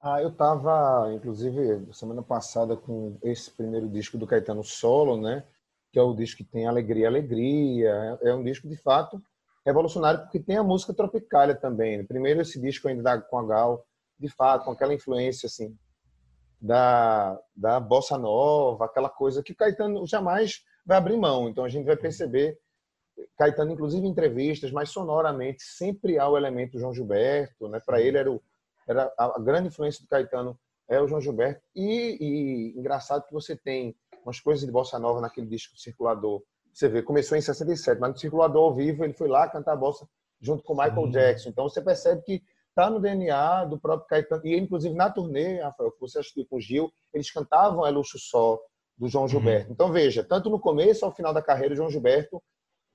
Ah, 0.00 0.20
eu 0.20 0.28
estava, 0.28 1.12
inclusive, 1.14 1.92
semana 1.94 2.22
passada 2.22 2.76
com 2.76 3.18
esse 3.22 3.50
primeiro 3.50 3.88
disco 3.88 4.18
do 4.18 4.26
Caetano 4.26 4.64
Solo, 4.64 5.20
né? 5.20 5.46
Que 5.92 5.98
é 5.98 6.02
o 6.02 6.14
disco 6.14 6.38
que 6.38 6.44
tem 6.44 6.66
Alegria, 6.66 7.06
Alegria. 7.06 8.18
É 8.20 8.34
um 8.34 8.42
disco, 8.42 8.68
de 8.68 8.76
fato, 8.76 9.22
revolucionário, 9.64 10.20
porque 10.20 10.40
tem 10.40 10.56
a 10.56 10.62
música 10.62 10.92
Tropicália 10.92 11.54
também. 11.54 12.04
Primeiro 12.04 12.42
esse 12.42 12.60
disco 12.60 12.88
ainda 12.88 13.18
com 13.20 13.38
a 13.38 13.46
Gal, 13.46 13.86
de 14.18 14.28
fato, 14.28 14.64
com 14.64 14.72
aquela 14.72 14.92
influência, 14.92 15.46
assim, 15.46 15.74
da, 16.64 17.38
da 17.54 17.78
bossa 17.78 18.16
nova, 18.16 18.86
aquela 18.86 19.10
coisa 19.10 19.42
que 19.42 19.54
Caetano 19.54 20.06
jamais 20.06 20.64
vai 20.84 20.96
abrir 20.96 21.18
mão. 21.18 21.46
Então 21.46 21.62
a 21.62 21.68
gente 21.68 21.84
vai 21.84 21.94
perceber 21.96 22.58
Caetano, 23.36 23.72
inclusive 23.72 24.06
em 24.06 24.10
entrevistas, 24.10 24.72
mas 24.72 24.88
sonoramente 24.88 25.62
sempre 25.62 26.18
há 26.18 26.26
o 26.26 26.38
elemento 26.38 26.78
João 26.78 26.94
Gilberto, 26.94 27.68
né? 27.68 27.82
Para 27.84 28.00
ele 28.00 28.16
era, 28.16 28.32
o, 28.32 28.42
era 28.88 29.12
a 29.18 29.38
grande 29.38 29.68
influência 29.68 30.02
do 30.02 30.08
Caetano 30.08 30.58
é 30.88 30.98
o 30.98 31.06
João 31.06 31.20
Gilberto 31.20 31.62
e, 31.76 32.16
e 32.18 32.78
engraçado 32.78 33.26
que 33.26 33.32
você 33.32 33.54
tem 33.54 33.94
umas 34.24 34.40
coisas 34.40 34.64
de 34.64 34.72
bossa 34.72 34.98
nova 34.98 35.20
naquele 35.20 35.46
disco 35.46 35.76
Circulador. 35.76 36.42
Você 36.72 36.88
vê, 36.88 37.02
começou 37.02 37.36
em 37.36 37.42
67, 37.42 38.00
mas 38.00 38.10
no 38.10 38.18
Circulador 38.18 38.64
ao 38.64 38.74
vivo 38.74 39.04
ele 39.04 39.12
foi 39.12 39.28
lá 39.28 39.46
cantar 39.50 39.76
bossa 39.76 40.08
junto 40.40 40.62
com 40.64 40.72
Michael 40.72 41.04
Sim. 41.04 41.10
Jackson. 41.10 41.48
Então 41.50 41.68
você 41.68 41.82
percebe 41.82 42.22
que 42.22 42.42
está 42.74 42.90
no 42.90 43.00
DNA 43.00 43.64
do 43.66 43.78
próprio 43.78 44.08
Caetano. 44.08 44.44
E 44.44 44.58
inclusive 44.58 44.94
na 44.94 45.08
turnê, 45.08 45.60
Rafael, 45.60 45.92
que 45.92 46.00
você 46.00 46.18
assistiu 46.18 46.44
com 46.46 46.56
o 46.56 46.60
Gil, 46.60 46.92
eles 47.12 47.30
cantavam 47.30 47.86
É 47.86 47.90
Luxo 47.90 48.18
Só, 48.18 48.58
do 48.98 49.08
João 49.08 49.24
uhum. 49.24 49.28
Gilberto. 49.28 49.68
Uhum. 49.68 49.72
Então 49.72 49.92
veja, 49.92 50.24
tanto 50.24 50.50
no 50.50 50.60
começo 50.60 51.04
ao 51.04 51.14
final 51.14 51.32
da 51.32 51.40
carreira, 51.40 51.72
o 51.72 51.76
João 51.76 51.90
Gilberto 51.90 52.42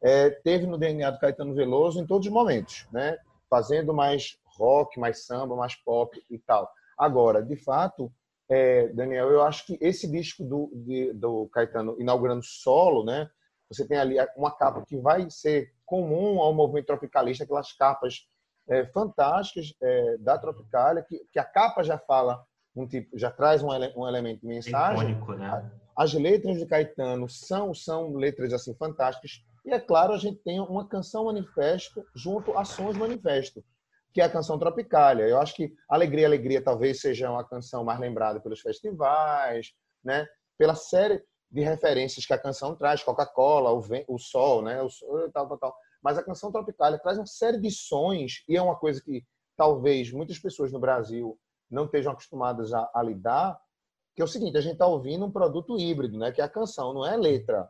é, 0.04 0.30
teve 0.30 0.68
no 0.68 0.78
DNA 0.78 1.12
do 1.12 1.20
Caetano 1.20 1.56
Veloso 1.56 2.00
em 2.00 2.06
todos 2.06 2.28
os 2.28 2.34
momentos, 2.34 2.88
né? 2.92 3.18
Fazendo 3.50 3.94
mais 3.94 4.38
rock, 4.58 5.00
mais 5.00 5.26
samba, 5.26 5.56
mais 5.56 5.76
pop 5.76 6.22
e 6.30 6.38
tal. 6.38 6.70
Agora, 6.98 7.42
de 7.42 7.56
fato, 7.56 8.12
é, 8.50 8.88
Daniel, 8.90 9.30
eu 9.30 9.42
acho 9.42 9.66
que 9.66 9.78
esse 9.82 10.10
disco 10.10 10.44
do, 10.44 10.72
de, 10.74 11.14
do 11.14 11.48
Caetano 11.50 11.96
inaugurando 12.00 12.44
solo, 12.44 13.04
né? 13.04 13.30
Você 13.70 13.88
tem 13.88 13.98
ali 13.98 14.16
uma 14.36 14.52
capa 14.52 14.84
que 14.86 14.98
vai 14.98 15.30
ser 15.30 15.72
comum 15.86 16.40
ao 16.40 16.54
movimento 16.54 16.88
tropicalista, 16.88 17.44
aquelas 17.44 17.72
capas 17.74 18.28
é, 18.70 18.86
fantásticas 18.86 19.74
é, 19.82 20.18
da 20.20 20.38
Tropicália, 20.38 21.04
que, 21.08 21.20
que 21.32 21.40
a 21.40 21.44
capa 21.44 21.84
já 21.84 21.98
fala 21.98 22.44
um 22.76 22.88
tipo, 22.88 23.18
já 23.18 23.32
traz 23.32 23.64
um, 23.64 23.74
ele, 23.74 23.92
um 23.96 24.08
elemento 24.08 24.42
de 24.42 24.48
mensagem. 24.48 25.12
Icônico, 25.12 25.34
né? 25.34 25.72
As 25.96 26.14
letras 26.14 26.58
de 26.58 26.66
Caetano 26.66 27.28
são 27.28 27.74
são 27.74 28.16
letras 28.16 28.54
assim 28.54 28.74
fantásticas. 28.76 29.44
E 29.66 29.74
é 29.74 29.80
claro, 29.80 30.14
a 30.14 30.18
gente 30.18 30.38
tem 30.44 30.60
uma 30.60 30.88
canção 30.88 31.26
manifesto 31.26 32.06
junto 32.16 32.58
a 32.58 32.64
Sons 32.64 32.96
Manifesto, 32.96 33.64
que 34.14 34.22
é 34.22 34.24
a 34.24 34.30
canção 34.30 34.58
Tropicália. 34.58 35.28
Eu 35.28 35.40
acho 35.40 35.56
que 35.56 35.74
Alegria, 35.90 36.28
Alegria 36.28 36.64
talvez 36.64 37.02
seja 37.02 37.30
uma 37.30 37.44
canção 37.44 37.84
mais 37.84 38.00
lembrada 38.00 38.40
pelos 38.40 38.62
festivais, 38.62 39.74
né? 40.04 40.26
Pela 40.58 40.76
série 40.76 41.22
de 41.52 41.62
referências 41.62 42.26
que 42.26 42.34
a 42.34 42.38
canção 42.38 42.76
traz, 42.76 43.04
Coca-Cola, 43.04 43.72
o, 43.74 43.84
o 44.08 44.18
sol, 44.20 44.62
né? 44.62 44.82
O 44.82 44.90
sol, 44.90 45.30
tal, 45.32 45.48
tal, 45.50 45.58
tal. 45.58 45.76
Mas 46.02 46.18
a 46.18 46.24
canção 46.24 46.52
Tropicália 46.52 47.00
traz 47.00 47.18
uma 47.18 47.26
série 47.26 47.60
de 47.60 47.70
sons 47.72 48.44
e 48.48 48.56
é 48.56 48.62
uma 48.62 48.76
coisa 48.76 49.02
que 49.02 49.26
talvez 49.56 50.12
muitas 50.12 50.40
pessoas 50.40 50.72
no 50.72 50.80
Brasil 50.80 51.38
não 51.70 51.86
estejam 51.86 52.12
acostumadas 52.12 52.74
a, 52.74 52.90
a 52.94 53.04
lidar, 53.04 53.60
que 54.16 54.22
é 54.22 54.26
o 54.26 54.28
seguinte, 54.28 54.58
a 54.58 54.62
gente 54.62 54.74
está 54.74 54.88
ouvindo 54.88 55.26
um 55.26 55.32
produto 55.32 55.80
híbrido, 55.80 56.18
né? 56.18 56.32
Que 56.32 56.42
é 56.42 56.44
a 56.44 56.50
canção, 56.50 56.94
não 56.94 57.06
é 57.06 57.16
letra, 57.16 57.70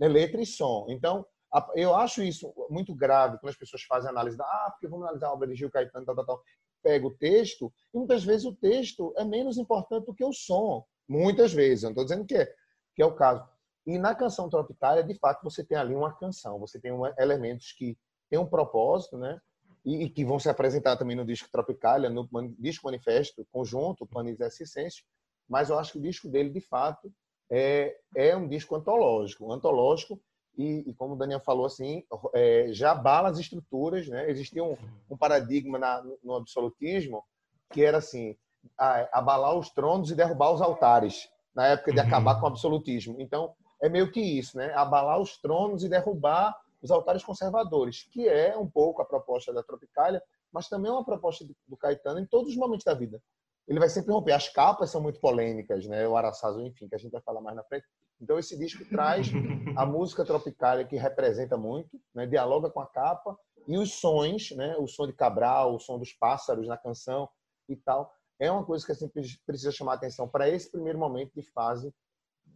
é 0.00 0.08
letra 0.08 0.40
e 0.40 0.46
som. 0.46 0.86
Então, 0.88 1.26
eu 1.74 1.94
acho 1.94 2.22
isso 2.22 2.52
muito 2.70 2.94
grave 2.94 3.38
quando 3.38 3.50
as 3.50 3.56
pessoas 3.56 3.82
fazem 3.82 4.10
análise 4.10 4.36
da, 4.36 4.44
ah, 4.44 4.70
porque 4.70 4.88
vamos 4.88 5.04
analisar 5.04 5.28
a 5.28 5.32
obra 5.32 5.48
de 5.48 5.54
Gil 5.54 5.70
Caetano, 5.70 6.06
tal, 6.06 6.14
tal, 6.14 6.24
tal. 6.24 6.42
Pega 6.82 7.06
o 7.06 7.14
texto 7.14 7.72
e 7.92 7.98
muitas 7.98 8.24
vezes 8.24 8.44
o 8.44 8.54
texto 8.54 9.12
é 9.16 9.24
menos 9.24 9.58
importante 9.58 10.06
do 10.06 10.14
que 10.14 10.24
o 10.24 10.32
som. 10.32 10.84
Muitas 11.08 11.52
vezes, 11.52 11.84
eu 11.84 11.88
não 11.88 11.92
estou 11.92 12.04
dizendo 12.04 12.26
que 12.26 12.36
é, 12.36 12.54
que 12.94 13.02
é 13.02 13.06
o 13.06 13.14
caso. 13.14 13.46
E 13.86 13.98
na 13.98 14.14
canção 14.14 14.48
Tropicália, 14.48 15.02
de 15.02 15.14
fato, 15.14 15.42
você 15.42 15.64
tem 15.64 15.76
ali 15.76 15.94
uma 15.94 16.12
canção, 16.12 16.58
você 16.58 16.80
tem 16.80 16.92
elementos 17.18 17.72
que 17.72 17.98
têm 18.30 18.38
um 18.38 18.46
propósito, 18.46 19.18
né? 19.18 19.40
E, 19.84 20.04
e 20.04 20.10
que 20.10 20.24
vão 20.24 20.38
se 20.38 20.48
apresentar 20.48 20.96
também 20.96 21.16
no 21.16 21.24
disco 21.24 21.50
Tropicália, 21.50 22.08
no 22.08 22.28
disco 22.58 22.86
Manifesto, 22.86 23.46
conjunto, 23.50 24.06
Panis 24.06 24.38
Essências, 24.38 25.04
mas 25.48 25.70
eu 25.70 25.78
acho 25.78 25.92
que 25.92 25.98
o 25.98 26.02
disco 26.02 26.28
dele, 26.28 26.50
de 26.50 26.60
fato, 26.60 27.12
é, 27.50 27.96
é 28.14 28.36
um 28.36 28.48
disco 28.48 28.76
antológico, 28.76 29.52
antológico 29.52 30.20
e, 30.56 30.88
e 30.88 30.94
como 30.94 31.14
o 31.14 31.16
Daniel 31.16 31.40
falou 31.40 31.66
assim, 31.66 32.04
é, 32.32 32.68
já 32.72 32.92
abala 32.92 33.28
as 33.28 33.38
estruturas, 33.38 34.06
né? 34.06 34.30
Existia 34.30 34.62
um, 34.62 34.76
um 35.10 35.16
paradigma 35.16 35.78
na, 35.78 36.02
no 36.22 36.36
absolutismo 36.36 37.24
que 37.72 37.84
era 37.84 37.98
assim, 37.98 38.36
abalar 38.76 39.56
os 39.56 39.70
tronos 39.70 40.10
e 40.10 40.14
derrubar 40.14 40.52
os 40.52 40.60
altares, 40.60 41.28
na 41.54 41.66
época 41.66 41.92
de 41.92 41.98
uhum. 41.98 42.06
acabar 42.06 42.38
com 42.38 42.46
o 42.46 42.48
absolutismo. 42.48 43.16
Então, 43.18 43.54
é 43.82 43.88
meio 43.88 44.10
que 44.10 44.20
isso, 44.20 44.56
né? 44.56 44.72
Abalar 44.74 45.20
os 45.20 45.36
tronos 45.38 45.82
e 45.82 45.88
derrubar 45.88 46.56
os 46.80 46.90
altares 46.90 47.24
conservadores, 47.24 48.08
que 48.12 48.28
é 48.28 48.56
um 48.56 48.68
pouco 48.68 49.02
a 49.02 49.04
proposta 49.04 49.52
da 49.52 49.62
Tropicália, 49.62 50.22
mas 50.52 50.68
também 50.68 50.90
é 50.90 50.94
uma 50.94 51.04
proposta 51.04 51.44
do 51.66 51.76
Caetano 51.76 52.20
em 52.20 52.26
todos 52.26 52.50
os 52.50 52.56
momentos 52.56 52.84
da 52.84 52.94
vida. 52.94 53.20
Ele 53.66 53.78
vai 53.78 53.88
sempre 53.88 54.12
romper. 54.12 54.32
As 54.32 54.48
capas 54.48 54.90
são 54.90 55.00
muito 55.00 55.20
polêmicas, 55.20 55.86
né? 55.86 56.06
O 56.06 56.16
Araçazo, 56.16 56.60
enfim, 56.60 56.88
que 56.88 56.94
a 56.94 56.98
gente 56.98 57.12
vai 57.12 57.20
falar 57.20 57.40
mais 57.40 57.56
na 57.56 57.64
frente. 57.64 57.86
Então, 58.20 58.38
esse 58.38 58.56
disco 58.56 58.84
traz 58.88 59.28
a 59.76 59.84
música 59.84 60.24
Tropicália, 60.24 60.84
que 60.84 60.96
representa 60.96 61.56
muito, 61.56 62.00
né? 62.14 62.26
dialoga 62.26 62.70
com 62.70 62.80
a 62.80 62.86
capa, 62.86 63.36
e 63.66 63.78
os 63.78 63.94
sons, 63.94 64.50
né? 64.52 64.76
o 64.78 64.86
som 64.86 65.06
de 65.06 65.12
Cabral, 65.12 65.74
o 65.74 65.78
som 65.78 65.98
dos 65.98 66.12
pássaros 66.12 66.68
na 66.68 66.76
canção 66.76 67.28
e 67.68 67.76
tal. 67.76 68.12
É 68.38 68.50
uma 68.50 68.64
coisa 68.64 68.84
que 68.84 68.92
a 68.92 68.94
gente 68.94 69.40
precisa 69.46 69.70
chamar 69.70 69.94
atenção 69.94 70.28
para 70.28 70.48
esse 70.48 70.70
primeiro 70.70 70.98
momento 70.98 71.32
de 71.34 71.42
fase 71.42 71.92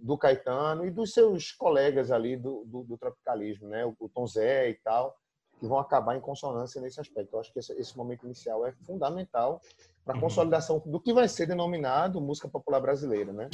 do 0.01 0.17
Caetano 0.17 0.85
e 0.87 0.91
dos 0.91 1.13
seus 1.13 1.53
colegas 1.53 2.11
ali 2.11 2.37
do, 2.37 2.65
do, 2.67 2.83
do 2.85 2.99
tropicalismo, 2.99 3.69
né? 3.69 3.85
O, 3.99 4.09
Tom 4.09 4.27
Zé 4.27 4.71
e 4.71 4.75
tal, 4.75 5.17
que 5.59 5.67
vão 5.67 5.79
acabar 5.79 6.17
em 6.17 6.21
consonância 6.21 6.81
nesse 6.81 7.01
aspecto. 7.01 7.35
Eu 7.35 7.41
acho 7.41 7.53
que 7.53 7.59
esse, 7.59 7.73
esse 7.75 7.97
momento 7.97 8.25
inicial 8.25 8.67
é 8.67 8.73
fundamental 8.87 9.61
para 10.05 10.15
a 10.15 10.17
uhum. 10.17 10.23
consolidação 10.23 10.83
do 10.85 11.01
que 11.01 11.13
vai 11.13 11.29
ser 11.29 11.47
denominado 11.47 12.21
música 12.21 12.49
popular 12.49 12.81
brasileira, 12.81 13.33
né? 13.33 13.49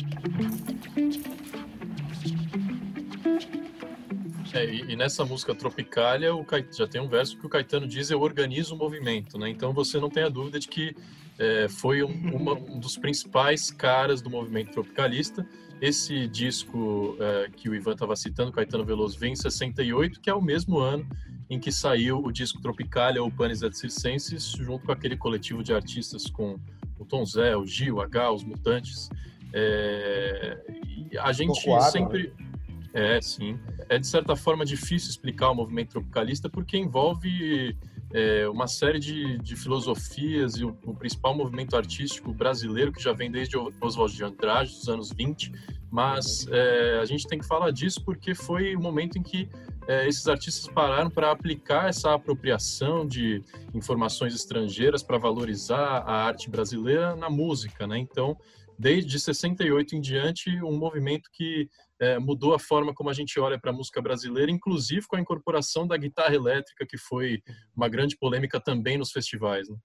É, 4.54 4.66
e, 4.66 4.92
e, 4.92 4.96
nessa 4.96 5.24
música 5.24 5.54
Tropicália, 5.54 6.34
o 6.34 6.44
Caetano, 6.44 6.74
já 6.74 6.86
tem 6.86 7.00
um 7.00 7.08
verso 7.08 7.38
que 7.38 7.46
o 7.46 7.48
Caetano 7.48 7.86
diz: 7.86 8.10
Eu 8.10 8.20
organizo 8.20 8.74
o 8.74 8.78
movimento, 8.78 9.38
né? 9.38 9.48
Então 9.48 9.72
você 9.72 9.98
não 9.98 10.10
tem 10.10 10.24
a 10.24 10.28
dúvida 10.28 10.60
de 10.60 10.68
que 10.68 10.94
é, 11.38 11.68
foi 11.68 12.02
um, 12.02 12.36
uma, 12.36 12.52
um, 12.52 12.78
dos 12.78 12.98
principais 12.98 13.70
caras 13.70 14.20
do 14.20 14.28
movimento 14.28 14.72
tropicalista 14.72 15.46
esse 15.82 16.28
disco 16.28 17.16
é, 17.18 17.50
que 17.56 17.68
o 17.68 17.74
Ivan 17.74 17.94
estava 17.94 18.14
citando, 18.14 18.52
Caetano 18.52 18.84
Veloso, 18.84 19.18
vem 19.18 19.32
em 19.32 19.36
68, 19.36 20.20
que 20.20 20.30
é 20.30 20.34
o 20.34 20.40
mesmo 20.40 20.78
ano 20.78 21.04
em 21.50 21.58
que 21.58 21.72
saiu 21.72 22.24
o 22.24 22.30
disco 22.30 22.62
Tropicália 22.62 23.20
ou 23.20 23.32
Panis 23.32 23.62
et 23.62 23.76
Circenses, 23.76 24.52
junto 24.52 24.86
com 24.86 24.92
aquele 24.92 25.16
coletivo 25.16 25.60
de 25.60 25.74
artistas 25.74 26.30
com 26.30 26.56
o 27.00 27.04
Tom 27.04 27.26
Zé, 27.26 27.56
o 27.56 27.66
Gil, 27.66 27.96
o 27.96 28.00
H, 28.00 28.30
os 28.30 28.44
Mutantes. 28.44 29.10
É, 29.52 30.56
a 31.20 31.32
gente 31.32 31.60
sempre... 31.90 32.32
Né? 32.38 33.16
É, 33.16 33.20
sim. 33.20 33.58
É 33.88 33.98
de 33.98 34.06
certa 34.06 34.36
forma 34.36 34.64
difícil 34.64 35.10
explicar 35.10 35.50
o 35.50 35.54
movimento 35.54 35.90
tropicalista 35.90 36.48
porque 36.48 36.76
envolve 36.76 37.76
é, 38.12 38.48
uma 38.48 38.66
série 38.66 38.98
de, 38.98 39.38
de 39.38 39.56
filosofias 39.56 40.56
e 40.56 40.64
o, 40.64 40.76
o, 40.84 40.94
principal 40.94 41.34
movimento 41.34 41.76
artístico 41.76 42.32
brasileiro 42.32 42.92
que 42.92 43.02
já 43.02 43.12
vem 43.12 43.30
desde 43.30 43.56
Oswald 43.80 44.14
de 44.14 44.24
Andrade, 44.24 44.70
dos 44.70 44.88
anos 44.88 45.12
20, 45.12 45.52
mas 45.90 46.46
é, 46.50 46.98
a 47.00 47.04
gente 47.04 47.26
tem 47.26 47.38
que 47.38 47.46
falar 47.46 47.70
disso 47.70 48.02
porque 48.04 48.34
foi 48.34 48.76
o 48.76 48.80
momento 48.80 49.18
em 49.18 49.22
que 49.22 49.48
é, 49.88 50.06
esses 50.06 50.26
artistas 50.28 50.72
pararam 50.72 51.10
para 51.10 51.30
aplicar 51.30 51.88
essa 51.88 52.14
apropriação 52.14 53.06
de 53.06 53.42
informações 53.74 54.34
estrangeiras 54.34 55.02
para 55.02 55.18
valorizar 55.18 55.98
a 56.06 56.26
arte 56.26 56.48
brasileira 56.48 57.16
na 57.16 57.28
música, 57.28 57.86
né? 57.86 57.98
Então, 57.98 58.36
desde 58.78 59.18
68 59.18 59.96
em 59.96 60.00
diante, 60.00 60.50
um 60.62 60.76
movimento 60.76 61.28
que 61.32 61.68
é, 62.02 62.18
mudou 62.18 62.52
a 62.52 62.58
forma 62.58 62.92
como 62.92 63.08
a 63.10 63.12
gente 63.12 63.38
olha 63.38 63.58
para 63.58 63.70
a 63.70 63.74
música 63.74 64.02
brasileira, 64.02 64.50
inclusive 64.50 65.06
com 65.06 65.14
a 65.14 65.20
incorporação 65.20 65.86
da 65.86 65.96
guitarra 65.96 66.34
elétrica, 66.34 66.84
que 66.84 66.98
foi 66.98 67.40
uma 67.76 67.88
grande 67.88 68.16
polêmica 68.16 68.60
também 68.60 68.98
nos 68.98 69.12
festivais. 69.12 69.68
Né? 69.68 69.76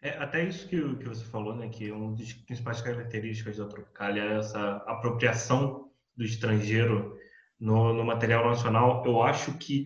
É, 0.00 0.10
até 0.10 0.44
isso 0.44 0.68
que, 0.68 0.76
que 0.96 1.08
você 1.08 1.24
falou, 1.24 1.56
né, 1.56 1.68
que 1.68 1.90
uma 1.90 2.16
das 2.16 2.32
principais 2.32 2.80
características 2.80 3.56
da 3.56 3.66
Tropicália 3.66 4.22
é 4.22 4.38
essa 4.38 4.76
apropriação 4.86 5.90
do 6.16 6.24
estrangeiro 6.24 7.18
no, 7.58 7.92
no 7.92 8.04
material 8.04 8.46
nacional. 8.46 9.02
Eu 9.04 9.20
acho 9.20 9.58
que 9.58 9.84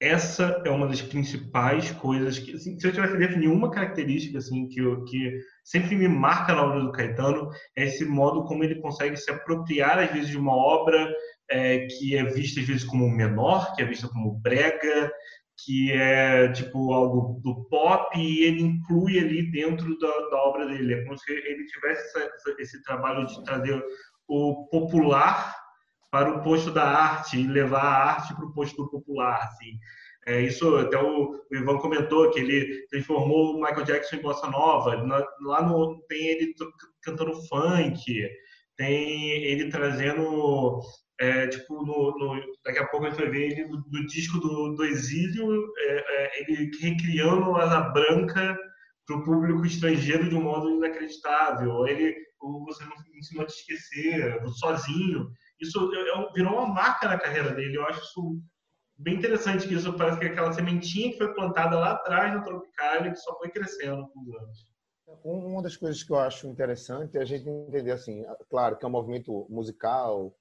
essa 0.00 0.62
é 0.64 0.70
uma 0.70 0.86
das 0.86 1.00
principais 1.00 1.90
coisas 1.92 2.38
que, 2.38 2.54
assim, 2.54 2.78
se 2.78 2.86
eu 2.86 2.92
tivesse 2.92 3.12
que 3.14 3.18
definir 3.18 3.48
uma 3.48 3.70
característica 3.70 4.38
assim 4.38 4.68
que, 4.68 4.82
que 5.06 5.40
sempre 5.64 5.96
me 5.96 6.06
marca 6.06 6.54
na 6.54 6.64
obra 6.64 6.80
do 6.80 6.92
Caetano, 6.92 7.48
é 7.74 7.84
esse 7.84 8.04
modo 8.04 8.44
como 8.44 8.62
ele 8.62 8.80
consegue 8.80 9.16
se 9.16 9.30
apropriar 9.30 9.98
às 9.98 10.12
vezes 10.12 10.28
de 10.28 10.36
uma 10.36 10.54
obra 10.54 11.10
é, 11.50 11.86
que 11.86 12.14
é 12.14 12.24
vista 12.24 12.60
às 12.60 12.66
vezes 12.66 12.84
como 12.84 13.08
menor, 13.08 13.74
que 13.74 13.82
é 13.82 13.86
vista 13.86 14.06
como 14.08 14.38
brega, 14.38 15.10
que 15.64 15.90
é 15.92 16.52
tipo 16.52 16.92
algo 16.92 17.40
do 17.42 17.64
pop 17.68 18.18
e 18.18 18.44
ele 18.44 18.62
inclui 18.62 19.18
ali 19.18 19.50
dentro 19.50 19.98
da, 19.98 20.28
da 20.28 20.36
obra 20.42 20.66
dele. 20.66 20.92
É 20.92 21.04
como 21.04 21.16
se 21.16 21.32
ele 21.32 21.64
tivesse 21.66 22.18
essa, 22.18 22.56
esse 22.58 22.82
trabalho 22.82 23.26
de 23.26 23.42
trazer 23.44 23.82
o 24.28 24.68
popular 24.70 25.65
para 26.16 26.34
o 26.34 26.42
posto 26.42 26.70
da 26.70 26.82
arte 26.82 27.38
e 27.38 27.46
levar 27.46 27.82
a 27.82 28.04
arte 28.12 28.34
para 28.34 28.46
o 28.46 28.52
posto 28.52 28.88
popular, 28.88 29.38
assim. 29.42 29.78
É, 30.26 30.40
isso 30.40 30.74
até 30.76 30.96
o, 30.98 31.44
o, 31.50 31.54
Ivan 31.54 31.78
comentou 31.78 32.30
que 32.30 32.40
ele 32.40 32.86
transformou 32.88 33.54
o 33.54 33.60
Michael 33.60 33.84
Jackson 33.84 34.16
em 34.16 34.22
bossa 34.22 34.50
nova. 34.50 34.96
lá 35.42 35.62
no, 35.62 36.00
tem 36.08 36.26
ele 36.28 36.54
cantando 37.02 37.34
funk, 37.48 38.28
tem 38.76 39.44
ele 39.44 39.68
trazendo 39.68 40.80
é, 41.20 41.46
tipo 41.48 41.84
no, 41.84 42.18
no, 42.18 42.42
daqui 42.64 42.78
a 42.78 42.86
pouco 42.86 43.06
a 43.06 43.10
gente 43.10 43.20
vai 43.20 43.30
ver 43.30 43.52
ele 43.52 43.68
do, 43.68 44.06
disco 44.06 44.38
do, 44.38 44.74
do 44.74 44.84
exílio, 44.84 45.70
é, 45.78 46.04
é, 46.08 46.42
ele 46.42 46.70
recriando 46.80 47.54
Asa 47.56 47.80
Branca 47.80 48.58
para 49.06 49.16
o 49.16 49.22
público 49.22 49.66
estrangeiro 49.66 50.28
de 50.28 50.34
um 50.34 50.42
modo 50.42 50.70
inacreditável. 50.70 51.86
Ele, 51.86 52.16
Você 52.66 52.84
Não 52.84 52.96
Ensinou 53.16 53.44
a 53.44 53.46
Te 53.46 53.52
Esquecer, 53.52 54.42
Sozinho 54.48 55.30
isso 55.60 55.92
é, 55.94 56.08
é 56.08 56.32
virou 56.32 56.54
uma 56.54 56.66
marca 56.66 57.08
na 57.08 57.18
carreira 57.18 57.52
dele. 57.52 57.76
Eu 57.76 57.86
acho 57.86 58.00
isso 58.00 58.40
bem 58.96 59.16
interessante, 59.16 59.66
que 59.66 59.74
isso 59.74 59.92
parece 59.94 60.18
que 60.18 60.26
é 60.26 60.28
aquela 60.28 60.52
sementinha 60.52 61.12
que 61.12 61.18
foi 61.18 61.34
plantada 61.34 61.78
lá 61.78 61.92
atrás 61.92 62.34
no 62.34 62.42
Tropicália, 62.42 63.12
que 63.12 63.18
só 63.18 63.36
foi 63.38 63.50
crescendo 63.50 64.08
com 64.08 64.20
os 64.20 64.34
anos. 64.34 64.76
Uma 65.22 65.62
das 65.62 65.76
coisas 65.76 66.02
que 66.02 66.10
eu 66.10 66.18
acho 66.18 66.48
interessante 66.48 67.16
é 67.16 67.20
a 67.20 67.24
gente 67.24 67.48
entender 67.48 67.92
assim, 67.92 68.24
claro 68.50 68.76
que 68.76 68.84
é 68.84 68.88
um 68.88 68.92
movimento 68.92 69.46
musical, 69.48 70.34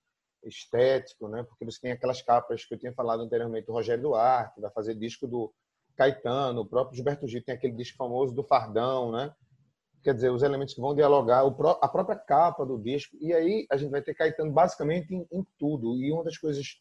estético, 0.44 1.28
né? 1.28 1.44
Porque 1.44 1.66
você 1.66 1.80
tem 1.80 1.92
aquelas 1.92 2.22
capas 2.22 2.66
que 2.66 2.74
eu 2.74 2.80
tinha 2.80 2.94
falado 2.94 3.22
anteriormente, 3.22 3.70
o 3.70 3.74
Rogério 3.74 4.04
Duarte 4.04 4.62
vai 4.62 4.72
fazer 4.72 4.96
disco 4.96 5.28
do 5.28 5.54
Caetano, 5.96 6.62
o 6.62 6.66
próprio 6.66 6.96
Gilberto 6.96 7.28
Gil 7.28 7.44
tem 7.44 7.56
aquele 7.56 7.74
disco 7.74 7.98
famoso 7.98 8.34
do 8.34 8.44
Fardão, 8.44 9.12
né? 9.12 9.34
Quer 10.06 10.14
dizer, 10.14 10.30
os 10.30 10.44
elementos 10.44 10.76
que 10.76 10.80
vão 10.80 10.94
dialogar, 10.94 11.44
a 11.82 11.88
própria 11.88 12.16
capa 12.16 12.64
do 12.64 12.78
disco, 12.78 13.18
e 13.20 13.34
aí 13.34 13.66
a 13.72 13.76
gente 13.76 13.90
vai 13.90 14.04
ter 14.04 14.14
Caetano 14.14 14.52
basicamente 14.52 15.12
em, 15.16 15.28
em 15.32 15.44
tudo. 15.58 15.96
E 15.96 16.12
uma 16.12 16.24
das 16.24 16.38
coisas 16.38 16.80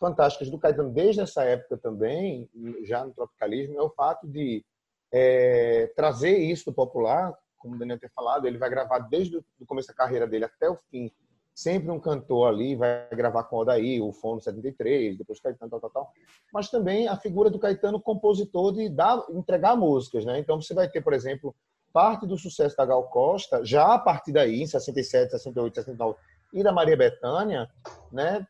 fantásticas 0.00 0.48
do 0.48 0.58
Caetano 0.58 0.90
desde 0.90 1.20
essa 1.20 1.44
época 1.44 1.76
também, 1.76 2.48
já 2.82 3.04
no 3.04 3.12
tropicalismo, 3.12 3.78
é 3.78 3.82
o 3.82 3.90
fato 3.90 4.26
de 4.26 4.64
é, 5.12 5.92
trazer 5.94 6.38
isso 6.38 6.64
do 6.64 6.72
popular, 6.72 7.34
como 7.58 7.74
o 7.74 7.78
Daniel 7.78 8.00
tem 8.00 8.08
falado, 8.08 8.46
ele 8.46 8.56
vai 8.56 8.70
gravar 8.70 9.00
desde 9.00 9.36
o 9.36 9.66
começo 9.66 9.88
da 9.88 9.94
carreira 9.94 10.26
dele 10.26 10.46
até 10.46 10.70
o 10.70 10.78
fim, 10.90 11.12
sempre 11.54 11.90
um 11.90 12.00
cantor 12.00 12.48
ali, 12.48 12.74
vai 12.74 13.06
gravar 13.10 13.44
com 13.44 13.56
o 13.56 13.58
Odaí, 13.60 14.00
o 14.00 14.14
Fono 14.14 14.40
73, 14.40 15.18
depois 15.18 15.38
Caetano, 15.40 15.70
tal, 15.70 15.78
tal, 15.78 15.90
tal. 15.90 16.12
Mas 16.50 16.70
também 16.70 17.06
a 17.06 17.18
figura 17.18 17.50
do 17.50 17.58
Caetano 17.58 18.00
compositor 18.00 18.72
de 18.72 18.88
dar, 18.88 19.22
entregar 19.28 19.76
músicas, 19.76 20.24
né? 20.24 20.38
Então 20.38 20.58
você 20.58 20.72
vai 20.72 20.88
ter, 20.88 21.02
por 21.02 21.12
exemplo, 21.12 21.54
parte 21.92 22.26
do 22.26 22.38
sucesso 22.38 22.76
da 22.76 22.86
Gal 22.86 23.04
Costa, 23.04 23.64
já 23.64 23.94
a 23.94 23.98
partir 23.98 24.32
daí, 24.32 24.62
em 24.62 24.66
67, 24.66 25.30
68, 25.30 25.74
69, 25.74 26.18
e 26.52 26.62
da 26.62 26.72
Maria 26.72 26.96
Bethânia, 26.96 27.68
né? 28.10 28.46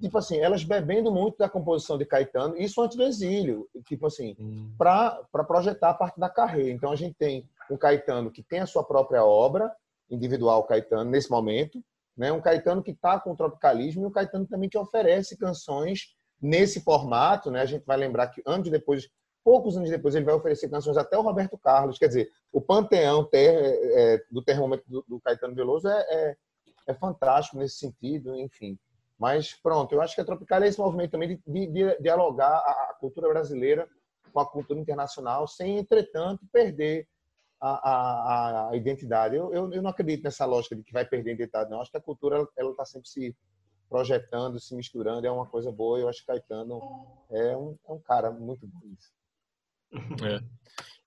Tipo 0.00 0.18
assim, 0.18 0.38
elas 0.38 0.64
bebendo 0.64 1.10
muito 1.12 1.38
da 1.38 1.48
composição 1.48 1.96
de 1.96 2.04
Caetano, 2.04 2.56
isso 2.56 2.80
antes 2.82 2.96
do 2.96 3.04
exílio, 3.04 3.68
tipo 3.86 4.06
assim, 4.06 4.36
hum. 4.38 4.74
para 4.76 5.24
projetar 5.46 5.90
a 5.90 5.94
parte 5.94 6.18
da 6.18 6.28
carreira. 6.28 6.70
Então 6.70 6.90
a 6.90 6.96
gente 6.96 7.14
tem 7.14 7.48
um 7.70 7.76
Caetano 7.76 8.30
que 8.30 8.42
tem 8.42 8.60
a 8.60 8.66
sua 8.66 8.84
própria 8.84 9.24
obra 9.24 9.72
individual, 10.10 10.64
Caetano, 10.64 11.10
nesse 11.10 11.30
momento, 11.30 11.82
né? 12.16 12.32
Um 12.32 12.40
Caetano 12.40 12.82
que 12.82 12.90
está 12.90 13.18
com 13.18 13.32
o 13.32 13.36
tropicalismo 13.36 14.02
e 14.02 14.06
um 14.06 14.10
Caetano 14.10 14.46
também 14.46 14.68
que 14.68 14.78
oferece 14.78 15.36
canções 15.36 16.14
nesse 16.40 16.82
formato, 16.82 17.50
né? 17.50 17.62
A 17.62 17.66
gente 17.66 17.84
vai 17.84 17.96
lembrar 17.96 18.28
que 18.28 18.42
anos 18.46 18.70
depois, 18.70 19.08
poucos 19.44 19.76
anos 19.76 19.90
depois, 19.90 20.14
ele 20.14 20.24
vai 20.24 20.34
oferecer 20.34 20.70
canções 20.70 20.96
até 20.96 21.18
o 21.18 21.22
Roberto 21.22 21.58
Carlos. 21.58 21.98
Quer 21.98 22.08
dizer, 22.08 22.32
o 22.50 22.60
panteão 22.60 23.22
ter, 23.22 23.52
é, 23.52 24.24
do 24.30 24.42
termômetro 24.42 24.90
do, 24.90 25.04
do, 25.06 25.20
Caetano 25.20 25.54
Veloso 25.54 25.86
é, 25.86 26.00
é, 26.08 26.36
é, 26.88 26.94
fantástico 26.94 27.58
nesse 27.58 27.76
sentido, 27.76 28.34
enfim. 28.36 28.78
Mas 29.18 29.52
pronto, 29.52 29.92
eu 29.94 30.00
acho 30.00 30.14
que 30.14 30.20
a 30.20 30.24
Tropical 30.24 30.62
é 30.62 30.68
esse 30.68 30.78
movimento 30.78 31.12
também 31.12 31.28
de, 31.28 31.40
de, 31.46 31.66
de 31.66 31.98
dialogar 32.00 32.48
a, 32.48 32.90
a 32.90 32.94
cultura 32.98 33.28
brasileira 33.28 33.86
com 34.32 34.40
a 34.40 34.46
cultura 34.46 34.80
internacional, 34.80 35.46
sem, 35.46 35.78
entretanto, 35.78 36.44
perder 36.50 37.06
a, 37.60 37.90
a, 37.90 38.70
a 38.70 38.76
identidade. 38.76 39.36
Eu, 39.36 39.52
eu, 39.54 39.72
eu, 39.72 39.82
não 39.82 39.90
acredito 39.90 40.24
nessa 40.24 40.44
lógica 40.44 40.74
de 40.74 40.82
que 40.82 40.92
vai 40.92 41.04
perder 41.04 41.30
a 41.30 41.34
identidade, 41.34 41.70
não. 41.70 41.76
Eu 41.76 41.82
acho 41.82 41.90
que 41.90 41.96
a 41.96 42.02
cultura 42.02 42.48
ela 42.56 42.70
está 42.70 42.84
sempre 42.84 43.08
se 43.08 43.36
projetando, 43.88 44.58
se 44.58 44.74
misturando, 44.74 45.26
é 45.26 45.30
uma 45.30 45.46
coisa 45.46 45.70
boa. 45.70 45.98
Eu 45.98 46.08
acho 46.08 46.20
que 46.20 46.26
Caetano 46.26 46.80
é 47.30 47.56
um, 47.56 47.78
é 47.88 47.92
um 47.92 48.00
cara 48.00 48.30
muito 48.30 48.66
bom. 48.66 48.80
É. 50.24 50.40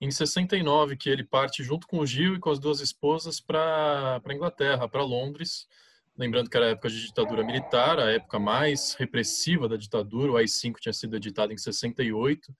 Em 0.00 0.10
69, 0.10 0.96
que 0.96 1.10
ele 1.10 1.24
parte 1.24 1.62
junto 1.62 1.86
com 1.86 1.98
o 1.98 2.06
Gil 2.06 2.36
e 2.36 2.38
com 2.38 2.50
as 2.50 2.58
duas 2.58 2.80
esposas 2.80 3.40
para 3.40 4.20
a 4.24 4.34
Inglaterra, 4.34 4.88
para 4.88 5.02
Londres. 5.02 5.66
Lembrando 6.16 6.48
que 6.48 6.56
era 6.56 6.66
a 6.66 6.70
época 6.70 6.88
de 6.88 7.06
ditadura 7.06 7.44
militar, 7.44 7.98
a 7.98 8.10
época 8.10 8.38
mais 8.38 8.94
repressiva 8.94 9.68
da 9.68 9.76
ditadura. 9.76 10.32
O 10.32 10.36
AI-5 10.36 10.76
tinha 10.80 10.92
sido 10.92 11.16
editado 11.16 11.52
em 11.52 11.58
68 11.58 12.52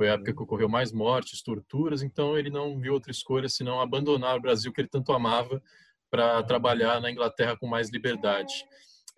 foi 0.00 0.08
a 0.08 0.14
época 0.14 0.32
que 0.32 0.42
ocorreu 0.42 0.66
mais 0.66 0.92
mortes, 0.92 1.42
torturas, 1.42 2.02
então 2.02 2.38
ele 2.38 2.48
não 2.48 2.78
viu 2.80 2.94
outra 2.94 3.10
escolha 3.10 3.50
senão 3.50 3.82
abandonar 3.82 4.34
o 4.34 4.40
Brasil 4.40 4.72
que 4.72 4.80
ele 4.80 4.88
tanto 4.88 5.12
amava 5.12 5.62
para 6.10 6.42
trabalhar 6.42 7.02
na 7.02 7.10
Inglaterra 7.10 7.54
com 7.54 7.66
mais 7.66 7.90
liberdade. 7.90 8.64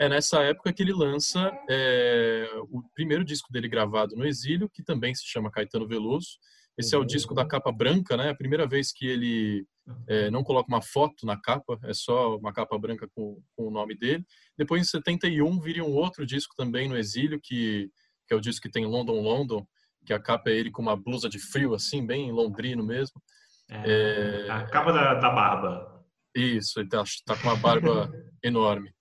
É 0.03 0.09
nessa 0.09 0.43
época 0.43 0.73
que 0.73 0.83
ele 0.83 0.93
lança 0.93 1.57
é, 1.71 2.45
o 2.71 2.83
primeiro 2.93 3.25
disco 3.25 3.53
dele 3.53 3.69
gravado 3.69 4.17
no 4.17 4.27
exílio, 4.27 4.69
que 4.69 4.83
também 4.83 5.15
se 5.15 5.25
chama 5.25 5.49
Caetano 5.49 5.87
Veloso. 5.87 6.38
Esse 6.77 6.97
é 6.97 6.99
o 6.99 7.05
disco 7.05 7.33
da 7.37 7.47
capa 7.47 7.71
branca, 7.71 8.17
né? 8.17 8.31
A 8.31 8.35
primeira 8.35 8.67
vez 8.67 8.91
que 8.91 9.07
ele 9.07 9.65
é, 10.09 10.29
não 10.29 10.43
coloca 10.43 10.67
uma 10.67 10.83
foto 10.83 11.25
na 11.25 11.41
capa, 11.41 11.79
é 11.85 11.95
só 11.95 12.37
uma 12.37 12.53
capa 12.53 12.77
branca 12.81 13.09
com, 13.15 13.41
com 13.55 13.69
o 13.69 13.71
nome 13.71 13.97
dele. 13.97 14.27
Depois, 14.59 14.83
em 14.83 14.85
71, 14.85 15.61
viria 15.61 15.85
um 15.85 15.95
outro 15.95 16.27
disco 16.27 16.53
também 16.57 16.88
no 16.88 16.97
exílio, 16.97 17.38
que, 17.41 17.88
que 18.27 18.35
é 18.35 18.37
o 18.37 18.41
disco 18.41 18.62
que 18.62 18.73
tem 18.73 18.85
London, 18.85 19.21
London, 19.21 19.65
que 20.05 20.12
a 20.12 20.19
capa 20.19 20.51
é 20.51 20.55
ele 20.55 20.73
com 20.73 20.83
uma 20.83 20.97
blusa 20.97 21.29
de 21.29 21.38
frio, 21.38 21.75
assim, 21.75 22.05
bem 22.05 22.33
londrino 22.33 22.85
mesmo. 22.85 23.23
É, 23.71 24.47
é... 24.49 24.51
A 24.51 24.65
capa 24.65 24.93
da, 24.93 25.15
da, 25.15 25.31
barba. 25.31 26.05
Isso, 26.35 26.81
ele 26.81 26.88
tá, 26.88 27.05
tá 27.25 27.37
com 27.37 27.47
uma 27.47 27.57
barba 27.57 28.11
enorme. 28.43 28.93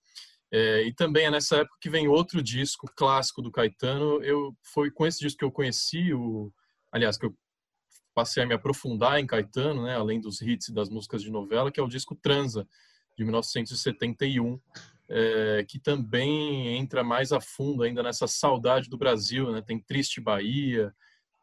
É, 0.52 0.82
e 0.82 0.92
também 0.92 1.26
é 1.26 1.30
nessa 1.30 1.58
época 1.58 1.78
que 1.80 1.88
vem 1.88 2.08
outro 2.08 2.42
disco 2.42 2.86
clássico 2.94 3.40
do 3.40 3.50
Caetano. 3.50 4.22
Eu 4.22 4.54
foi 4.62 4.90
com 4.90 5.06
esse 5.06 5.20
disco 5.20 5.38
que 5.38 5.44
eu 5.44 5.52
conheci 5.52 6.12
o, 6.12 6.52
aliás, 6.92 7.16
que 7.16 7.26
eu 7.26 7.34
passei 8.14 8.42
a 8.42 8.46
me 8.46 8.54
aprofundar 8.54 9.18
em 9.18 9.26
Caetano, 9.26 9.84
né, 9.84 9.96
além 9.96 10.20
dos 10.20 10.42
hits 10.42 10.68
e 10.68 10.74
das 10.74 10.90
músicas 10.90 11.22
de 11.22 11.30
novela, 11.30 11.72
que 11.72 11.80
é 11.80 11.82
o 11.82 11.88
disco 11.88 12.14
Transa 12.14 12.68
de 13.16 13.24
1971 13.24 14.60
é, 15.14 15.64
que 15.68 15.78
também 15.78 16.68
entra 16.78 17.04
mais 17.04 17.32
a 17.32 17.40
fundo 17.40 17.82
ainda 17.82 18.02
nessa 18.02 18.26
saudade 18.26 18.88
do 18.88 18.96
Brasil, 18.96 19.52
né? 19.52 19.60
Tem 19.60 19.78
Triste 19.78 20.22
Bahia, 20.22 20.94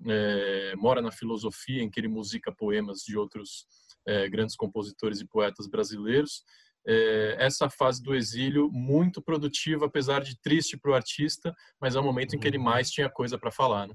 é, 0.07 0.75
Mora 0.75 1.03
na 1.03 1.11
Filosofia, 1.11 1.83
em 1.83 1.89
que 1.89 1.99
ele 1.99 2.07
musica 2.07 2.51
poemas 2.51 3.01
de 3.01 3.15
outros 3.15 3.67
é, 4.07 4.27
grandes 4.27 4.55
compositores 4.55 5.21
e 5.21 5.27
poetas 5.27 5.67
brasileiros. 5.67 6.43
É, 6.87 7.35
essa 7.39 7.69
fase 7.69 8.01
do 8.01 8.15
exílio 8.15 8.71
muito 8.71 9.21
produtiva, 9.21 9.85
apesar 9.85 10.21
de 10.21 10.39
triste 10.41 10.77
para 10.77 10.91
o 10.91 10.95
artista, 10.95 11.53
mas 11.79 11.95
é 11.95 11.99
o 11.99 12.03
momento 12.03 12.35
em 12.35 12.39
que 12.39 12.47
ele 12.47 12.57
uhum. 12.57 12.63
mais 12.63 12.89
tinha 12.89 13.09
coisa 13.09 13.37
para 13.37 13.51
falar. 13.51 13.87
Né? 13.87 13.93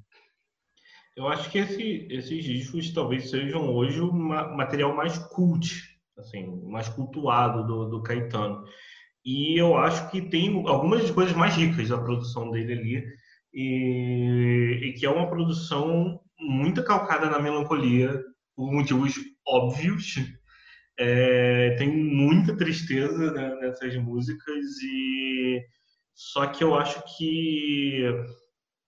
Eu 1.17 1.29
acho 1.29 1.51
que 1.51 1.59
esse, 1.59 2.07
esses 2.11 2.45
discos 2.45 2.93
talvez 2.93 3.31
sejam 3.31 3.73
hoje 3.73 4.01
o 4.01 4.13
material 4.13 4.95
mais 4.95 5.17
cult, 5.17 5.83
assim, 6.19 6.61
mais 6.65 6.89
cultuado 6.89 7.67
do, 7.67 7.89
do 7.89 8.03
Caetano. 8.03 8.65
E 9.25 9.59
eu 9.59 9.77
acho 9.77 10.11
que 10.11 10.21
tem 10.21 10.67
algumas 10.69 11.11
coisas 11.11 11.35
mais 11.35 11.55
ricas 11.55 11.89
da 11.89 11.99
produção 11.99 12.51
dele 12.51 12.73
ali, 12.73 13.05
e, 13.55 14.81
e 14.83 14.93
que 14.95 15.07
é 15.07 15.11
uma 15.11 15.31
produção 15.31 16.21
muito 16.39 16.83
calcada 16.85 17.31
na 17.31 17.39
melancolia, 17.39 18.21
por 18.57 18.73
motivos 18.73 19.15
óbvios. 19.47 20.17
É, 20.99 21.75
tem 21.77 21.89
muita 21.91 22.57
tristeza 22.57 23.33
né, 23.33 23.55
nessas 23.57 23.97
músicas, 23.97 24.65
e 24.83 25.61
só 26.15 26.47
que 26.47 26.63
eu 26.63 26.75
acho 26.75 27.03
que 27.17 28.05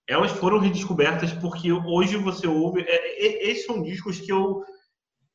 elas 0.09 0.31
foram 0.33 0.61
redescobertas 0.61 1.33
porque 1.33 1.73
hoje 1.73 2.17
você 2.17 2.47
ouve. 2.47 2.83
É, 2.83 3.27
é, 3.27 3.51
esses 3.51 3.67
são 3.67 3.83
discos 3.83 4.21
que 4.21 4.33
eu 4.33 4.63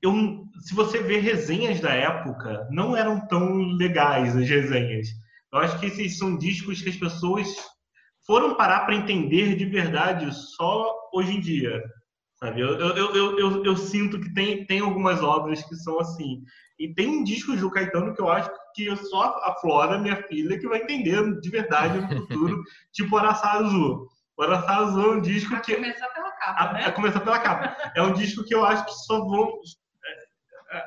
eu, 0.01 0.45
se 0.62 0.73
você 0.73 1.01
ver 1.03 1.19
resenhas 1.19 1.79
da 1.79 1.93
época, 1.93 2.67
não 2.71 2.97
eram 2.97 3.25
tão 3.27 3.55
legais 3.55 4.36
as 4.36 4.49
resenhas. 4.49 5.10
Eu 5.53 5.60
acho 5.60 5.79
que 5.79 5.86
esses 5.86 6.17
são 6.17 6.38
discos 6.38 6.81
que 6.81 6.89
as 6.89 6.95
pessoas 6.95 7.47
foram 8.25 8.55
parar 8.55 8.86
para 8.86 8.95
entender 8.95 9.55
de 9.55 9.65
verdade 9.65 10.34
só 10.55 10.91
hoje 11.13 11.38
em 11.38 11.39
dia. 11.39 11.84
Sabe? 12.43 12.62
Eu, 12.62 12.80
eu, 12.80 12.95
eu, 12.95 13.39
eu, 13.39 13.65
eu, 13.65 13.77
sinto 13.77 14.19
que 14.19 14.34
tem, 14.34 14.65
tem 14.65 14.80
algumas 14.80 15.21
obras 15.21 15.63
que 15.63 15.75
são 15.75 15.99
assim. 15.99 16.43
E 16.80 16.93
tem 16.93 17.23
discos 17.23 17.60
do 17.60 17.69
Caetano 17.69 18.15
que 18.15 18.21
eu 18.21 18.30
acho 18.30 18.49
que 18.73 18.95
só 18.95 19.39
a 19.43 19.56
Flora, 19.62 19.99
minha 19.99 20.23
filha, 20.23 20.58
que 20.58 20.67
vai 20.67 20.82
entender 20.82 21.39
de 21.39 21.49
verdade 21.49 21.99
no 21.99 22.08
futuro, 22.08 22.63
tipo 22.91 23.15
Araçá 23.15 23.51
Azul. 23.54 24.08
O 24.36 24.41
Araçá 24.41 24.77
Azul 24.77 25.13
é 25.13 25.17
um 25.17 25.21
disco 25.21 25.54
a 25.54 25.60
que. 25.60 25.75
Começar 25.75 26.08
pela 26.08 26.32
capa, 26.32 26.63
a, 26.63 26.73
né? 26.73 26.86
a 26.86 26.91
começar 26.91 27.19
pela 27.19 27.39
capa. 27.39 27.91
É 27.95 28.01
um 28.01 28.13
disco 28.13 28.43
que 28.43 28.56
eu 28.56 28.65
acho 28.65 28.86
que 28.86 28.93
só 29.06 29.19
vão, 29.19 29.60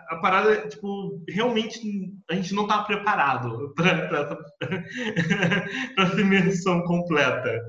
a 0.08 0.16
parada, 0.16 0.68
tipo, 0.68 1.22
realmente 1.28 1.80
a 2.30 2.34
gente 2.34 2.54
não 2.54 2.62
está 2.64 2.82
preparado 2.82 3.72
para 3.76 4.38
essa 5.98 6.20
imersão 6.20 6.82
completa. 6.82 7.60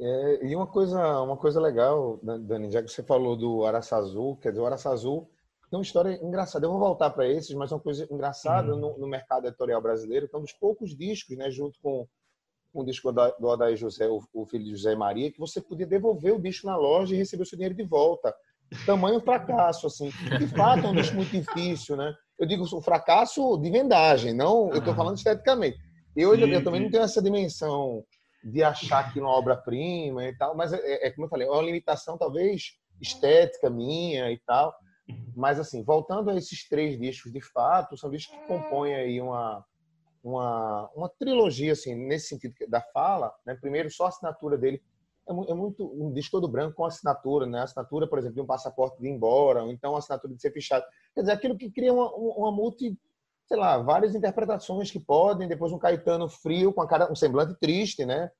É, 0.00 0.46
e 0.46 0.56
uma 0.56 0.66
coisa, 0.66 1.20
uma 1.22 1.36
coisa 1.36 1.60
legal, 1.60 2.18
Dani, 2.22 2.70
já 2.70 2.82
que 2.82 2.88
você 2.88 3.02
falou 3.02 3.36
do 3.36 3.64
Araçá 3.64 3.96
Azul, 3.96 4.36
quer 4.36 4.50
dizer, 4.50 4.60
o 4.60 4.66
Araçá 4.66 4.90
Azul 4.90 5.30
tem 5.70 5.78
uma 5.78 5.84
história 5.84 6.18
engraçada. 6.22 6.66
Eu 6.66 6.70
vou 6.70 6.80
voltar 6.80 7.10
para 7.10 7.26
esses, 7.26 7.54
mas 7.54 7.70
é 7.70 7.74
uma 7.74 7.80
coisa 7.80 8.06
engraçada 8.10 8.74
uhum. 8.74 8.80
no, 8.80 8.98
no, 8.98 9.06
mercado 9.06 9.46
editorial 9.46 9.80
brasileiro, 9.80 10.28
que 10.28 10.34
é 10.34 10.38
um 10.38 10.42
dos 10.42 10.52
poucos 10.52 10.96
discos, 10.96 11.36
né, 11.36 11.50
junto 11.50 11.78
com 11.80 12.06
um 12.74 12.84
disco 12.84 13.12
do 13.12 13.50
Adair 13.50 13.76
José, 13.76 14.08
o, 14.08 14.22
o 14.32 14.46
filho 14.46 14.64
de 14.64 14.70
José 14.70 14.94
Maria, 14.94 15.30
que 15.30 15.38
você 15.38 15.60
podia 15.60 15.86
devolver 15.86 16.34
o 16.34 16.40
disco 16.40 16.66
na 16.66 16.76
loja 16.76 17.14
e 17.14 17.18
receber 17.18 17.42
o 17.42 17.46
seu 17.46 17.56
dinheiro 17.56 17.74
de 17.74 17.84
volta 17.84 18.34
tamanho 18.86 19.20
fracasso, 19.20 19.86
assim. 19.86 20.10
De 20.38 20.46
fato, 20.48 20.86
é 20.86 20.88
um 20.88 20.94
disco 20.94 21.16
muito 21.16 21.30
difícil, 21.30 21.96
né? 21.96 22.14
Eu 22.38 22.46
digo 22.46 22.64
o 22.64 22.80
fracasso 22.80 23.56
de 23.58 23.70
vendagem, 23.70 24.34
não, 24.34 24.70
eu 24.70 24.78
estou 24.78 24.94
falando 24.94 25.16
esteticamente. 25.16 25.78
Eu, 26.16 26.34
sim, 26.34 26.50
eu 26.50 26.64
também 26.64 26.82
não 26.82 26.90
tenho 26.90 27.02
essa 27.02 27.22
dimensão 27.22 28.04
de 28.42 28.62
achar 28.62 29.00
aquilo 29.00 29.26
uma 29.26 29.36
obra-prima 29.36 30.24
e 30.26 30.36
tal, 30.36 30.56
mas 30.56 30.72
é, 30.72 30.78
é, 30.78 31.06
é, 31.06 31.10
como 31.10 31.26
eu 31.26 31.30
falei, 31.30 31.46
é 31.46 31.50
uma 31.50 31.62
limitação 31.62 32.18
talvez 32.18 32.78
estética 33.00 33.70
minha 33.70 34.30
e 34.30 34.38
tal. 34.38 34.74
Mas 35.34 35.58
assim, 35.58 35.82
voltando 35.82 36.30
a 36.30 36.36
esses 36.36 36.68
três 36.68 36.98
discos, 36.98 37.32
de 37.32 37.40
fato, 37.40 37.96
são 37.96 38.10
discos 38.10 38.36
que 38.38 38.46
compõem 38.46 38.94
aí 38.94 39.20
uma 39.20 39.64
uma, 40.22 40.88
uma 40.94 41.08
trilogia 41.08 41.72
assim, 41.72 41.94
nesse 41.94 42.28
sentido 42.28 42.54
da 42.68 42.80
fala, 42.80 43.34
né? 43.44 43.56
Primeiro 43.60 43.90
só 43.90 44.04
a 44.04 44.08
assinatura 44.08 44.56
dele 44.56 44.80
é, 45.28 45.32
é 45.32 45.54
muito 45.54 45.84
um 45.84 46.12
disco 46.12 46.40
todo 46.40 46.50
branco 46.50 46.76
com 46.76 46.84
assinatura, 46.84 47.46
né? 47.46 47.62
Assinatura, 47.62 48.06
por 48.06 48.18
exemplo, 48.18 48.36
de 48.36 48.40
um 48.40 48.46
passaporte 48.46 49.00
de 49.00 49.08
ir 49.08 49.10
embora, 49.10 49.64
ou 49.64 49.70
então 49.70 49.96
assinatura 49.96 50.34
de 50.34 50.40
ser 50.40 50.52
fichado. 50.52 50.84
Quer 51.14 51.22
dizer, 51.22 51.32
aquilo 51.32 51.56
que 51.56 51.70
cria 51.70 51.92
uma, 51.92 52.10
uma 52.14 52.52
multi, 52.52 52.96
sei 53.52 53.60
lá, 53.60 53.76
várias 53.76 54.14
interpretações 54.14 54.90
que 54.90 54.98
podem. 54.98 55.46
Depois 55.46 55.72
um 55.72 55.78
Caetano 55.78 56.26
frio 56.26 56.72
com 56.72 56.80
a 56.80 56.88
cara, 56.88 57.12
um 57.12 57.14
semblante 57.14 57.54
triste, 57.60 58.02
né? 58.06 58.30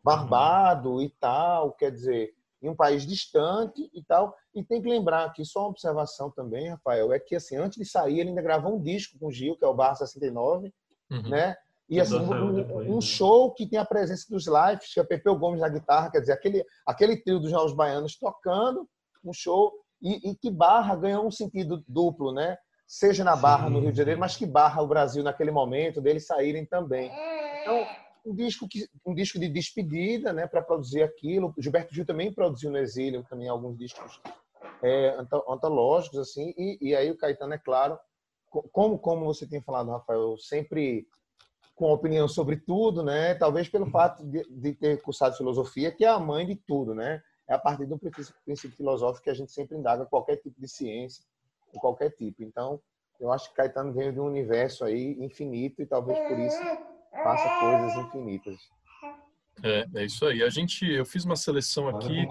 Barbado 0.00 0.92
uhum. 0.92 1.02
e 1.02 1.10
tal. 1.18 1.72
Quer 1.72 1.90
dizer, 1.90 2.32
em 2.62 2.68
um 2.68 2.76
país 2.76 3.04
distante 3.04 3.90
e 3.92 4.00
tal. 4.04 4.32
E 4.54 4.62
tem 4.62 4.80
que 4.80 4.88
lembrar 4.88 5.32
que 5.32 5.44
só 5.44 5.62
uma 5.62 5.70
observação 5.70 6.30
também, 6.30 6.68
Rafael, 6.68 7.12
é 7.12 7.18
que 7.18 7.34
assim, 7.34 7.56
antes 7.56 7.78
de 7.78 7.84
sair, 7.84 8.20
ele 8.20 8.28
ainda 8.28 8.42
gravou 8.42 8.76
um 8.76 8.80
disco 8.80 9.18
com 9.18 9.26
o 9.26 9.32
Gil, 9.32 9.56
que 9.56 9.64
é 9.64 9.68
o 9.68 9.74
Bar 9.74 9.96
69, 9.96 10.72
uhum. 11.10 11.28
né? 11.28 11.56
E 11.88 12.00
assim, 12.00 12.14
um, 12.14 12.32
um, 12.76 12.94
né? 12.94 13.00
show 13.00 13.52
que 13.52 13.66
tem 13.66 13.76
a 13.76 13.84
presença 13.84 14.24
dos 14.30 14.46
lives, 14.46 14.94
que 14.94 15.00
é 15.00 15.04
Pepeu 15.04 15.36
Gomes 15.36 15.60
na 15.60 15.68
guitarra, 15.68 16.12
quer 16.12 16.20
dizer, 16.20 16.32
aquele, 16.32 16.64
aquele 16.86 17.16
trio 17.16 17.40
dos 17.40 17.50
Jogos 17.50 17.74
Baianos 17.74 18.16
tocando 18.16 18.88
um 19.24 19.32
show 19.32 19.72
e, 20.00 20.30
e, 20.30 20.36
que 20.36 20.48
Barra 20.48 20.94
ganhou 20.94 21.26
um 21.26 21.30
sentido 21.32 21.82
duplo, 21.88 22.32
né? 22.32 22.56
Seja 22.90 23.22
na 23.22 23.36
Barra, 23.36 23.68
Sim. 23.68 23.74
no 23.74 23.78
Rio 23.78 23.92
de 23.92 23.98
Janeiro, 23.98 24.18
mas 24.18 24.34
que 24.34 24.44
Barra 24.44 24.82
o 24.82 24.86
Brasil 24.88 25.22
naquele 25.22 25.52
momento, 25.52 26.00
deles 26.00 26.26
saírem 26.26 26.66
também. 26.66 27.08
Então, 27.60 27.86
um 28.26 28.34
disco, 28.34 28.66
que, 28.68 28.84
um 29.06 29.14
disco 29.14 29.38
de 29.38 29.48
despedida, 29.48 30.32
né, 30.32 30.48
para 30.48 30.60
produzir 30.60 31.00
aquilo. 31.00 31.54
Gilberto 31.56 31.94
Gil 31.94 32.04
também 32.04 32.34
produziu 32.34 32.68
no 32.68 32.78
exílio 32.78 33.24
também 33.30 33.48
alguns 33.48 33.78
discos 33.78 34.20
é, 34.82 35.16
antológicos, 35.48 36.18
assim, 36.18 36.52
e, 36.58 36.78
e 36.80 36.96
aí 36.96 37.08
o 37.12 37.16
Caetano, 37.16 37.54
é 37.54 37.58
claro, 37.58 37.96
como, 38.72 38.98
como 38.98 39.24
você 39.24 39.46
tem 39.46 39.62
falado, 39.62 39.92
Rafael, 39.92 40.36
sempre 40.38 41.06
com 41.76 41.92
opinião 41.92 42.26
sobre 42.26 42.56
tudo, 42.56 43.04
né? 43.04 43.36
Talvez 43.36 43.68
pelo 43.68 43.86
fato 43.86 44.26
de, 44.26 44.44
de, 44.50 44.74
ter 44.74 45.00
cursado 45.00 45.36
filosofia, 45.36 45.92
que 45.92 46.04
é 46.04 46.08
a 46.08 46.18
mãe 46.18 46.44
de 46.44 46.56
tudo, 46.56 46.92
né? 46.92 47.22
É 47.48 47.54
a 47.54 47.58
partir 47.58 47.86
do 47.86 47.96
princípio, 47.96 48.34
princípio 48.44 48.76
filosófico 48.76 49.22
que 49.22 49.30
a 49.30 49.34
gente 49.34 49.52
sempre 49.52 49.78
indaga 49.78 50.04
qualquer 50.06 50.38
tipo 50.38 50.60
de 50.60 50.66
ciência, 50.66 51.24
de 51.72 51.80
qualquer 51.80 52.10
tipo. 52.10 52.42
Então, 52.42 52.80
eu 53.20 53.30
acho 53.32 53.50
que 53.50 53.56
Caetano 53.56 53.92
veio 53.92 54.12
de 54.12 54.20
um 54.20 54.24
universo 54.24 54.84
aí 54.84 55.16
infinito 55.20 55.82
e 55.82 55.86
talvez 55.86 56.18
por 56.26 56.38
isso 56.38 56.62
faça 57.12 57.60
coisas 57.60 58.06
infinitas. 58.06 58.56
É, 59.62 59.86
é 59.94 60.04
isso 60.04 60.24
aí. 60.24 60.42
A 60.42 60.48
gente, 60.48 60.86
eu 60.86 61.04
fiz 61.04 61.24
uma 61.24 61.36
seleção 61.36 61.88
aqui, 61.88 62.26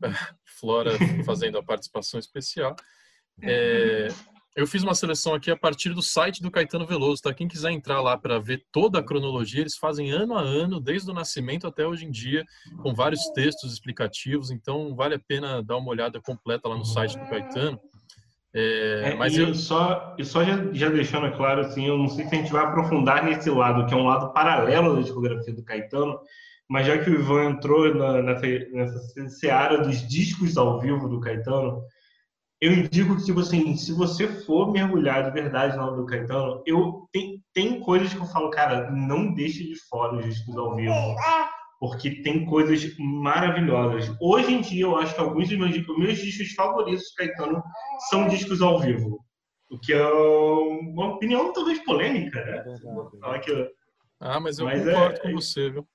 Flora 0.58 0.90
fazendo 1.24 1.58
a 1.58 1.62
participação 1.62 2.18
especial. 2.18 2.74
É, 3.42 4.08
eu 4.56 4.66
fiz 4.66 4.82
uma 4.82 4.94
seleção 4.94 5.34
aqui 5.34 5.50
a 5.50 5.56
partir 5.56 5.92
do 5.92 6.00
site 6.00 6.42
do 6.42 6.50
Caetano 6.50 6.86
Veloso, 6.86 7.20
tá? 7.20 7.34
Quem 7.34 7.46
quiser 7.46 7.70
entrar 7.70 8.00
lá 8.00 8.16
para 8.16 8.38
ver 8.38 8.64
toda 8.72 8.98
a 8.98 9.02
cronologia, 9.02 9.60
eles 9.60 9.76
fazem 9.76 10.10
ano 10.10 10.34
a 10.34 10.40
ano, 10.40 10.80
desde 10.80 11.10
o 11.10 11.14
nascimento 11.14 11.66
até 11.66 11.86
hoje 11.86 12.06
em 12.06 12.10
dia, 12.10 12.42
com 12.82 12.94
vários 12.94 13.28
textos 13.34 13.72
explicativos. 13.74 14.50
Então, 14.50 14.96
vale 14.96 15.14
a 15.14 15.18
pena 15.20 15.62
dar 15.62 15.76
uma 15.76 15.90
olhada 15.90 16.20
completa 16.22 16.68
lá 16.68 16.76
no 16.76 16.86
site 16.86 17.18
do 17.18 17.26
Caetano. 17.26 17.78
É, 18.58 19.10
é, 19.10 19.14
mas 19.14 19.34
e 19.34 19.40
eu 19.42 19.54
só, 19.54 20.14
e 20.18 20.24
só 20.24 20.42
já, 20.42 20.72
já, 20.72 20.88
deixando 20.88 21.30
claro, 21.36 21.60
assim, 21.60 21.86
eu 21.86 21.98
não 21.98 22.08
sei 22.08 22.26
se 22.26 22.34
a 22.34 22.38
gente 22.38 22.50
vai 22.50 22.64
aprofundar 22.64 23.22
nesse 23.22 23.50
lado, 23.50 23.84
que 23.84 23.92
é 23.92 23.96
um 23.96 24.06
lado 24.06 24.32
paralelo 24.32 24.96
da 24.96 25.02
discografia 25.02 25.52
do 25.52 25.62
Caetano, 25.62 26.18
mas 26.66 26.86
já 26.86 26.96
que 26.96 27.10
o 27.10 27.14
Ivan 27.14 27.50
entrou 27.50 27.94
na, 27.94 28.22
nessa, 28.22 28.46
nessa 28.72 29.28
seara 29.28 29.84
dos 29.84 30.08
discos 30.08 30.56
ao 30.56 30.80
vivo 30.80 31.06
do 31.06 31.20
Caetano, 31.20 31.82
eu 32.58 32.72
indico 32.72 33.14
que, 33.16 33.24
tipo 33.26 33.40
assim, 33.40 33.76
se 33.76 33.92
você 33.92 34.26
for 34.26 34.72
mergulhar 34.72 35.24
de 35.24 35.32
verdade 35.32 35.76
na 35.76 35.86
obra 35.86 36.00
do 36.00 36.06
Caetano, 36.06 36.62
eu 36.64 37.06
tem, 37.12 37.44
tem 37.52 37.80
coisas 37.80 38.14
que 38.14 38.18
eu 38.18 38.24
falo, 38.24 38.48
cara, 38.48 38.90
não 38.90 39.34
deixe 39.34 39.64
de 39.64 39.76
fora 39.86 40.16
os 40.16 40.24
discos 40.24 40.56
ao 40.56 40.74
vivo. 40.74 40.94
Porque 41.78 42.22
tem 42.22 42.46
coisas 42.46 42.96
maravilhosas. 42.98 44.14
Hoje 44.20 44.54
em 44.54 44.60
dia, 44.60 44.84
eu 44.84 44.96
acho 44.96 45.14
que 45.14 45.20
alguns 45.20 45.48
dos 45.48 45.58
meus, 45.58 45.86
meus 45.98 46.18
discos 46.18 46.52
favoritos 46.52 47.04
do 47.10 47.14
Caetano 47.16 47.62
são 48.08 48.28
discos 48.28 48.62
ao 48.62 48.80
vivo. 48.80 49.20
O 49.70 49.78
que 49.78 49.92
é 49.92 50.06
uma 50.06 51.14
opinião 51.14 51.52
talvez 51.52 51.78
polêmica, 51.84 52.42
né? 52.44 52.64
É 53.34 53.38
que... 53.40 53.70
Ah, 54.20 54.40
mas 54.40 54.58
eu 54.58 54.64
mas 54.64 54.82
concordo 54.82 55.16
é... 55.16 55.18
com 55.18 55.32
você, 55.32 55.70
viu? 55.70 55.86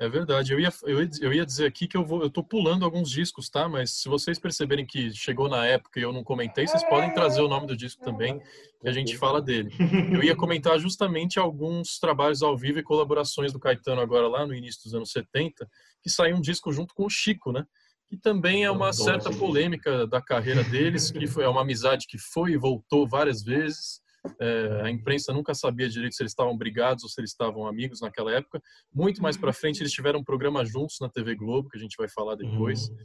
É 0.00 0.08
verdade. 0.08 0.52
Eu 0.52 0.60
ia, 0.60 0.72
eu, 0.84 1.00
eu 1.20 1.32
ia 1.32 1.44
dizer 1.44 1.66
aqui 1.66 1.88
que 1.88 1.96
eu 1.96 2.04
vou, 2.04 2.22
eu 2.22 2.30
tô 2.30 2.42
pulando 2.42 2.84
alguns 2.84 3.10
discos, 3.10 3.50
tá? 3.50 3.68
Mas 3.68 3.90
se 3.90 4.08
vocês 4.08 4.38
perceberem 4.38 4.86
que 4.86 5.10
chegou 5.12 5.48
na 5.48 5.66
época 5.66 5.98
e 5.98 6.02
eu 6.04 6.12
não 6.12 6.22
comentei, 6.22 6.68
vocês 6.68 6.84
podem 6.88 7.12
trazer 7.12 7.40
o 7.40 7.48
nome 7.48 7.66
do 7.66 7.76
disco 7.76 8.04
também, 8.04 8.40
que 8.80 8.88
a 8.88 8.92
gente 8.92 9.16
fala 9.16 9.42
dele. 9.42 9.74
Eu 10.12 10.22
ia 10.22 10.36
comentar 10.36 10.78
justamente 10.78 11.38
alguns 11.38 11.98
trabalhos 11.98 12.42
ao 12.44 12.56
vivo 12.56 12.78
e 12.78 12.82
colaborações 12.82 13.52
do 13.52 13.58
Caetano 13.58 14.00
agora 14.00 14.28
lá 14.28 14.46
no 14.46 14.54
início 14.54 14.84
dos 14.84 14.94
anos 14.94 15.10
70, 15.10 15.68
que 16.00 16.08
saiu 16.08 16.36
um 16.36 16.40
disco 16.40 16.72
junto 16.72 16.94
com 16.94 17.04
o 17.04 17.10
Chico, 17.10 17.50
né? 17.50 17.66
Que 18.06 18.16
também 18.16 18.64
é 18.64 18.70
uma 18.70 18.92
certa 18.92 19.30
polêmica 19.30 20.06
da 20.06 20.22
carreira 20.22 20.62
deles, 20.62 21.10
que 21.10 21.26
foi 21.26 21.42
é 21.42 21.48
uma 21.48 21.62
amizade 21.62 22.06
que 22.06 22.18
foi 22.18 22.52
e 22.52 22.56
voltou 22.56 23.06
várias 23.06 23.42
vezes. 23.42 24.00
É, 24.40 24.82
a 24.84 24.90
imprensa 24.90 25.32
nunca 25.32 25.54
sabia 25.54 25.88
direito 25.88 26.14
se 26.14 26.22
eles 26.22 26.32
estavam 26.32 26.56
brigados 26.56 27.04
ou 27.04 27.10
se 27.10 27.20
eles 27.20 27.30
estavam 27.30 27.66
amigos 27.66 28.00
naquela 28.00 28.32
época. 28.32 28.60
Muito 28.94 29.22
mais 29.22 29.36
para 29.36 29.52
frente 29.52 29.80
eles 29.80 29.92
tiveram 29.92 30.20
um 30.20 30.24
programa 30.24 30.64
juntos 30.64 30.96
na 31.00 31.08
TV 31.08 31.34
Globo, 31.34 31.68
que 31.68 31.76
a 31.76 31.80
gente 31.80 31.96
vai 31.96 32.08
falar 32.08 32.34
depois. 32.36 32.88
Uhum. 32.88 32.96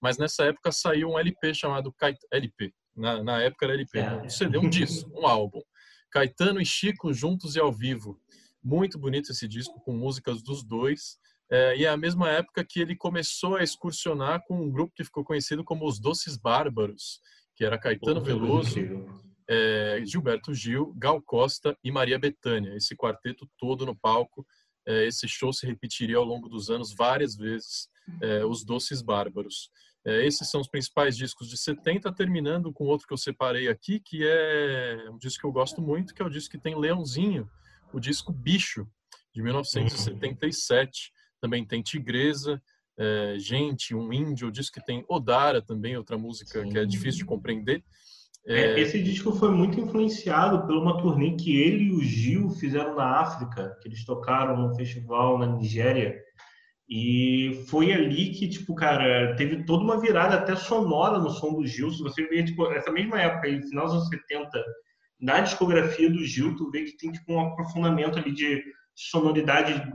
Mas 0.00 0.18
nessa 0.18 0.44
época 0.44 0.70
saiu 0.70 1.10
um 1.10 1.18
LP 1.18 1.54
chamado 1.54 1.94
LP. 2.32 2.72
Na, 2.96 3.22
na 3.22 3.42
época 3.42 3.66
era 3.66 3.74
LP, 3.74 4.00
um 4.24 4.28
CD, 4.28 4.58
um 4.58 4.68
disco, 4.68 5.10
um 5.18 5.26
álbum. 5.26 5.60
Caetano 6.10 6.60
e 6.60 6.66
Chico 6.66 7.12
juntos 7.12 7.56
e 7.56 7.60
ao 7.60 7.72
vivo. 7.72 8.20
Muito 8.62 8.98
bonito 8.98 9.32
esse 9.32 9.48
disco, 9.48 9.80
com 9.80 9.92
músicas 9.92 10.42
dos 10.42 10.62
dois. 10.62 11.18
É, 11.50 11.76
e 11.76 11.84
é 11.84 11.88
a 11.88 11.96
mesma 11.96 12.30
época 12.30 12.64
que 12.64 12.80
ele 12.80 12.96
começou 12.96 13.56
a 13.56 13.62
excursionar 13.62 14.42
com 14.46 14.60
um 14.60 14.70
grupo 14.70 14.94
que 14.94 15.04
ficou 15.04 15.24
conhecido 15.24 15.62
como 15.62 15.86
os 15.86 16.00
Doces 16.00 16.36
Bárbaros, 16.36 17.20
que 17.54 17.64
era 17.64 17.78
Caetano 17.78 18.22
Veloso, 18.22 18.78
é, 19.48 20.02
Gilberto 20.04 20.54
Gil, 20.54 20.94
Gal 20.96 21.20
Costa 21.22 21.76
e 21.82 21.90
Maria 21.90 22.18
Bethânia. 22.18 22.74
Esse 22.74 22.96
quarteto 22.96 23.48
todo 23.58 23.84
no 23.86 23.96
palco. 23.96 24.46
É, 24.86 25.06
esse 25.06 25.26
show 25.26 25.52
se 25.52 25.66
repetiria 25.66 26.16
ao 26.16 26.24
longo 26.24 26.48
dos 26.48 26.70
anos 26.70 26.94
várias 26.94 27.36
vezes. 27.36 27.88
É, 28.20 28.44
os 28.44 28.64
Doces 28.64 29.00
Bárbaros. 29.00 29.70
É, 30.06 30.26
esses 30.26 30.50
são 30.50 30.60
os 30.60 30.68
principais 30.68 31.16
discos 31.16 31.48
de 31.48 31.56
70, 31.56 32.12
terminando 32.12 32.70
com 32.72 32.84
outro 32.84 33.06
que 33.06 33.14
eu 33.14 33.18
separei 33.18 33.68
aqui, 33.68 33.98
que 33.98 34.20
é 34.22 35.08
um 35.10 35.16
disco 35.16 35.40
que 35.40 35.46
eu 35.46 35.52
gosto 35.52 35.80
muito, 35.80 36.14
que 36.14 36.20
é 36.20 36.24
o 36.24 36.30
disco 36.30 36.50
que 36.50 36.62
tem 36.62 36.78
Leãozinho, 36.78 37.48
o 37.92 37.98
disco 37.98 38.30
Bicho, 38.30 38.86
de 39.34 39.42
1977. 39.42 41.10
Também 41.40 41.64
tem 41.64 41.82
Tigresa, 41.82 42.62
é, 42.98 43.36
Gente, 43.38 43.94
Um 43.94 44.12
Índio, 44.12 44.48
o 44.48 44.52
disco 44.52 44.78
que 44.78 44.84
tem 44.84 45.04
Odara 45.08 45.62
também, 45.62 45.96
outra 45.96 46.18
música 46.18 46.62
Sim. 46.62 46.68
que 46.68 46.78
é 46.78 46.84
difícil 46.84 47.20
de 47.20 47.24
compreender. 47.24 47.82
É, 48.46 48.78
esse 48.78 49.02
disco 49.02 49.32
foi 49.32 49.50
muito 49.50 49.80
influenciado 49.80 50.66
por 50.66 50.76
uma 50.76 50.98
turnê 50.98 51.34
que 51.34 51.58
ele 51.58 51.84
e 51.84 51.92
o 51.92 52.02
Gil 52.02 52.50
fizeram 52.50 52.94
na 52.94 53.20
África, 53.20 53.76
que 53.80 53.88
eles 53.88 54.04
tocaram 54.04 54.56
num 54.56 54.74
festival 54.74 55.38
na 55.38 55.46
Nigéria. 55.46 56.22
E 56.86 57.64
foi 57.70 57.90
ali 57.90 58.30
que, 58.30 58.46
tipo, 58.46 58.74
cara, 58.74 59.34
teve 59.36 59.64
toda 59.64 59.82
uma 59.82 59.98
virada 59.98 60.34
até 60.34 60.54
sonora 60.54 61.18
no 61.18 61.30
som 61.30 61.54
do 61.54 61.66
Gil. 61.66 61.90
Se 61.90 62.02
você 62.02 62.26
ver, 62.26 62.44
tipo, 62.44 62.70
essa 62.72 62.92
mesma 62.92 63.18
época, 63.18 63.46
aí, 63.46 63.62
final 63.62 63.86
dos 63.86 63.94
anos 63.94 64.08
70, 64.08 64.62
na 65.18 65.40
discografia 65.40 66.10
do 66.10 66.22
Gil, 66.22 66.54
tu 66.56 66.70
vê 66.70 66.82
que 66.84 66.98
tem, 66.98 67.10
tipo, 67.10 67.32
um 67.32 67.40
aprofundamento 67.40 68.18
ali 68.18 68.32
de 68.32 68.62
sonoridade 68.94 69.90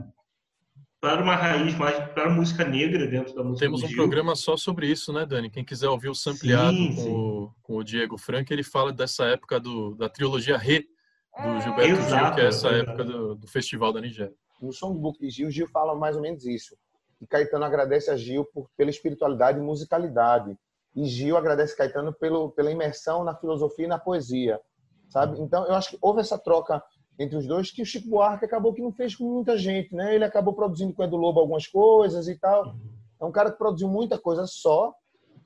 para 1.00 1.22
uma 1.22 1.34
raiz 1.34 1.74
mais 1.76 1.96
para 2.12 2.26
a 2.26 2.30
música 2.30 2.64
negra 2.64 3.06
dentro 3.06 3.34
da 3.34 3.42
música 3.42 3.64
Temos 3.64 3.82
um 3.82 3.94
programa 3.94 4.36
só 4.36 4.56
sobre 4.56 4.86
isso, 4.86 5.12
né, 5.12 5.24
Dani? 5.24 5.50
Quem 5.50 5.64
quiser 5.64 5.88
ouvir 5.88 6.10
o 6.10 6.14
sampleado 6.14 6.76
sim, 6.76 6.94
com, 6.94 7.02
sim. 7.02 7.10
O, 7.10 7.52
com, 7.62 7.76
o, 7.76 7.84
Diego 7.84 8.18
Frank, 8.18 8.52
ele 8.52 8.62
fala 8.62 8.92
dessa 8.92 9.24
época 9.24 9.58
do, 9.58 9.94
da 9.94 10.08
trilogia 10.08 10.58
Re 10.58 10.86
do 11.42 11.60
Gilberto 11.60 12.00
Exato, 12.00 12.24
Gil, 12.26 12.34
que 12.34 12.40
é 12.40 12.44
essa 12.46 12.68
é 12.68 12.80
época 12.80 13.04
do, 13.04 13.34
do, 13.34 13.46
Festival 13.46 13.92
da 13.92 14.00
Nigéria. 14.00 14.34
No 14.60 14.72
songbook 14.72 15.18
de 15.18 15.30
Gil, 15.30 15.50
Gil 15.50 15.66
fala 15.68 15.94
mais 15.94 16.16
ou 16.16 16.22
menos 16.22 16.44
isso. 16.44 16.76
E 17.20 17.26
Caetano 17.26 17.64
agradece 17.64 18.10
a 18.10 18.16
Gil 18.16 18.44
por, 18.44 18.68
pela 18.76 18.90
espiritualidade 18.90 19.58
e 19.58 19.62
musicalidade. 19.62 20.54
E 20.94 21.06
Gil 21.06 21.36
agradece 21.36 21.74
Caetano 21.74 22.12
pelo, 22.12 22.50
pela 22.50 22.70
imersão 22.70 23.24
na 23.24 23.34
filosofia 23.34 23.86
e 23.86 23.88
na 23.88 23.98
poesia, 23.98 24.60
sabe? 25.08 25.40
Então, 25.40 25.64
eu 25.66 25.74
acho 25.74 25.90
que 25.90 25.98
houve 26.02 26.20
essa 26.20 26.36
troca 26.36 26.82
entre 27.20 27.36
os 27.36 27.46
dois, 27.46 27.70
que 27.70 27.82
o 27.82 27.86
Chico 27.86 28.08
Buarque 28.08 28.46
acabou 28.46 28.72
que 28.72 28.80
não 28.80 28.90
fez 28.90 29.14
com 29.14 29.24
muita 29.24 29.58
gente, 29.58 29.94
né? 29.94 30.14
Ele 30.14 30.24
acabou 30.24 30.54
produzindo 30.54 30.94
com 30.94 31.02
o 31.02 31.04
Edu 31.04 31.18
Lobo 31.18 31.38
algumas 31.38 31.66
coisas 31.66 32.26
e 32.28 32.34
tal. 32.34 32.74
É 33.20 33.24
um 33.26 33.30
cara 33.30 33.52
que 33.52 33.58
produziu 33.58 33.88
muita 33.88 34.18
coisa 34.18 34.46
só, 34.46 34.94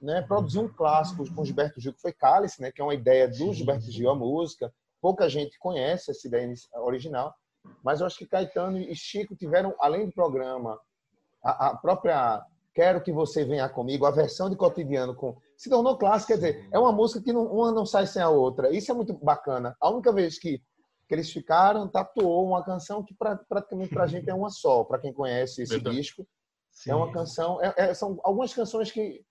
né? 0.01 0.23
Produziu 0.23 0.63
um 0.63 0.69
clássico 0.69 1.29
com 1.35 1.45
Gilberto 1.45 1.81
Gil, 1.81 1.93
que 1.93 2.01
foi 2.01 2.13
Cálice, 2.13 2.63
né? 2.63 2.71
Que 2.71 2.81
é 2.81 2.85
uma 2.85 2.95
ideia 2.95 3.27
do 3.27 3.53
Gilberto 3.53 3.91
Gil, 3.91 4.09
a 4.09 4.15
música. 4.15 4.73
Pouca 5.01 5.29
gente 5.29 5.59
conhece 5.59 6.13
essa 6.13 6.29
ideia 6.29 6.55
original, 6.77 7.35
mas 7.83 8.01
eu 8.01 8.07
acho 8.07 8.19
que 8.19 8.27
Caetano 8.27 8.79
e 8.79 8.95
Chico 8.95 9.35
tiveram, 9.35 9.75
além 9.81 10.07
do 10.07 10.13
programa, 10.13 10.79
a, 11.43 11.71
a 11.71 11.77
própria 11.77 12.47
Quero 12.75 13.01
que 13.01 13.13
você 13.13 13.45
venha 13.45 13.69
comigo, 13.69 14.05
a 14.05 14.11
versão 14.11 14.51
de 14.51 14.57
cotidiano 14.57 15.15
com 15.15 15.37
se 15.57 15.71
tornou 15.71 15.97
clássica, 15.97 16.35
quer 16.35 16.41
dizer, 16.41 16.69
é 16.73 16.79
uma 16.79 16.91
música 16.91 17.23
que 17.23 17.33
não, 17.33 17.47
uma 17.47 17.71
não 17.71 17.87
sai 17.87 18.05
sem 18.05 18.21
a 18.21 18.29
outra. 18.29 18.75
Isso 18.75 18.91
é 18.91 18.95
muito 18.95 19.13
bacana. 19.13 19.77
A 19.81 19.89
única 19.89 20.13
vez 20.13 20.37
que 20.37 20.61
que 21.07 21.15
eles 21.15 21.31
ficaram, 21.31 21.89
tatuou 21.89 22.47
uma 22.47 22.65
canção 22.65 23.03
que 23.03 23.15
pra, 23.15 23.37
praticamente 23.37 23.93
para 23.93 24.05
a 24.05 24.07
gente 24.07 24.29
é 24.29 24.35
uma 24.35 24.51
só, 24.51 24.85
para 24.85 24.99
quem 24.99 25.13
conhece 25.13 25.63
esse 25.63 25.75
Verdade. 25.75 25.97
disco. 25.97 26.27
Sim. 26.71 26.91
É 26.91 26.95
uma 26.95 27.13
canção, 27.13 27.63
é, 27.63 27.75
é, 27.77 27.95
são 27.95 28.19
algumas 28.25 28.53
canções 28.53 28.91
que 28.91 29.25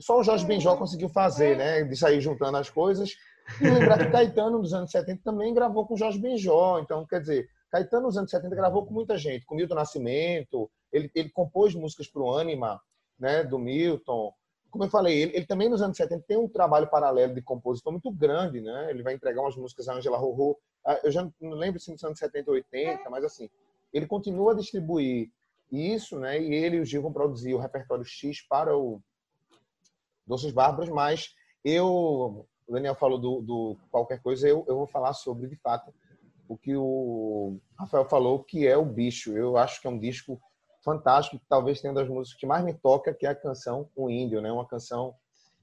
só 0.00 0.18
o 0.18 0.22
Jorge 0.22 0.46
Benjó 0.46 0.76
conseguiu 0.76 1.08
fazer, 1.08 1.56
né? 1.56 1.82
De 1.82 1.96
sair 1.96 2.20
juntando 2.20 2.56
as 2.56 2.70
coisas. 2.70 3.16
E 3.60 3.64
lembrar 3.64 3.98
que 3.98 4.10
Caetano, 4.12 4.58
nos 4.58 4.72
anos 4.72 4.90
70, 4.90 5.22
também 5.24 5.52
gravou 5.52 5.86
com 5.86 5.96
Jorge 5.96 6.18
Benjó. 6.18 6.78
Então, 6.78 7.04
quer 7.06 7.20
dizer, 7.20 7.48
Caetano, 7.70 8.06
nos 8.06 8.16
anos 8.16 8.30
70, 8.30 8.54
gravou 8.54 8.86
com 8.86 8.94
muita 8.94 9.16
gente, 9.18 9.44
com 9.44 9.54
Milton 9.54 9.74
Nascimento, 9.74 10.70
ele, 10.92 11.10
ele 11.14 11.28
compôs 11.30 11.74
músicas 11.74 12.08
para 12.08 12.22
o 12.22 12.36
Anima, 12.36 12.80
né, 13.18 13.44
do 13.44 13.58
Milton. 13.58 14.32
Como 14.70 14.84
eu 14.84 14.90
falei, 14.90 15.22
ele, 15.22 15.36
ele, 15.36 15.46
também 15.46 15.68
nos 15.68 15.82
anos 15.82 15.96
70 15.96 16.24
tem 16.26 16.36
um 16.36 16.48
trabalho 16.48 16.88
paralelo 16.88 17.34
de 17.34 17.42
compositor 17.42 17.92
muito 17.92 18.10
grande, 18.10 18.60
né? 18.60 18.90
Ele 18.90 19.02
vai 19.02 19.14
entregar 19.14 19.40
umas 19.40 19.56
músicas 19.56 19.88
a 19.88 19.94
Angela 19.94 20.18
Rorô. 20.18 20.58
Ah, 20.88 20.98
eu 21.04 21.12
já 21.12 21.30
não 21.38 21.50
lembro 21.50 21.78
se 21.78 21.92
nos 21.92 22.02
anos 22.02 22.18
70 22.18 22.50
ou 22.50 22.56
80, 22.56 23.10
mas 23.10 23.22
assim, 23.22 23.50
ele 23.92 24.06
continua 24.06 24.52
a 24.52 24.56
distribuir 24.56 25.30
isso, 25.70 26.18
né? 26.18 26.40
E 26.40 26.54
ele 26.54 26.78
e 26.78 26.80
o 26.80 26.84
Gil 26.84 27.02
vão 27.02 27.12
produzir 27.12 27.52
o 27.52 27.58
repertório 27.58 28.06
X 28.06 28.40
para 28.48 28.74
o 28.74 29.02
Doces 30.26 30.50
Bárbaros, 30.50 30.88
mas 30.88 31.34
eu, 31.62 31.86
o 32.66 32.72
Daniel 32.72 32.94
falou 32.94 33.18
do, 33.18 33.42
do 33.42 33.76
qualquer 33.90 34.22
coisa, 34.22 34.48
eu, 34.48 34.64
eu 34.66 34.76
vou 34.76 34.86
falar 34.86 35.12
sobre, 35.12 35.46
de 35.46 35.56
fato, 35.56 35.92
o 36.48 36.56
que 36.56 36.74
o 36.74 37.58
Rafael 37.78 38.08
falou, 38.08 38.42
que 38.42 38.66
é 38.66 38.74
o 38.74 38.86
Bicho. 38.86 39.36
Eu 39.36 39.58
acho 39.58 39.82
que 39.82 39.86
é 39.86 39.90
um 39.90 39.98
disco 39.98 40.40
fantástico, 40.82 41.38
talvez 41.50 41.82
tenha 41.82 41.92
das 41.92 42.08
músicas 42.08 42.40
que 42.40 42.46
mais 42.46 42.64
me 42.64 42.72
toca, 42.72 43.12
que 43.12 43.26
é 43.26 43.28
a 43.28 43.34
canção 43.34 43.90
O 43.94 44.08
Índio, 44.08 44.40
né? 44.40 44.50
Uma 44.50 44.66
canção 44.66 45.14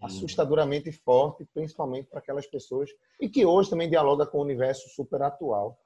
assustadoramente 0.01 0.91
forte, 0.91 1.45
principalmente 1.53 2.07
para 2.07 2.19
aquelas 2.19 2.45
pessoas 2.45 2.89
e 3.19 3.29
que 3.29 3.45
hoje 3.45 3.69
também 3.69 3.89
dialoga 3.89 4.25
com 4.25 4.39
o 4.39 4.43
universo 4.43 4.89
super 4.89 5.21
atual, 5.21 5.79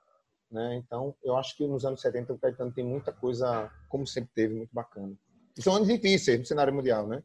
né? 0.51 0.76
Então, 0.76 1.16
eu 1.24 1.38
acho 1.38 1.55
que 1.55 1.68
nos 1.68 1.86
anos 1.86 2.01
70 2.01 2.34
o 2.34 2.38
Caetano 2.39 2.72
tem 2.72 2.84
muita 2.84 3.12
coisa, 3.12 3.72
como 3.88 4.05
sempre 4.05 4.32
teve, 4.34 4.55
muito 4.55 4.74
bacana. 4.74 5.16
E 5.57 5.62
são 5.62 5.76
anos 5.76 5.88
difíceis 5.88 6.39
no 6.39 6.45
cenário 6.45 6.74
mundial, 6.74 7.07
né? 7.07 7.22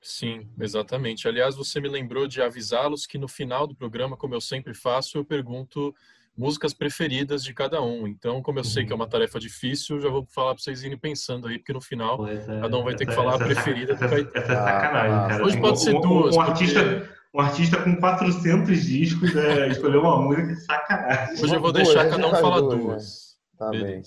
Sim, 0.00 0.48
exatamente. 0.60 1.26
Aliás, 1.26 1.56
você 1.56 1.80
me 1.80 1.88
lembrou 1.88 2.28
de 2.28 2.40
avisá-los 2.40 3.06
que 3.06 3.18
no 3.18 3.28
final 3.28 3.66
do 3.66 3.74
programa, 3.74 4.16
como 4.16 4.34
eu 4.34 4.40
sempre 4.40 4.74
faço, 4.74 5.18
eu 5.18 5.24
pergunto 5.24 5.94
músicas 6.36 6.74
preferidas 6.74 7.42
de 7.42 7.54
cada 7.54 7.80
um. 7.82 8.06
Então, 8.06 8.42
como 8.42 8.58
eu 8.58 8.64
sei 8.64 8.84
que 8.84 8.92
é 8.92 8.94
uma 8.94 9.04
uhum. 9.04 9.10
tarefa 9.10 9.40
difícil, 9.40 10.00
já 10.00 10.08
vou 10.08 10.26
falar 10.28 10.54
para 10.54 10.62
vocês 10.62 10.82
irem 10.82 10.98
pensando 10.98 11.48
aí, 11.48 11.58
porque 11.58 11.72
no 11.72 11.80
final 11.80 12.26
é, 12.26 12.36
cada 12.36 12.76
um 12.76 12.84
vai 12.84 12.94
ter 12.94 13.04
essa, 13.04 13.10
que 13.10 13.16
falar 13.16 13.36
a 13.36 13.38
preferida 13.38 13.94
essa, 13.94 14.04
do 14.04 14.10
Caetano. 14.10 14.44
Essa 14.44 14.52
é 14.52 14.56
sacanagem, 14.56 15.16
ah, 15.16 15.28
cara. 15.28 15.44
Hoje 15.44 15.60
pode 15.60 15.80
ser 15.80 15.92
duas. 16.00 16.36
Um, 16.36 16.40
um 16.40 16.44
porque... 16.44 16.64
artista, 16.64 17.10
um 17.34 17.40
artista 17.40 17.82
com 17.82 17.96
400 17.96 18.84
discos 18.84 19.34
é, 19.36 19.68
escolheu 19.68 20.00
uma 20.00 20.20
música 20.20 20.46
de 20.46 20.60
sacanagem. 20.64 21.44
Hoje 21.44 21.54
eu 21.54 21.60
vou 21.60 21.72
deixar 21.72 22.02
duas, 22.02 22.16
cada 22.16 22.28
um 22.28 22.30
falar 22.40 22.60
duas. 22.60 22.78
duas. 22.78 23.36
Né? 23.52 23.58
Tá 23.58 23.70
bem. 23.70 24.02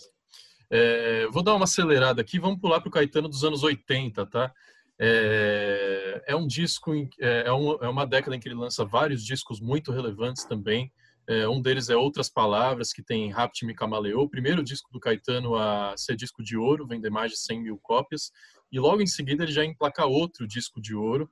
É, 0.71 1.27
vou 1.32 1.41
dar 1.41 1.55
uma 1.55 1.63
acelerada 1.63 2.21
aqui, 2.21 2.39
vamos 2.39 2.59
pular 2.59 2.80
para 2.80 2.89
o 2.89 2.91
Caetano 2.91 3.27
dos 3.27 3.43
anos 3.43 3.63
80, 3.63 4.25
tá? 4.27 4.53
É, 5.01 6.23
é 6.27 6.36
um 6.36 6.45
disco, 6.45 6.93
é, 7.19 7.43
é, 7.47 7.53
um, 7.53 7.71
é 7.82 7.88
uma 7.88 8.05
década 8.05 8.36
em 8.36 8.39
que 8.39 8.47
ele 8.47 8.55
lança 8.55 8.86
vários 8.86 9.23
discos 9.23 9.59
muito 9.59 9.91
relevantes 9.91 10.43
também. 10.43 10.91
É, 11.30 11.47
um 11.47 11.61
deles 11.61 11.91
é 11.91 11.95
Outras 11.95 12.27
Palavras, 12.27 12.91
que 12.91 13.03
tem 13.03 13.30
Rapt 13.30 13.63
Me 13.63 13.75
Camaleou, 13.75 14.23
o 14.23 14.30
primeiro 14.30 14.63
disco 14.63 14.91
do 14.91 14.99
Caetano 14.99 15.53
a 15.53 15.93
ser 15.95 16.15
disco 16.15 16.41
de 16.41 16.57
ouro, 16.57 16.88
vender 16.88 17.11
mais 17.11 17.32
de 17.32 17.38
100 17.38 17.61
mil 17.61 17.77
cópias. 17.77 18.32
E 18.71 18.80
logo 18.80 18.99
em 18.99 19.05
seguida 19.05 19.43
ele 19.43 19.51
já 19.51 19.63
emplaca 19.63 20.07
outro 20.07 20.47
disco 20.47 20.82
de 20.82 20.95
ouro. 20.95 21.30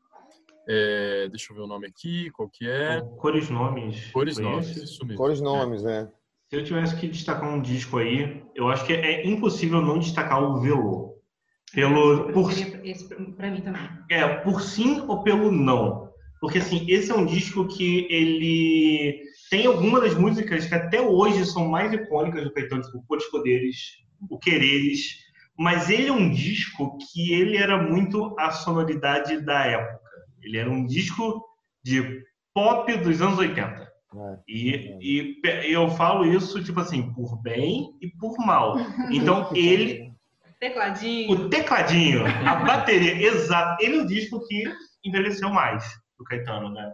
É, 0.70 1.28
deixa 1.30 1.52
eu 1.52 1.56
ver 1.56 1.64
o 1.64 1.68
nome 1.68 1.88
aqui, 1.88 2.30
qual 2.30 2.48
que 2.48 2.70
é? 2.70 3.02
Cores 3.18 3.50
Nomes. 3.50 4.12
Cores 4.12 4.38
Nomes, 4.38 4.78
isso 4.78 5.04
mesmo. 5.04 5.18
Cores 5.18 5.41
Nomes, 5.41 5.84
é. 5.84 6.04
né? 6.04 6.12
Se 6.48 6.58
eu 6.58 6.64
tivesse 6.64 6.95
que 6.95 7.08
destacar 7.08 7.52
um 7.52 7.60
disco 7.60 7.98
aí, 7.98 8.43
eu 8.54 8.70
acho 8.70 8.86
que 8.86 8.93
é 8.93 9.26
impossível 9.26 9.82
não 9.82 9.98
destacar 9.98 10.43
o 10.43 10.62
Velô. 10.62 11.18
Pelo, 11.74 12.32
por, 12.32 12.52
esse 12.52 13.08
para 13.36 13.50
mim 13.50 13.62
também. 13.62 13.82
É, 14.12 14.28
por 14.28 14.62
sim 14.62 15.02
ou 15.08 15.24
pelo 15.24 15.52
não. 15.52 16.08
Porque 16.39 16.60
assim, 16.60 16.86
esse 16.88 17.12
é 17.12 17.16
um 17.16 17.26
disco 17.26 17.68
que 17.68 18.08
ele 18.12 19.24
tem 19.50 19.66
algumas 19.66 20.02
das 20.02 20.16
músicas 20.16 20.66
que 20.66 20.76
até 20.76 21.02
hoje 21.02 21.45
são 21.45 21.68
mais 21.68 21.91
icônicas 21.93 22.43
do 22.43 22.54
Caetano, 22.54 22.82
tipo 22.82 23.04
Cores 23.08 23.30
Poderes, 23.30 23.78
O 24.30 24.38
Quereres, 24.38 25.28
mas 25.58 25.89
ele 25.89 26.10
é 26.10 26.14
um 26.14 26.30
disco 26.30 26.98
que 26.98 27.34
ele 27.34 27.58
era 27.58 27.82
muito 27.82 28.36
a 28.38 28.52
sonoridade 28.52 29.41
da 29.41 29.66
época. 29.66 30.00
Ele 30.41 30.58
era 30.58 30.70
um 30.70 30.86
disco 30.86 31.43
de 31.84 32.24
pop 32.54 32.95
dos 32.98 33.22
anos 33.22 33.39
80. 33.39 33.88
É, 34.16 34.39
e, 34.48 35.39
é. 35.45 35.70
e 35.70 35.74
eu 35.74 35.89
falo 35.89 36.26
isso, 36.26 36.64
tipo 36.64 36.80
assim, 36.80 37.12
por 37.14 37.41
bem 37.41 37.95
e 38.02 38.08
por 38.08 38.38
mal. 38.38 38.78
Então, 39.12 39.50
ele... 39.56 40.12
Tecladinho. 40.60 41.32
O 41.32 41.50
tecladinho, 41.50 42.26
a 42.26 42.56
bateria, 42.56 43.14
exato. 43.28 43.84
Ele 43.84 43.98
é 43.98 44.02
um 44.02 44.06
disco 44.08 44.45
que 44.48 44.64
envelheceu 45.06 45.50
mais 45.50 45.86
do 46.18 46.24
Caetano, 46.24 46.70
né? 46.70 46.93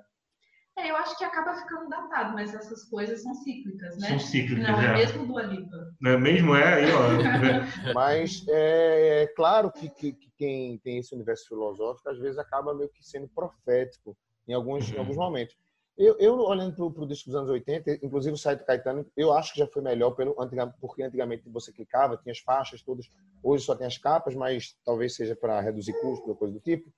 É, 0.76 0.89
eu 0.89 0.95
acho 0.97 1.15
que 1.17 1.24
acaba 1.24 1.53
ficando 1.55 1.88
datado, 1.88 2.34
mas 2.34 2.53
essas 2.53 2.84
coisas 2.86 3.21
são 3.21 3.36
cíclicas, 3.36 3.95
né? 3.97 4.07
São 4.07 4.19
cíclicas, 4.19 4.67
Não, 4.67 4.82
é. 4.82 4.86
é 4.86 4.93
mesmo 4.93 5.28
do 5.28 5.38
Alipa. 5.38 5.95
Não 6.01 6.11
é 6.11 6.17
mesmo? 6.17 6.55
É, 6.55 6.74
aí, 6.74 6.86
ó. 6.91 7.93
mas 7.93 8.43
é, 8.47 9.24
é 9.24 9.28
claro 9.28 9.71
que, 9.71 9.88
que, 9.89 10.13
que, 10.13 10.32
quem 10.36 10.80
tem 10.80 10.97
esse 10.97 11.13
universo 11.13 11.47
filosófico, 11.47 12.09
às 12.09 12.17
vezes 12.17 12.39
acaba 12.39 12.74
meio 12.74 12.89
que 12.89 13.05
sendo 13.05 13.28
profético 13.28 14.17
em 14.47 14.53
alguns, 14.53 14.89
uhum. 14.89 14.95
em 14.95 14.99
alguns 14.99 15.15
momentos. 15.15 15.55
Eu, 15.95 16.17
eu 16.17 16.39
olhando 16.39 16.91
para 16.91 17.03
o 17.03 17.07
disco 17.07 17.30
dos 17.30 17.36
anos 17.36 17.51
80, 17.51 17.99
inclusive 18.03 18.34
o 18.34 18.38
site 18.38 18.61
do 18.61 18.65
Caetano, 18.65 19.05
eu 19.15 19.32
acho 19.32 19.53
que 19.53 19.59
já 19.59 19.67
foi 19.67 19.84
melhor, 19.84 20.09
pelo, 20.11 20.36
porque 20.82 21.03
antigamente 21.03 21.47
você 21.47 21.71
clicava, 21.71 22.17
tinha 22.17 22.32
as 22.32 22.39
faixas 22.39 22.82
todas, 22.82 23.11
hoje 23.43 23.63
só 23.63 23.76
tem 23.76 23.86
as 23.86 23.99
capas, 23.99 24.34
mas 24.34 24.76
talvez 24.84 25.13
seja 25.13 25.36
para 25.36 25.61
reduzir 25.61 25.93
custo 26.01 26.28
ou 26.28 26.36
coisa 26.36 26.55
do 26.55 26.59
tipo 26.59 26.91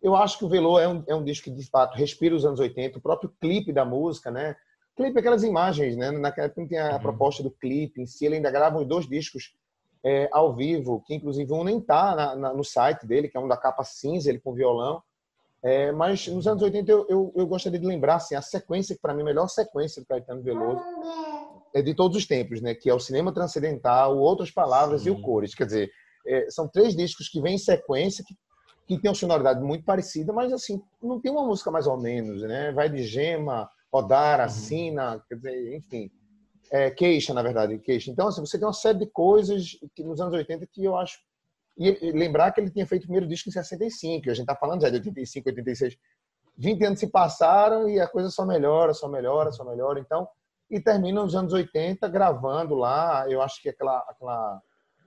eu 0.00 0.14
acho 0.14 0.38
que 0.38 0.44
o 0.44 0.48
Velô 0.48 0.78
é 0.78 0.88
um, 0.88 1.02
é 1.06 1.14
um 1.14 1.24
disco 1.24 1.44
que, 1.44 1.50
de 1.50 1.68
fato, 1.68 1.96
respira 1.96 2.34
os 2.34 2.44
anos 2.44 2.60
80, 2.60 2.98
o 2.98 3.02
próprio 3.02 3.32
clipe 3.40 3.72
da 3.72 3.84
música, 3.84 4.30
né? 4.30 4.56
Clipe 4.96 5.16
é 5.16 5.20
aquelas 5.20 5.42
imagens, 5.42 5.96
né? 5.96 6.10
Naquela 6.10 6.46
época 6.46 6.60
não 6.60 6.68
tinha 6.68 6.90
a 6.90 6.94
uhum. 6.94 7.00
proposta 7.00 7.42
do 7.42 7.50
clipe 7.50 8.00
em 8.00 8.06
si, 8.06 8.26
ele 8.26 8.36
ainda 8.36 8.50
grava 8.50 8.78
os 8.78 8.86
dois 8.86 9.08
discos 9.08 9.54
é, 10.04 10.28
ao 10.32 10.54
vivo, 10.54 11.02
que 11.06 11.14
inclusive 11.14 11.52
um 11.52 11.64
nem 11.64 11.80
tá 11.80 12.36
na, 12.36 12.54
no 12.54 12.64
site 12.64 13.06
dele, 13.06 13.28
que 13.28 13.36
é 13.36 13.40
um 13.40 13.48
da 13.48 13.56
capa 13.56 13.84
cinza, 13.84 14.28
ele 14.28 14.38
com 14.38 14.54
violão. 14.54 15.02
É, 15.62 15.90
mas 15.90 16.28
nos 16.28 16.46
anos 16.46 16.62
80 16.62 16.90
eu, 16.90 17.06
eu, 17.08 17.32
eu, 17.34 17.46
gostaria 17.46 17.80
de 17.80 17.86
lembrar 17.86 18.16
assim, 18.16 18.36
a 18.36 18.42
sequência, 18.42 18.94
que 18.94 19.02
para 19.02 19.12
mim 19.12 19.22
a 19.22 19.24
melhor 19.24 19.48
sequência 19.48 20.00
do 20.00 20.06
Caetano 20.06 20.40
Veloso 20.40 20.80
é 21.74 21.82
de 21.82 21.94
todos 21.94 22.16
os 22.16 22.26
tempos, 22.26 22.60
né? 22.60 22.74
Que 22.74 22.88
é 22.88 22.94
o 22.94 23.00
Cinema 23.00 23.32
Transcendental, 23.32 24.16
Outras 24.16 24.52
Palavras 24.52 25.02
Sim. 25.02 25.08
e 25.08 25.10
o 25.10 25.20
Cores. 25.20 25.54
Quer 25.54 25.66
dizer, 25.66 25.90
é, 26.26 26.48
são 26.50 26.68
três 26.68 26.94
discos 26.94 27.28
que 27.28 27.40
vêm 27.40 27.54
em 27.54 27.58
sequência, 27.58 28.24
que 28.26 28.34
que 28.88 28.98
tem 28.98 29.10
uma 29.10 29.14
sonoridade 29.14 29.60
muito 29.60 29.84
parecida, 29.84 30.32
mas 30.32 30.50
assim, 30.50 30.82
não 31.02 31.20
tem 31.20 31.30
uma 31.30 31.44
música 31.44 31.70
mais 31.70 31.86
ou 31.86 31.98
menos, 31.98 32.40
né? 32.40 32.72
Vai 32.72 32.88
de 32.88 33.02
gema, 33.02 33.70
rodar, 33.92 34.40
assina, 34.40 35.14
uhum. 35.14 35.20
quer 35.28 35.34
dizer, 35.34 35.76
enfim. 35.76 36.10
É, 36.70 36.90
queixa, 36.90 37.34
na 37.34 37.42
verdade, 37.42 37.78
queixa. 37.78 38.10
Então, 38.10 38.28
assim, 38.28 38.40
você 38.40 38.58
tem 38.58 38.66
uma 38.66 38.72
série 38.72 38.98
de 38.98 39.06
coisas 39.06 39.78
que 39.94 40.02
nos 40.02 40.20
anos 40.20 40.34
80 40.34 40.66
que 40.66 40.84
eu 40.84 40.96
acho. 40.96 41.18
E 41.76 42.10
lembrar 42.12 42.50
que 42.50 42.60
ele 42.60 42.70
tinha 42.70 42.86
feito 42.86 43.02
o 43.02 43.06
primeiro 43.06 43.28
disco 43.28 43.48
em 43.48 43.52
65, 43.52 44.30
a 44.30 44.34
gente 44.34 44.40
está 44.40 44.56
falando 44.56 44.82
já 44.82 44.88
de 44.88 44.96
85, 44.96 45.48
86. 45.50 45.96
20 46.56 46.84
anos 46.84 46.98
se 46.98 47.06
passaram 47.06 47.88
e 47.88 48.00
a 48.00 48.08
coisa 48.08 48.30
só 48.30 48.44
melhora, 48.44 48.92
só 48.92 49.06
melhora, 49.08 49.52
só 49.52 49.64
melhora. 49.64 50.00
Então, 50.00 50.26
e 50.70 50.80
termina 50.80 51.22
nos 51.22 51.36
anos 51.36 51.52
80 51.52 52.08
gravando 52.08 52.74
lá. 52.74 53.26
Eu 53.28 53.40
acho 53.40 53.62
que 53.62 53.68
aquela, 53.68 53.98
aquela 54.08 54.60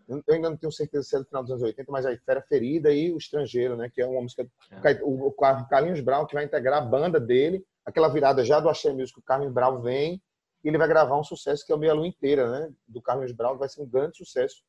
eu 0.08 0.34
ainda 0.34 0.50
não 0.50 0.58
tenho 0.58 0.72
certeza 0.72 1.04
se 1.04 1.16
é 1.16 1.20
do 1.20 1.26
final 1.26 1.44
dos 1.44 1.52
anos 1.52 1.64
80, 1.64 1.92
mas 1.92 2.06
a 2.06 2.16
Fera 2.18 2.42
Ferida 2.42 2.92
e 2.92 3.12
O 3.12 3.18
Estrangeiro, 3.18 3.76
né? 3.76 3.90
Que 3.94 4.02
é 4.02 4.06
uma 4.06 4.22
música. 4.22 4.48
É. 4.72 5.00
O 5.04 5.32
Carlinhos 5.70 6.02
Brown, 6.02 6.26
que 6.26 6.34
vai 6.34 6.46
integrar 6.46 6.82
a 6.82 6.86
banda 6.86 7.20
dele, 7.20 7.66
aquela 7.86 8.08
virada 8.08 8.44
já 8.44 8.60
do 8.60 8.70
Axé 8.70 8.92
Music, 8.92 9.18
o 9.20 9.24
Carlinhos 9.24 9.54
Brown 9.54 9.82
vem 9.82 10.22
e 10.64 10.68
ele 10.68 10.78
vai 10.78 10.88
gravar 10.88 11.18
um 11.18 11.24
sucesso 11.24 11.66
que 11.66 11.72
é 11.72 11.76
o 11.76 11.78
Meia 11.80 11.94
Lua 11.94 12.08
Inteira, 12.08 12.50
né? 12.50 12.72
Do 12.88 13.02
Carlinhos 13.02 13.32
Brown, 13.32 13.58
vai 13.58 13.70
ser 13.70 13.82
um 13.82 13.88
grande 13.88 14.18
sucesso 14.18 14.64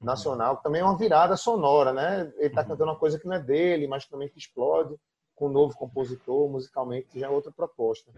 uhum. 0.00 0.06
nacional, 0.06 0.56
que 0.56 0.62
também 0.62 0.80
é 0.80 0.84
uma 0.84 0.98
virada 0.98 1.36
sonora, 1.36 1.92
né? 1.92 2.32
Ele 2.36 2.46
está 2.46 2.62
uhum. 2.62 2.68
cantando 2.68 2.90
uma 2.90 2.98
coisa 2.98 3.18
que 3.18 3.26
não 3.26 3.34
é 3.34 3.40
dele, 3.40 3.86
mas 3.86 4.06
também 4.06 4.28
que 4.28 4.38
explode 4.38 4.96
com 5.34 5.48
um 5.48 5.52
novo 5.52 5.76
compositor, 5.76 6.48
musicalmente, 6.48 7.18
já 7.18 7.26
é 7.26 7.30
outra 7.30 7.50
proposta. 7.50 8.12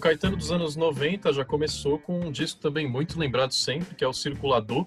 O 0.00 0.02
Caetano 0.02 0.34
dos 0.34 0.50
anos 0.50 0.76
90 0.76 1.30
já 1.30 1.44
começou 1.44 1.98
com 1.98 2.18
um 2.18 2.32
disco 2.32 2.58
também 2.58 2.88
muito 2.88 3.18
lembrado 3.18 3.52
sempre, 3.52 3.94
que 3.94 4.02
é 4.02 4.08
o 4.08 4.14
Circulador. 4.14 4.86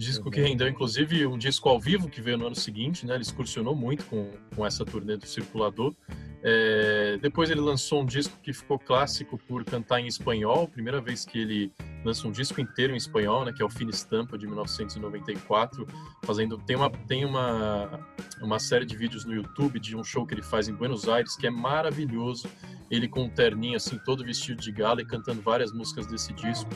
Disco 0.00 0.30
que 0.30 0.40
rendeu, 0.40 0.66
inclusive, 0.66 1.26
um 1.26 1.36
disco 1.36 1.68
ao 1.68 1.78
vivo 1.78 2.08
que 2.08 2.22
veio 2.22 2.38
no 2.38 2.46
ano 2.46 2.56
seguinte, 2.56 3.04
né? 3.04 3.12
Ele 3.12 3.22
excursionou 3.22 3.76
muito 3.76 4.02
com, 4.06 4.30
com 4.56 4.64
essa 4.64 4.82
turnê 4.82 5.14
do 5.18 5.26
Circulador. 5.26 5.94
É, 6.42 7.18
depois 7.20 7.50
ele 7.50 7.60
lançou 7.60 8.00
um 8.00 8.06
disco 8.06 8.34
que 8.42 8.50
ficou 8.50 8.78
clássico 8.78 9.36
por 9.36 9.62
cantar 9.62 10.00
em 10.00 10.06
espanhol, 10.06 10.66
primeira 10.66 11.02
vez 11.02 11.26
que 11.26 11.38
ele 11.38 11.70
lança 12.02 12.26
um 12.26 12.32
disco 12.32 12.62
inteiro 12.62 12.94
em 12.94 12.96
espanhol, 12.96 13.44
né, 13.44 13.52
que 13.52 13.60
é 13.60 13.64
o 13.64 13.68
Fina 13.68 13.90
Estampa 13.90 14.38
de 14.38 14.46
1994, 14.46 15.86
fazendo 16.24 16.56
tem 16.56 16.76
uma 16.76 16.88
tem 17.06 17.26
uma 17.26 18.00
uma 18.40 18.58
série 18.58 18.86
de 18.86 18.96
vídeos 18.96 19.26
no 19.26 19.34
YouTube 19.34 19.78
de 19.78 19.94
um 19.94 20.02
show 20.02 20.26
que 20.26 20.32
ele 20.32 20.42
faz 20.42 20.66
em 20.66 20.72
Buenos 20.72 21.10
Aires 21.10 21.36
que 21.36 21.46
é 21.46 21.50
maravilhoso, 21.50 22.48
ele 22.90 23.06
com 23.06 23.24
um 23.24 23.28
terninho 23.28 23.76
assim 23.76 23.98
todo 23.98 24.24
vestido 24.24 24.62
de 24.62 24.72
gala 24.72 25.02
e 25.02 25.04
cantando 25.04 25.42
várias 25.42 25.72
músicas 25.74 26.06
desse 26.06 26.32
disco. 26.32 26.70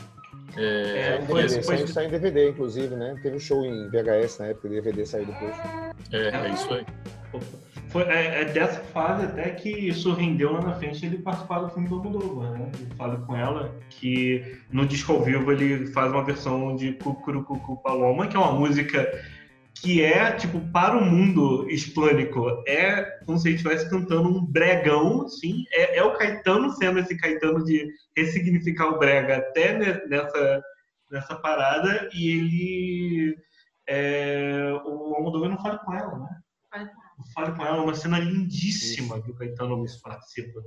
É, 0.57 1.17
é 1.17 1.21
foi, 1.25 1.49
foi, 1.49 1.87
saiu 1.87 2.07
em 2.07 2.11
DVD, 2.11 2.49
inclusive, 2.49 2.95
né? 2.95 3.15
Teve 3.21 3.37
um 3.37 3.39
show 3.39 3.65
em 3.65 3.89
VHS 3.89 4.39
na 4.39 4.45
época, 4.47 4.69
DVD 4.69 5.05
saiu 5.05 5.25
depois. 5.25 5.55
É, 6.11 6.29
é 6.29 6.49
isso 6.49 6.73
aí. 6.73 6.85
foi 7.89 8.03
é, 8.03 8.41
é, 8.41 8.45
dessa 8.45 8.79
fase 8.79 9.25
até 9.25 9.49
que 9.51 9.69
isso 9.69 10.13
rendeu 10.13 10.53
lá 10.53 10.61
na 10.61 10.75
frente 10.75 11.05
ele 11.05 11.17
participar 11.17 11.59
do 11.59 11.69
filme 11.69 11.89
do 11.89 11.95
Almodóvar, 11.95 12.51
né? 12.51 12.71
Ele 12.79 12.95
fala 12.95 13.17
com 13.17 13.35
ela 13.35 13.75
que 13.89 14.57
no 14.71 14.85
disco 14.85 15.13
ao 15.13 15.23
vivo 15.23 15.51
ele 15.51 15.87
faz 15.87 16.11
uma 16.11 16.23
versão 16.23 16.75
de 16.75 16.93
Cucurucucu 16.93 17.77
Paloma, 17.81 18.27
que 18.27 18.37
é 18.37 18.39
uma 18.39 18.53
música 18.53 19.11
que 19.81 20.01
é, 20.01 20.31
tipo, 20.33 20.59
para 20.71 20.97
o 20.97 21.03
mundo 21.03 21.69
hispânico, 21.69 22.63
é 22.67 23.03
como 23.25 23.37
se 23.37 23.49
ele 23.49 23.55
estivesse 23.55 23.89
cantando 23.89 24.29
um 24.29 24.45
bregão, 24.45 25.23
assim, 25.23 25.65
é, 25.71 25.97
é, 25.97 26.03
o 26.03 26.13
Caetano 26.13 26.71
sendo 26.71 26.99
esse 26.99 27.17
Caetano 27.17 27.63
de 27.63 27.87
ressignificar 28.15 28.87
o 28.87 28.97
brega 28.99 29.37
até 29.37 30.07
nessa, 30.07 30.63
nessa 31.11 31.35
parada, 31.35 32.09
e 32.13 32.29
ele... 32.29 33.37
É, 33.87 34.71
o 34.85 35.15
Almodóvar 35.15 35.49
não 35.49 35.61
fala 35.61 35.77
com 35.77 35.93
ela, 35.93 36.17
né? 36.17 36.89
Fale 37.33 37.55
com 37.55 37.63
ela, 37.63 37.83
uma 37.83 37.93
cena 37.93 38.17
lindíssima 38.17 39.21
que 39.21 39.31
o 39.31 39.35
Caetano 39.35 39.83
participa. 40.01 40.63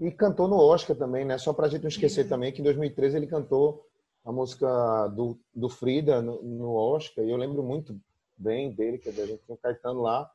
E 0.00 0.10
cantou 0.10 0.48
no 0.48 0.56
Oscar 0.56 0.96
também, 0.96 1.24
né? 1.24 1.36
Só 1.38 1.52
pra 1.52 1.68
gente 1.68 1.82
não 1.82 1.88
esquecer 1.88 2.22
Sim. 2.22 2.28
também 2.28 2.52
que 2.52 2.60
em 2.60 2.64
2013 2.64 3.16
ele 3.16 3.26
cantou 3.26 3.84
a 4.24 4.32
música 4.32 5.08
do, 5.08 5.38
do 5.54 5.68
Frida 5.68 6.22
no, 6.22 6.42
no 6.42 6.74
Oscar, 6.74 7.24
e 7.24 7.30
eu 7.30 7.36
lembro 7.36 7.62
muito 7.62 7.98
bem 8.38 8.70
dele, 8.72 8.98
que 8.98 9.08
a 9.08 9.12
gente 9.12 9.42
tinha 9.44 9.54
o 9.54 9.58
Caetano 9.58 10.02
lá. 10.02 10.30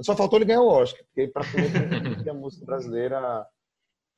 Só 0.00 0.14
faltou 0.14 0.38
ele 0.38 0.44
ganhar 0.44 0.60
o 0.60 0.68
Oscar, 0.68 1.02
porque 1.04 1.28
praticamente 1.28 2.28
a 2.28 2.34
música 2.34 2.64
brasileira 2.66 3.46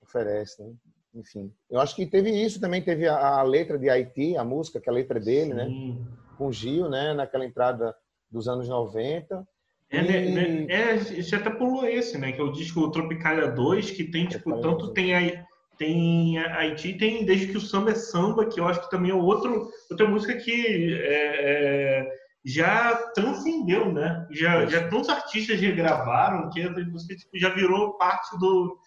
oferece, 0.02 0.62
né? 0.62 0.72
Enfim, 1.14 1.52
eu 1.70 1.78
acho 1.78 1.94
que 1.94 2.06
teve 2.06 2.30
isso 2.30 2.58
também, 2.58 2.82
teve 2.82 3.06
a, 3.06 3.40
a 3.40 3.42
letra 3.42 3.78
de 3.78 3.88
Haiti, 3.88 4.36
a 4.36 4.42
música, 4.42 4.80
que 4.80 4.88
é 4.88 4.92
a 4.92 4.94
letra 4.94 5.20
dele, 5.20 5.52
né? 5.52 5.66
Sim. 5.66 5.98
né? 5.98 6.06
Com 6.38 6.50
Gil, 6.50 6.88
né? 6.88 7.12
Naquela 7.12 7.44
entrada 7.44 7.94
dos 8.30 8.48
anos 8.48 8.68
90. 8.68 9.46
É, 9.90 10.02
né, 10.02 10.20
né, 10.30 10.66
é, 10.70 10.96
você 10.96 11.36
até 11.36 11.50
pulou 11.50 11.84
esse, 11.84 12.16
né? 12.16 12.32
Que 12.32 12.40
é 12.40 12.44
o 12.44 12.50
disco 12.50 12.90
Tropicalia 12.90 13.48
2, 13.48 13.90
que 13.90 14.04
tem, 14.04 14.26
tipo, 14.26 14.58
tanto 14.62 14.94
tem 14.94 15.14
a, 15.14 15.44
tem 15.76 16.38
Haiti, 16.38 16.94
tem 16.94 17.24
Desde 17.24 17.48
que 17.48 17.58
o 17.58 17.60
Samba 17.60 17.90
é 17.90 17.94
Samba, 17.94 18.46
que 18.46 18.58
eu 18.58 18.66
acho 18.66 18.80
que 18.82 18.90
também 18.90 19.10
é 19.10 19.14
outro, 19.14 19.70
outra 19.90 20.08
música 20.08 20.34
que 20.36 20.94
é, 20.94 22.00
é, 22.00 22.21
já 22.44 22.96
transcendeu, 23.14 23.92
né? 23.92 24.26
Já, 24.30 24.66
já 24.66 24.88
tantos 24.88 25.08
artistas 25.08 25.60
regravaram 25.60 26.50
que 26.50 26.60
essa 26.60 26.80
música 26.80 27.16
tipo, 27.16 27.38
já 27.38 27.50
virou 27.50 27.96
parte 27.96 28.36
do, 28.38 28.78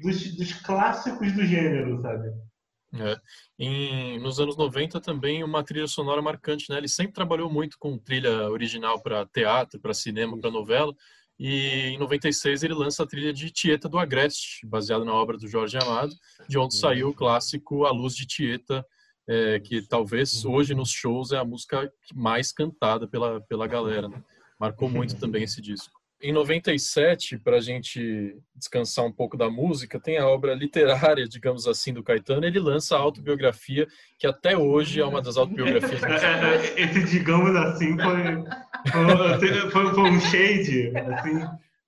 dos, 0.00 0.36
dos 0.36 0.52
clássicos 0.52 1.32
do 1.32 1.44
gênero, 1.44 2.00
sabe? 2.00 2.28
É. 2.94 3.20
Em, 3.58 4.18
nos 4.20 4.40
anos 4.40 4.56
90 4.56 5.00
também 5.00 5.44
uma 5.44 5.62
trilha 5.62 5.86
sonora 5.86 6.22
marcante, 6.22 6.70
né? 6.70 6.78
Ele 6.78 6.88
sempre 6.88 7.12
trabalhou 7.12 7.50
muito 7.50 7.76
com 7.78 7.98
trilha 7.98 8.48
original 8.50 9.02
para 9.02 9.26
teatro, 9.26 9.80
para 9.80 9.92
cinema, 9.92 10.38
para 10.38 10.50
novela. 10.50 10.94
E 11.38 11.90
em 11.90 11.98
96 11.98 12.62
ele 12.62 12.74
lança 12.74 13.02
a 13.02 13.06
trilha 13.06 13.32
de 13.32 13.50
Tieta 13.50 13.88
do 13.88 13.98
Agreste, 13.98 14.66
baseada 14.66 15.04
na 15.04 15.12
obra 15.12 15.36
do 15.36 15.46
Jorge 15.46 15.76
Amado, 15.76 16.12
de 16.48 16.58
onde 16.58 16.76
saiu 16.76 17.10
o 17.10 17.14
clássico 17.14 17.84
A 17.84 17.92
Luz 17.92 18.16
de 18.16 18.26
Tieta, 18.26 18.84
é, 19.28 19.60
que 19.60 19.82
talvez 19.82 20.44
hoje 20.44 20.74
nos 20.74 20.90
shows 20.90 21.32
é 21.32 21.36
a 21.36 21.44
música 21.44 21.92
mais 22.14 22.50
cantada 22.50 23.06
pela, 23.06 23.40
pela 23.42 23.66
galera. 23.66 24.08
Né? 24.08 24.22
Marcou 24.58 24.88
muito 24.88 25.16
também 25.20 25.44
esse 25.44 25.60
disco. 25.60 25.98
Em 26.20 26.32
97, 26.32 27.38
para 27.38 27.58
a 27.58 27.60
gente 27.60 28.36
descansar 28.52 29.04
um 29.04 29.12
pouco 29.12 29.36
da 29.36 29.48
música, 29.48 30.00
tem 30.00 30.18
a 30.18 30.26
obra 30.26 30.52
literária, 30.52 31.28
digamos 31.28 31.68
assim, 31.68 31.92
do 31.92 32.02
Caetano. 32.02 32.44
Ele 32.44 32.58
lança 32.58 32.96
a 32.96 32.98
autobiografia, 32.98 33.86
que 34.18 34.26
até 34.26 34.56
hoje 34.56 35.00
é 35.00 35.04
uma 35.04 35.22
das 35.22 35.36
autobiografias. 35.36 36.02
Esse, 36.76 37.04
digamos 37.04 37.54
assim, 37.54 37.96
foi, 37.96 38.24
foi, 38.90 39.70
foi, 39.70 39.94
foi 39.94 40.10
um 40.10 40.20
shade. 40.20 40.92
Assim. 40.96 41.34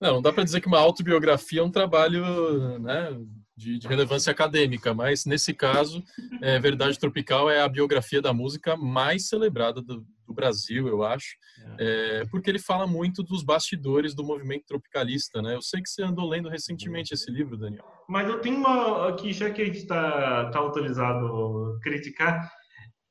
Não, 0.01 0.14
não 0.14 0.22
dá 0.22 0.32
para 0.32 0.45
dizer 0.45 0.61
que 0.61 0.68
uma 0.68 0.78
autobiografia 0.78 1.61
é 1.61 1.64
um 1.64 1.70
trabalho 1.70 2.78
né, 2.78 3.18
de, 3.61 3.78
de, 3.78 3.86
relevância 3.86 4.30
acadêmica, 4.30 4.94
mas 4.94 5.26
nesse 5.26 5.52
caso, 5.52 6.02
é, 6.40 6.58
Verdade 6.58 6.98
Tropical 6.98 7.50
é 7.50 7.61
a 7.61 7.68
biografia 7.68 8.22
da 8.22 8.32
música 8.32 8.74
mais 8.74 9.28
celebrada 9.28 9.82
do, 9.82 10.02
do 10.26 10.32
Brasil, 10.32 10.88
eu 10.88 11.02
acho, 11.02 11.36
é. 11.78 12.20
é, 12.20 12.24
porque 12.30 12.48
ele 12.48 12.58
fala 12.58 12.86
muito 12.86 13.22
dos 13.22 13.42
bastidores 13.42 14.14
do 14.14 14.24
movimento 14.24 14.64
tropicalista, 14.66 15.42
né? 15.42 15.54
Eu 15.54 15.61
sei 15.61 15.82
que 15.82 15.90
você 15.90 16.02
andou 16.02 16.26
lendo 16.26 16.48
recentemente 16.48 17.12
esse 17.12 17.30
livro, 17.30 17.58
Daniel. 17.58 17.84
Mas 18.08 18.26
eu 18.28 18.40
tenho 18.40 18.56
uma 18.56 19.08
aqui, 19.08 19.30
já 19.30 19.50
que 19.50 19.61
a 19.61 19.66
gente 19.66 19.78
está 19.78 20.50
tá 20.50 20.58
autorizado 20.58 21.76
a 21.76 21.80
criticar, 21.82 22.50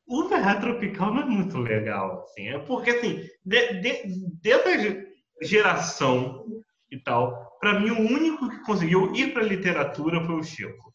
o 0.07 0.27
Verdade 0.27 0.61
Tropical 0.61 1.13
não 1.13 1.21
é 1.21 1.25
muito 1.25 1.59
legal, 1.59 2.23
assim, 2.23 2.47
é 2.47 2.57
porque, 2.57 2.89
assim, 2.89 3.21
de, 3.45 3.81
de, 3.81 4.03
dessa 4.41 5.05
geração 5.43 6.43
e 6.91 6.97
tal, 6.99 7.57
para 7.59 7.79
mim, 7.79 7.89
o 7.91 7.99
único 7.99 8.49
que 8.49 8.63
conseguiu 8.63 9.13
ir 9.13 9.33
para 9.33 9.43
literatura 9.43 10.23
foi 10.25 10.35
o 10.35 10.43
Chico. 10.43 10.93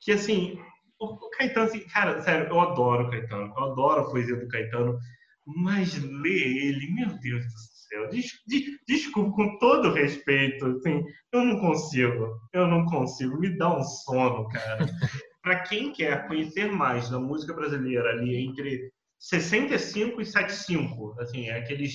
Que, 0.00 0.12
assim, 0.12 0.58
o 0.98 1.30
Caetano, 1.30 1.66
assim, 1.66 1.80
cara, 1.88 2.20
sério, 2.20 2.48
eu 2.48 2.60
adoro 2.60 3.06
o 3.06 3.10
Caetano, 3.10 3.52
eu 3.56 3.64
adoro 3.64 4.00
a 4.00 4.10
poesia 4.10 4.36
do 4.36 4.48
Caetano, 4.48 4.98
mas 5.46 6.02
ler 6.02 6.56
ele, 6.56 6.92
meu 6.92 7.08
Deus 7.20 7.44
do 7.44 7.58
céu, 7.88 8.08
des, 8.08 8.32
des, 8.46 8.64
desculpa, 8.88 9.32
com 9.32 9.58
todo 9.58 9.92
respeito, 9.92 10.66
assim, 10.66 11.04
eu 11.32 11.44
não 11.44 11.60
consigo, 11.60 12.40
eu 12.52 12.66
não 12.66 12.84
consigo, 12.86 13.38
me 13.38 13.56
dá 13.56 13.76
um 13.76 13.82
sono, 13.82 14.48
cara. 14.48 14.86
para 15.46 15.60
quem 15.60 15.92
quer 15.92 16.26
conhecer 16.26 16.72
mais 16.72 17.08
da 17.08 17.20
música 17.20 17.54
brasileira 17.54 18.10
ali 18.10 18.34
entre 18.48 18.90
65 19.20 20.20
e 20.20 20.26
75, 20.26 21.14
assim, 21.20 21.46
é 21.46 21.58
aqueles 21.58 21.92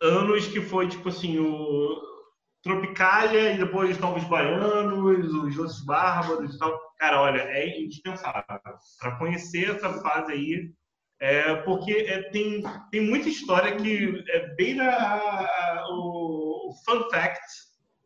anos 0.00 0.46
que 0.46 0.62
foi, 0.62 0.88
tipo 0.88 1.10
assim, 1.10 1.38
o 1.38 2.13
Tropicália 2.64 3.52
e 3.52 3.58
depois 3.58 3.90
os 3.90 3.98
Novos 3.98 4.24
Baianos, 4.24 5.34
os 5.34 5.58
Outros 5.58 5.84
Bárbaros 5.84 6.54
e 6.54 6.58
tal. 6.58 6.80
Cara, 6.98 7.20
olha, 7.20 7.42
é 7.42 7.78
indispensável 7.78 8.42
para 8.98 9.16
conhecer 9.18 9.76
essa 9.76 9.92
fase 10.00 10.32
aí, 10.32 10.72
é, 11.20 11.56
porque 11.56 11.92
é, 11.92 12.22
tem, 12.30 12.62
tem 12.90 13.02
muita 13.02 13.28
história 13.28 13.76
que 13.76 14.24
é 14.28 14.54
bem 14.54 14.74
na, 14.74 15.84
o, 15.90 16.70
o 16.70 16.74
fun 16.84 17.08
fact, 17.10 17.38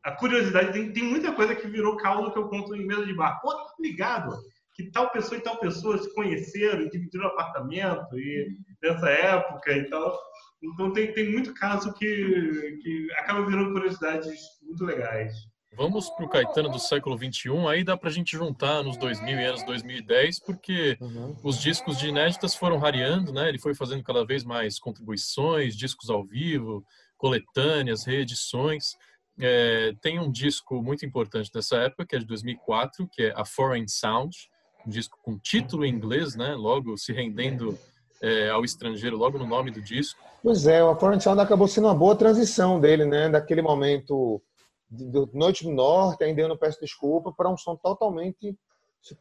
a 0.03 0.13
curiosidade, 0.13 0.73
tem, 0.73 0.93
tem 0.93 1.05
muita 1.05 1.33
coisa 1.33 1.55
que 1.55 1.69
virou 1.69 1.97
causa 1.97 2.33
que 2.33 2.39
eu 2.39 2.49
conto 2.49 2.75
em 2.75 2.87
mesa 2.87 3.07
de 3.07 3.15
bar. 3.15 3.41
Pô, 3.41 3.55
tá 3.55 3.75
ligado? 3.79 4.37
Que 4.75 4.91
tal 4.91 5.11
pessoa 5.11 5.39
e 5.39 5.43
tal 5.43 5.57
pessoa 5.59 5.99
se 5.99 6.13
conheceram 6.15 6.89
dividiram 6.89 7.29
apartamento 7.29 8.19
e 8.19 8.57
nessa 8.83 9.09
época 9.09 9.73
e 9.73 9.85
tal. 9.89 10.19
Então 10.63 10.93
tem, 10.93 11.13
tem 11.13 11.31
muito 11.31 11.55
caso 11.55 11.93
que, 11.95 12.79
que 12.83 13.09
acaba 13.17 13.47
virando 13.47 13.73
curiosidades 13.73 14.41
muito 14.63 14.85
legais. 14.85 15.33
Vamos 15.77 16.11
para 16.11 16.25
o 16.25 16.29
Caetano 16.29 16.69
do 16.71 16.79
século 16.79 17.17
21, 17.17 17.69
aí 17.69 17.85
dá 17.85 17.97
para 17.97 18.09
a 18.09 18.13
gente 18.13 18.37
juntar 18.37 18.83
nos 18.83 18.97
2000 18.97 19.39
e 19.39 19.45
anos 19.45 19.63
2010, 19.65 20.41
porque 20.41 20.97
uhum. 21.01 21.37
os 21.45 21.61
discos 21.61 21.99
de 21.99 22.09
inéditas 22.09 22.55
foram 22.55 22.79
rareando, 22.79 23.33
né? 23.33 23.49
Ele 23.49 23.61
foi 23.61 23.75
fazendo 23.75 24.03
cada 24.03 24.25
vez 24.25 24.43
mais 24.43 24.81
contribuições, 24.81 25.77
discos 25.77 26.11
ao 26.11 26.25
vivo, 26.25 26.85
coletâneas, 27.17 28.05
reedições. 28.05 28.97
É, 29.39 29.95
tem 30.01 30.19
um 30.19 30.33
disco 30.33 30.83
muito 30.83 31.07
importante 31.07 31.53
dessa 31.53 31.77
época, 31.77 32.05
que 32.07 32.17
é 32.17 32.19
de 32.19 32.27
2004, 32.27 33.07
que 33.07 33.23
é 33.23 33.33
A 33.37 33.45
Foreign 33.45 33.87
Sound, 33.89 34.37
um 34.85 34.91
disco 34.91 35.17
com 35.23 35.39
título 35.39 35.85
em 35.85 35.93
inglês, 35.93 36.35
né? 36.35 36.55
Logo 36.55 36.97
se 36.97 37.13
rendendo 37.13 37.79
é, 38.23 38.51
ao 38.51 38.65
estrangeiro, 38.65 39.17
logo 39.17 39.39
no 39.39 39.47
nome 39.47 39.71
do 39.71 39.81
disco. 39.81 40.21
Pois 40.43 40.67
é, 40.67 40.83
o 40.83 40.95
Foreign 40.97 41.21
Sound 41.21 41.41
acabou 41.41 41.69
sendo 41.69 41.87
uma 41.87 41.95
boa 41.95 42.15
transição 42.17 42.81
dele, 42.81 43.05
né? 43.05 43.29
Daquele 43.29 43.63
momento 43.63 44.41
do 44.89 45.29
Noite 45.35 45.65
do 45.65 45.71
Norte, 45.71 46.25
ainda 46.25 46.41
eu 46.41 46.49
não 46.49 46.57
peço 46.57 46.81
desculpa, 46.81 47.33
para 47.33 47.51
um 47.51 47.57
som 47.57 47.77
totalmente 47.77 48.57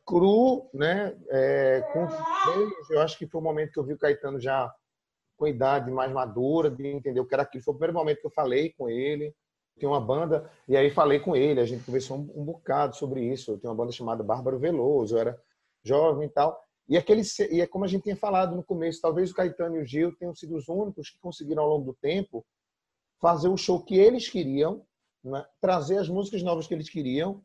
cru, 0.06 0.70
né? 0.74 1.16
É, 1.30 1.82
com 1.94 2.08
eu 2.94 3.02
acho 3.02 3.18
que 3.18 3.28
foi 3.28 3.40
o 3.40 3.44
momento 3.44 3.72
que 3.72 3.80
eu 3.80 3.84
vi 3.84 3.94
o 3.94 3.98
Caetano 3.98 4.40
já 4.40 4.72
com 5.38 5.48
idade 5.48 5.92
mais 5.92 6.12
madura, 6.12 6.70
de 6.70 6.88
entender 6.88 7.20
o 7.20 7.26
que 7.26 7.34
era 7.34 7.44
aquilo. 7.44 7.64
Foi 7.64 7.74
o 7.74 7.78
primeiro 7.78 7.98
momento 7.98 8.20
que 8.20 8.26
eu 8.26 8.32
falei 8.32 8.74
com 8.78 8.90
ele. 8.90 9.34
Tem 9.80 9.88
uma 9.88 10.02
banda, 10.02 10.50
e 10.68 10.76
aí 10.76 10.90
falei 10.90 11.20
com 11.20 11.36
ele, 11.36 11.60
a 11.60 11.66
gente 11.66 11.84
conversou 11.84 12.18
um, 12.18 12.42
um 12.42 12.44
bocado 12.44 12.96
sobre 12.96 13.22
isso. 13.22 13.52
Eu 13.52 13.58
tenho 13.60 13.72
uma 13.72 13.78
banda 13.78 13.92
chamada 13.92 14.24
Bárbaro 14.24 14.58
Veloso, 14.58 15.16
eu 15.16 15.20
era 15.20 15.40
jovem 15.84 16.28
e 16.28 16.30
tal. 16.30 16.60
E, 16.88 16.98
aquele, 16.98 17.22
e 17.52 17.62
é 17.62 17.68
como 17.68 17.84
a 17.84 17.88
gente 17.88 18.04
tinha 18.04 18.16
falado 18.16 18.56
no 18.56 18.64
começo, 18.64 19.02
talvez 19.02 19.32
o 19.32 19.34
Caetano 19.34 19.76
e 19.76 19.82
o 19.82 19.86
Gil 19.86 20.16
tenham 20.16 20.34
sido 20.34 20.56
os 20.56 20.70
únicos 20.70 21.10
que 21.10 21.20
conseguiram, 21.20 21.64
ao 21.64 21.70
longo 21.70 21.86
do 21.86 21.94
tempo, 21.94 22.46
fazer 23.20 23.50
o 23.50 23.58
show 23.58 23.84
que 23.84 23.98
eles 23.98 24.30
queriam, 24.30 24.86
né? 25.24 25.46
trazer 25.60 25.98
as 25.98 26.08
músicas 26.08 26.42
novas 26.44 26.66
que 26.66 26.74
eles 26.74 26.90
queriam, 26.90 27.44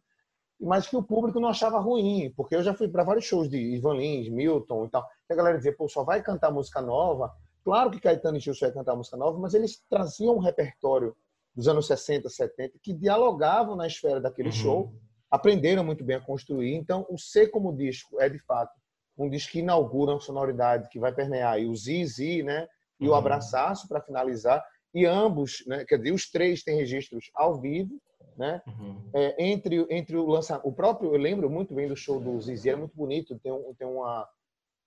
mas 0.61 0.87
que 0.87 0.97
o 0.97 1.03
público 1.03 1.41
não 1.41 1.49
achava 1.49 1.81
ruim, 1.81 2.33
porque 2.37 2.55
eu 2.55 2.63
já 2.63 2.73
fui 2.73 2.89
para 2.89 3.03
vários 3.03 3.25
shows 3.25 3.49
de 3.49 3.59
Ivan 3.59 3.95
Lins, 3.95 4.29
Milton 4.29 4.85
e 4.85 4.91
tal, 4.91 5.05
e 5.29 5.33
a 5.33 5.37
galera 5.37 5.57
dizia, 5.57 5.75
pô, 5.77 5.89
só 5.89 6.05
vai 6.05 6.23
cantar 6.23 6.53
música 6.53 6.81
nova. 6.81 7.33
Claro 7.65 7.91
que 7.91 8.01
Caetano 8.01 8.37
e 8.37 8.41
Gil 8.41 8.55
só 8.55 8.67
ia 8.67 8.73
cantar 8.73 8.95
música 8.95 9.17
nova, 9.17 9.39
mas 9.39 9.55
eles 9.55 9.83
traziam 9.91 10.37
um 10.37 10.41
repertório 10.41 11.17
dos 11.55 11.67
anos 11.67 11.87
60, 11.87 12.29
70, 12.29 12.79
que 12.81 12.95
dialogavam 12.95 13.75
na 13.75 13.87
esfera 13.87 14.21
daquele 14.21 14.49
uhum. 14.51 14.55
show, 14.55 14.95
aprenderam 15.31 15.85
muito 15.85 16.05
bem 16.05 16.17
a 16.17 16.21
construir. 16.21 16.75
Então, 16.75 17.07
o 17.11 17.19
ser 17.19 17.49
como 17.49 17.77
disco 17.77 18.21
é, 18.21 18.29
de 18.29 18.39
fato, 18.39 18.73
um 19.17 19.29
disco 19.29 19.53
que 19.53 19.59
inaugura 19.59 20.13
uma 20.13 20.21
sonoridade 20.21 20.89
que 20.89 20.99
vai 20.99 21.13
permear 21.13 21.61
e 21.61 21.67
o 21.67 21.77
Zizi, 21.77 22.43
né? 22.43 22.67
E 23.01 23.07
uhum. 23.07 23.13
o 23.13 23.15
Abraçaço 23.15 23.89
para 23.89 24.01
finalizar. 24.01 24.65
e 24.95 25.07
ambos, 25.07 25.65
né, 25.67 25.85
quer 25.87 25.97
dizer, 25.97 26.13
os 26.13 26.31
três 26.31 26.63
têm 26.63 26.77
registros 26.77 27.31
ao 27.35 27.61
vivo, 27.61 28.01
né? 28.37 28.61
Uhum. 28.67 29.11
É, 29.15 29.45
entre 29.45 29.87
entre 29.91 30.17
o 30.17 30.27
lançamento, 30.27 30.67
o 30.67 30.73
próprio, 30.73 31.15
eu 31.15 31.21
lembro 31.21 31.51
muito 31.51 31.75
bem 31.75 31.89
do 31.89 31.97
show 31.97 32.21
do 32.21 32.41
Zizi, 32.41 32.69
era 32.69 32.79
muito 32.79 32.97
bonito, 32.97 33.39
tem, 33.39 33.53
um, 33.53 33.75
tem 33.75 33.87
uma 33.87 34.29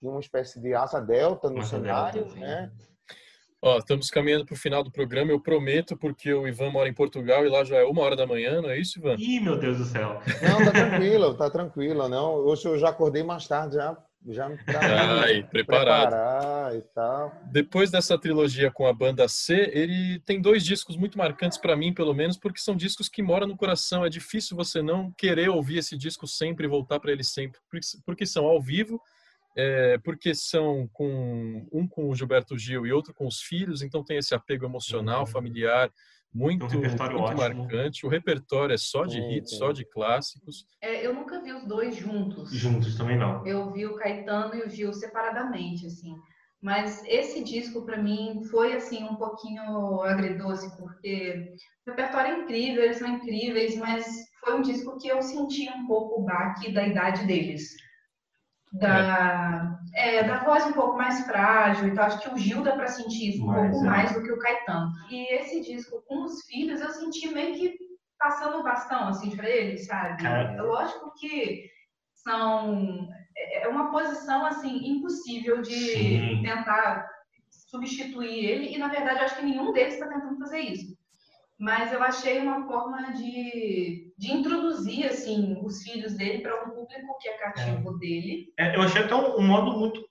tem 0.02 0.10
uma 0.10 0.20
espécie 0.20 0.60
de 0.60 0.74
asa 0.74 1.00
delta 1.00 1.50
no 1.50 1.60
asa 1.60 1.70
cenário, 1.70 2.26
delta, 2.26 2.40
né? 2.40 2.72
Ó, 3.62 3.80
estamos 3.80 4.12
caminhando 4.12 4.46
para 4.46 4.54
o 4.54 4.58
final 4.58 4.84
do 4.84 4.92
programa, 4.92 5.32
eu 5.32 5.40
prometo, 5.40 5.98
porque 5.98 6.32
o 6.32 6.48
Ivan 6.48 6.70
mora 6.70 6.88
em 6.88 6.94
Portugal 6.94 7.44
e 7.44 7.50
lá 7.50 7.64
já 7.64 7.78
é 7.78 7.84
uma 7.84 8.04
hora 8.04 8.16
da 8.16 8.28
manhã, 8.28 8.62
não 8.62 8.70
é 8.70 8.80
isso, 8.80 9.00
Ivan? 9.00 9.16
Ih, 9.18 9.40
meu 9.40 9.58
Deus 9.58 9.80
do 9.80 9.86
céu. 9.86 10.22
Não, 10.44 10.64
tá 10.64 10.70
tranquilo, 10.72 11.34
tá 11.34 11.50
tranquilo, 11.50 12.08
não. 12.08 12.36
Hoje 12.36 12.68
eu 12.68 12.78
já 12.78 12.90
acordei 12.90 13.24
mais 13.24 13.48
tarde, 13.48 13.74
já 13.74 13.98
já 14.34 14.50
me 14.50 14.58
Ai, 14.68 15.44
preparado. 15.44 16.10
preparar 16.10 16.76
e 16.76 16.82
tal. 16.82 17.42
Depois 17.52 17.92
dessa 17.92 18.18
trilogia 18.18 18.72
com 18.72 18.88
a 18.88 18.94
banda 18.94 19.28
C, 19.28 19.70
ele 19.74 20.20
tem 20.20 20.42
dois 20.42 20.64
discos 20.64 20.98
muito 20.98 21.18
marcantes 21.18 21.58
para 21.58 21.76
mim, 21.76 21.94
pelo 21.94 22.14
menos, 22.14 22.38
porque 22.38 22.60
são 22.60 22.76
discos 22.76 23.08
que 23.08 23.22
moram 23.22 23.48
no 23.48 23.58
coração. 23.58 24.06
É 24.06 24.10
difícil 24.10 24.58
você 24.58 24.82
não 24.82 25.12
querer 25.12 25.50
ouvir 25.50 25.78
esse 25.78 25.98
disco 25.98 26.28
sempre 26.28 26.66
e 26.66 26.70
voltar 26.70 27.00
para 27.00 27.12
ele 27.12 27.24
sempre, 27.24 27.60
porque 28.06 28.26
são 28.26 28.46
ao 28.46 28.62
vivo, 28.62 29.00
é, 29.56 29.98
porque 30.00 30.34
são 30.34 30.90
com 30.92 31.68
um 31.72 31.88
com 31.88 32.10
o 32.10 32.16
Gilberto 32.16 32.58
Gil 32.58 32.86
e 32.86 32.92
outro 32.92 33.14
com 33.14 33.28
os 33.28 33.42
filhos, 33.42 33.82
então 33.82 34.04
tem 34.04 34.18
esse 34.18 34.34
apego 34.34 34.66
emocional, 34.66 35.22
uhum. 35.22 35.28
familiar 35.28 35.92
muito, 36.34 36.66
um 36.66 36.70
muito 36.70 37.38
marcante. 37.38 38.06
O 38.06 38.10
repertório 38.10 38.74
é 38.74 38.78
só 38.78 39.06
de 39.06 39.20
hits, 39.20 39.58
só 39.58 39.72
de 39.72 39.86
clássicos. 39.86 40.66
É, 40.82 41.06
eu 41.06 41.14
nunca 41.14 41.42
vi 41.42 41.54
os 41.54 41.66
dois 41.66 41.96
juntos. 41.96 42.52
Juntos 42.52 42.98
também 42.98 43.18
não. 43.18 43.46
Eu 43.46 43.72
vi 43.72 43.86
o 43.86 43.96
Caetano 43.96 44.56
e 44.56 44.64
o 44.64 44.70
Gil 44.70 44.94
separadamente, 44.94 45.86
assim. 45.86 46.16
Mas 46.62 47.04
esse 47.06 47.44
disco 47.44 47.86
para 47.86 48.02
mim 48.02 48.42
foi 48.50 48.74
assim 48.74 49.04
um 49.04 49.16
pouquinho 49.16 50.02
agridoce 50.02 50.76
porque 50.78 51.54
o 51.86 51.92
repertório 51.92 52.34
é 52.34 52.40
incrível, 52.40 52.84
eles 52.84 52.98
são 52.98 53.08
incríveis, 53.08 53.78
mas 53.78 54.06
foi 54.44 54.58
um 54.58 54.62
disco 54.62 54.98
que 54.98 55.08
eu 55.08 55.22
senti 55.22 55.70
um 55.70 55.86
pouco 55.86 56.22
o 56.22 56.24
baque 56.26 56.72
da 56.72 56.88
idade 56.88 57.28
deles 57.28 57.76
da, 58.72 59.78
é. 59.96 60.20
É, 60.20 60.24
da 60.24 60.44
voz 60.44 60.66
um 60.66 60.74
pouco 60.74 60.98
mais 60.98 61.26
frágil. 61.26 61.88
Então, 61.88 62.04
acho 62.04 62.20
que 62.20 62.34
o 62.34 62.38
Gil 62.38 62.64
dá 62.64 62.74
para 62.74 62.88
sentir 62.88 63.30
isso 63.30 63.44
um 63.44 63.48
Mas, 63.48 63.72
pouco 63.72 63.86
é. 63.86 63.90
mais 63.90 64.14
do 64.14 64.24
que 64.24 64.32
o 64.32 64.40
Caetano. 64.40 64.92
E 65.10 65.34
esse 65.34 65.62
disco 65.62 66.04
com 66.08 66.24
os 66.24 66.46
filhos, 66.46 66.82
eu 66.82 66.90
senti 66.92 67.28
meio 67.34 67.56
que 67.56 67.78
passando 68.18 68.58
o 68.58 68.64
bastão, 68.64 69.08
assim, 69.08 69.36
para 69.36 69.50
eles, 69.50 69.86
sabe? 69.86 70.26
É. 70.26 70.62
Lógico 70.62 71.14
que 71.20 71.70
são... 72.14 73.08
É, 73.38 73.64
é 73.64 73.68
uma 73.68 73.92
posição, 73.92 74.46
assim, 74.46 74.88
impossível 74.88 75.62
de 75.62 75.74
Sim. 75.74 76.42
tentar 76.44 77.08
substituir 77.50 78.46
ele. 78.46 78.74
E, 78.74 78.78
na 78.78 78.88
verdade, 78.88 79.20
acho 79.20 79.38
que 79.38 79.46
nenhum 79.46 79.74
deles 79.74 79.94
está 79.94 80.08
tentando 80.08 80.38
fazer 80.38 80.60
isso 80.60 80.96
mas 81.58 81.94
eu 81.94 82.04
achei 82.04 82.40
uma 82.40 82.68
forma 82.68 83.14
de, 83.14 84.14
de 84.18 84.34
introduzir 84.34 85.06
assim 85.06 85.58
os 85.64 85.82
filhos 85.84 86.14
dele 86.14 86.42
para 86.42 86.66
um 86.66 86.75
público 86.88 87.18
que 87.20 87.30
é 87.30 87.38
cativo 87.38 87.96
é. 87.96 88.00
dele. 88.00 88.54
É, 88.58 88.76
eu 88.76 88.82
achei 88.82 89.04
até 89.04 89.16
um, 89.16 89.38
um, 89.38 89.44
modo 89.44 89.72
muito 89.78 90.06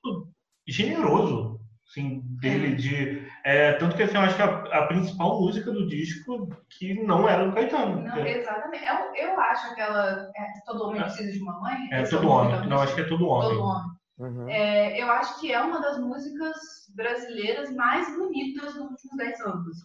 generoso 0.66 1.60
assim, 1.88 2.22
dele 2.40 2.72
é. 2.72 2.76
de 2.76 3.28
é, 3.44 3.72
tanto 3.74 3.96
que 3.96 4.02
assim, 4.02 4.16
eu 4.16 4.22
acho 4.22 4.36
que 4.36 4.42
a, 4.42 4.46
a, 4.46 4.86
principal 4.86 5.40
música 5.40 5.70
do 5.70 5.86
disco 5.86 6.48
que 6.70 6.94
não 7.04 7.28
era 7.28 7.46
do 7.46 7.52
Caetano. 7.52 8.02
Não, 8.02 8.16
é. 8.16 8.38
exatamente. 8.38 8.84
Eu, 8.84 9.14
eu 9.14 9.40
acho 9.40 9.72
aquela 9.72 10.30
todo 10.64 10.84
homem 10.84 11.02
precisa 11.02 11.32
de 11.32 11.38
uma 11.40 11.60
mãe. 11.60 11.88
É 11.92 12.02
todo 12.04 12.28
homem. 12.28 12.68
Não, 12.68 12.80
acho 12.80 12.94
que 12.94 13.02
é 13.02 13.08
todo 13.08 13.28
homem. 13.28 13.50
Todo 13.50 13.62
homem. 13.62 13.94
Uhum. 14.16 14.48
eu 14.48 15.10
acho 15.10 15.40
que 15.40 15.52
é 15.52 15.60
uma 15.60 15.80
das 15.80 15.98
músicas 15.98 16.56
brasileiras 16.94 17.74
mais 17.74 18.16
bonitas 18.16 18.74
dos 18.74 18.90
últimos 18.90 19.16
10 19.16 19.40
anos. 19.40 19.76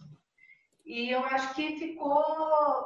E 0.84 1.10
eu 1.10 1.24
acho 1.24 1.54
que 1.54 1.78
ficou 1.78 2.22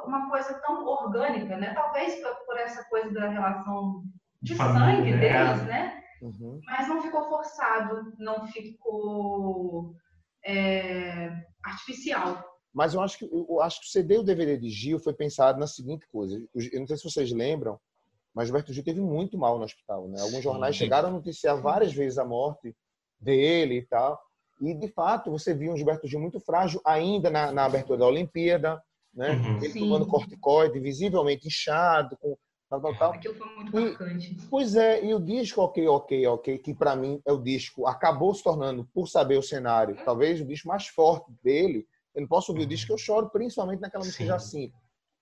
uma 0.05 0.29
coisa 0.29 0.53
tão 0.65 0.85
orgânica, 0.85 1.57
né? 1.57 1.73
Talvez 1.73 2.21
por 2.45 2.57
essa 2.57 2.83
coisa 2.85 3.11
da 3.11 3.29
relação 3.29 4.03
de 4.41 4.55
Família, 4.55 4.95
sangue 4.95 5.11
né? 5.11 5.17
deles, 5.17 5.65
né? 5.65 6.03
Uhum. 6.21 6.59
Mas 6.65 6.87
não 6.87 7.01
ficou 7.01 7.27
forçado, 7.29 8.13
não 8.17 8.45
ficou 8.47 9.95
é, 10.45 11.31
artificial. 11.63 12.43
Mas 12.73 12.93
eu 12.93 13.01
acho 13.01 13.17
que 13.17 13.25
eu 13.25 13.61
acho 13.61 13.79
que 13.79 13.87
o 13.87 13.89
CD 13.89 14.15
e 14.15 14.19
o 14.19 14.23
DVD 14.23 14.57
de 14.57 14.69
Gil 14.69 14.99
foi 14.99 15.13
pensado 15.13 15.59
na 15.59 15.67
seguinte 15.67 16.05
coisa. 16.11 16.35
Eu 16.53 16.79
não 16.79 16.87
sei 16.87 16.97
se 16.97 17.09
vocês 17.09 17.31
lembram, 17.31 17.79
mas 18.33 18.47
Gilberto 18.47 18.73
Gil 18.73 18.83
teve 18.83 18.99
muito 18.99 19.37
mal 19.37 19.57
no 19.57 19.63
hospital, 19.63 20.09
né? 20.09 20.19
Alguns 20.19 20.43
jornais 20.43 20.75
chegaram 20.75 21.07
a 21.07 21.11
noticiar 21.11 21.59
várias 21.61 21.93
vezes 21.93 22.17
a 22.17 22.25
morte 22.25 22.75
dele 23.17 23.77
e 23.77 23.85
tal. 23.85 24.21
E, 24.61 24.73
de 24.73 24.87
fato, 24.87 25.31
você 25.31 25.53
viu 25.53 25.73
um 25.73 25.77
Gilberto 25.77 26.07
Gil 26.07 26.19
muito 26.19 26.39
frágil 26.39 26.79
ainda 26.85 27.29
na, 27.29 27.51
na 27.51 27.65
abertura 27.65 27.99
da 27.99 28.07
Olimpíada, 28.07 28.81
né? 29.13 29.31
Uhum. 29.31 29.57
Ele 29.57 29.69
Sim. 29.69 29.79
tomando 29.81 30.07
corticoide, 30.07 30.79
visivelmente 30.79 31.47
inchado, 31.47 32.17
com 32.17 32.37
tal, 32.69 32.81
tal, 32.81 32.97
tal. 32.97 33.13
Aquilo 33.13 33.35
foi 33.35 33.55
muito 33.55 33.77
e, 33.77 33.83
marcante. 33.85 34.37
Pois 34.49 34.75
é, 34.75 35.03
e 35.03 35.13
o 35.13 35.19
disco 35.19 35.61
Ok, 35.61 35.87
Ok, 35.87 36.27
Ok, 36.27 36.57
que 36.59 36.73
para 36.73 36.95
mim 36.95 37.21
é 37.25 37.31
o 37.31 37.41
disco, 37.41 37.85
acabou 37.87 38.33
se 38.33 38.43
tornando, 38.43 38.85
por 38.93 39.07
saber 39.07 39.37
o 39.37 39.43
cenário, 39.43 39.97
talvez 40.05 40.41
o 40.41 40.45
disco 40.45 40.67
mais 40.67 40.87
forte 40.87 41.31
dele. 41.43 41.85
Eu 42.13 42.21
não 42.21 42.27
posso 42.27 42.51
ouvir 42.51 42.61
uhum. 42.61 42.67
o 42.67 42.69
disco 42.69 42.87
que 42.87 42.93
eu 42.93 42.97
choro, 42.97 43.29
principalmente 43.29 43.81
naquela 43.81 44.05
música 44.05 44.25
Jacinto. 44.25 44.75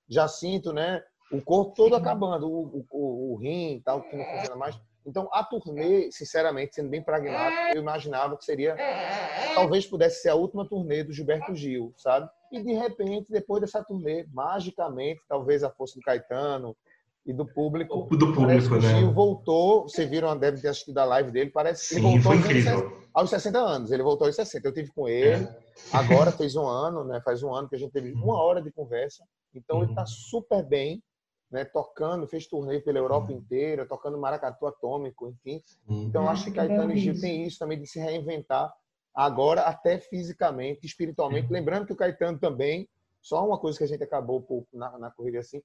Jacinto, 0.08 0.72
né? 0.72 1.02
O 1.32 1.42
corpo 1.42 1.74
todo 1.74 1.96
Sim. 1.96 2.02
acabando, 2.02 2.48
o, 2.48 2.68
o, 2.68 2.86
o, 2.92 3.34
o 3.34 3.36
rim 3.38 3.82
tal, 3.84 4.04
que 4.04 4.16
não 4.16 4.24
funciona 4.26 4.56
mais. 4.56 4.80
Então, 5.06 5.30
a 5.34 5.44
turnê, 5.44 6.10
sinceramente, 6.12 6.76
sendo 6.76 6.90
bem 6.90 7.02
pragmático, 7.02 7.76
eu 7.76 7.82
imaginava 7.82 8.38
que 8.38 8.46
seria, 8.46 8.76
talvez 9.54 9.86
pudesse 9.86 10.22
ser 10.22 10.30
a 10.30 10.36
última 10.36 10.68
turnê 10.68 11.04
do 11.04 11.12
Gilberto 11.12 11.54
Gil, 11.54 11.94
sabe? 11.98 12.30
E 12.52 12.64
de 12.64 12.74
repente, 12.74 13.30
depois 13.30 13.62
dessa 13.62 13.84
turnê, 13.84 14.26
magicamente, 14.32 15.22
talvez 15.28 15.64
a 15.64 15.70
força 15.70 15.96
do 15.96 16.02
Caetano 16.02 16.76
e 17.26 17.34
do 17.34 17.46
público, 17.46 18.08
do 18.16 18.34
público, 18.34 18.76
né? 18.76 19.00
Gil 19.00 19.12
voltou. 19.12 19.84
Vocês 19.84 20.10
viram, 20.10 20.38
deve 20.38 20.62
ter 20.62 20.70
assistido 20.70 20.98
a 20.98 21.06
live 21.06 21.32
dele, 21.32 21.50
parece 21.50 21.90
que 21.90 21.96
ele 21.96 22.02
voltou 22.02 22.22
foi 22.24 22.36
incrível. 22.38 22.98
aos 23.14 23.30
60 23.30 23.60
anos. 23.60 23.92
Ele 23.92 24.04
voltou 24.04 24.28
aos 24.28 24.36
60. 24.36 24.68
Eu 24.68 24.74
tive 24.74 24.92
com 24.92 25.08
ele. 25.08 25.44
É. 25.44 25.60
Agora 25.92 26.32
fez 26.32 26.56
um 26.56 26.68
ano, 26.68 27.04
né? 27.04 27.22
Faz 27.24 27.42
um 27.44 27.54
ano 27.54 27.68
que 27.68 27.76
a 27.76 27.80
gente 27.80 27.92
teve 27.92 28.12
uma 28.12 28.42
hora 28.42 28.62
de 28.62 28.72
conversa. 28.72 29.24
Então 29.54 29.78
uhum. 29.78 29.84
ele 29.84 29.92
está 29.92 30.06
super 30.06 30.64
bem 30.64 31.02
né, 31.54 31.64
tocando, 31.64 32.28
fez 32.28 32.48
turnê 32.48 32.82
pela 32.82 32.98
Europa 32.98 33.32
uhum. 33.32 33.38
inteira, 33.38 33.86
tocando 33.86 34.18
maracatu 34.18 34.66
atômico, 34.66 35.30
enfim. 35.30 35.62
Uhum. 35.88 36.06
Então, 36.06 36.28
acho 36.28 36.46
que 36.46 36.52
Caetano 36.52 36.92
e 36.92 36.98
Gil 36.98 37.22
tem 37.22 37.46
isso 37.46 37.60
também 37.60 37.80
de 37.80 37.86
se 37.86 38.00
reinventar 38.00 38.74
agora, 39.14 39.62
até 39.62 40.00
fisicamente, 40.00 40.84
espiritualmente. 40.88 41.46
Uhum. 41.46 41.54
Lembrando 41.54 41.86
que 41.86 41.94
o 41.94 41.96
Caetano 41.96 42.40
também, 42.40 42.90
só 43.22 43.48
uma 43.48 43.60
coisa 43.60 43.78
que 43.78 43.84
a 43.84 43.88
gente 43.88 44.04
acabou 44.04 44.42
por, 44.42 44.66
na, 44.74 44.98
na 44.98 45.12
corrida 45.12 45.38
assim, 45.38 45.62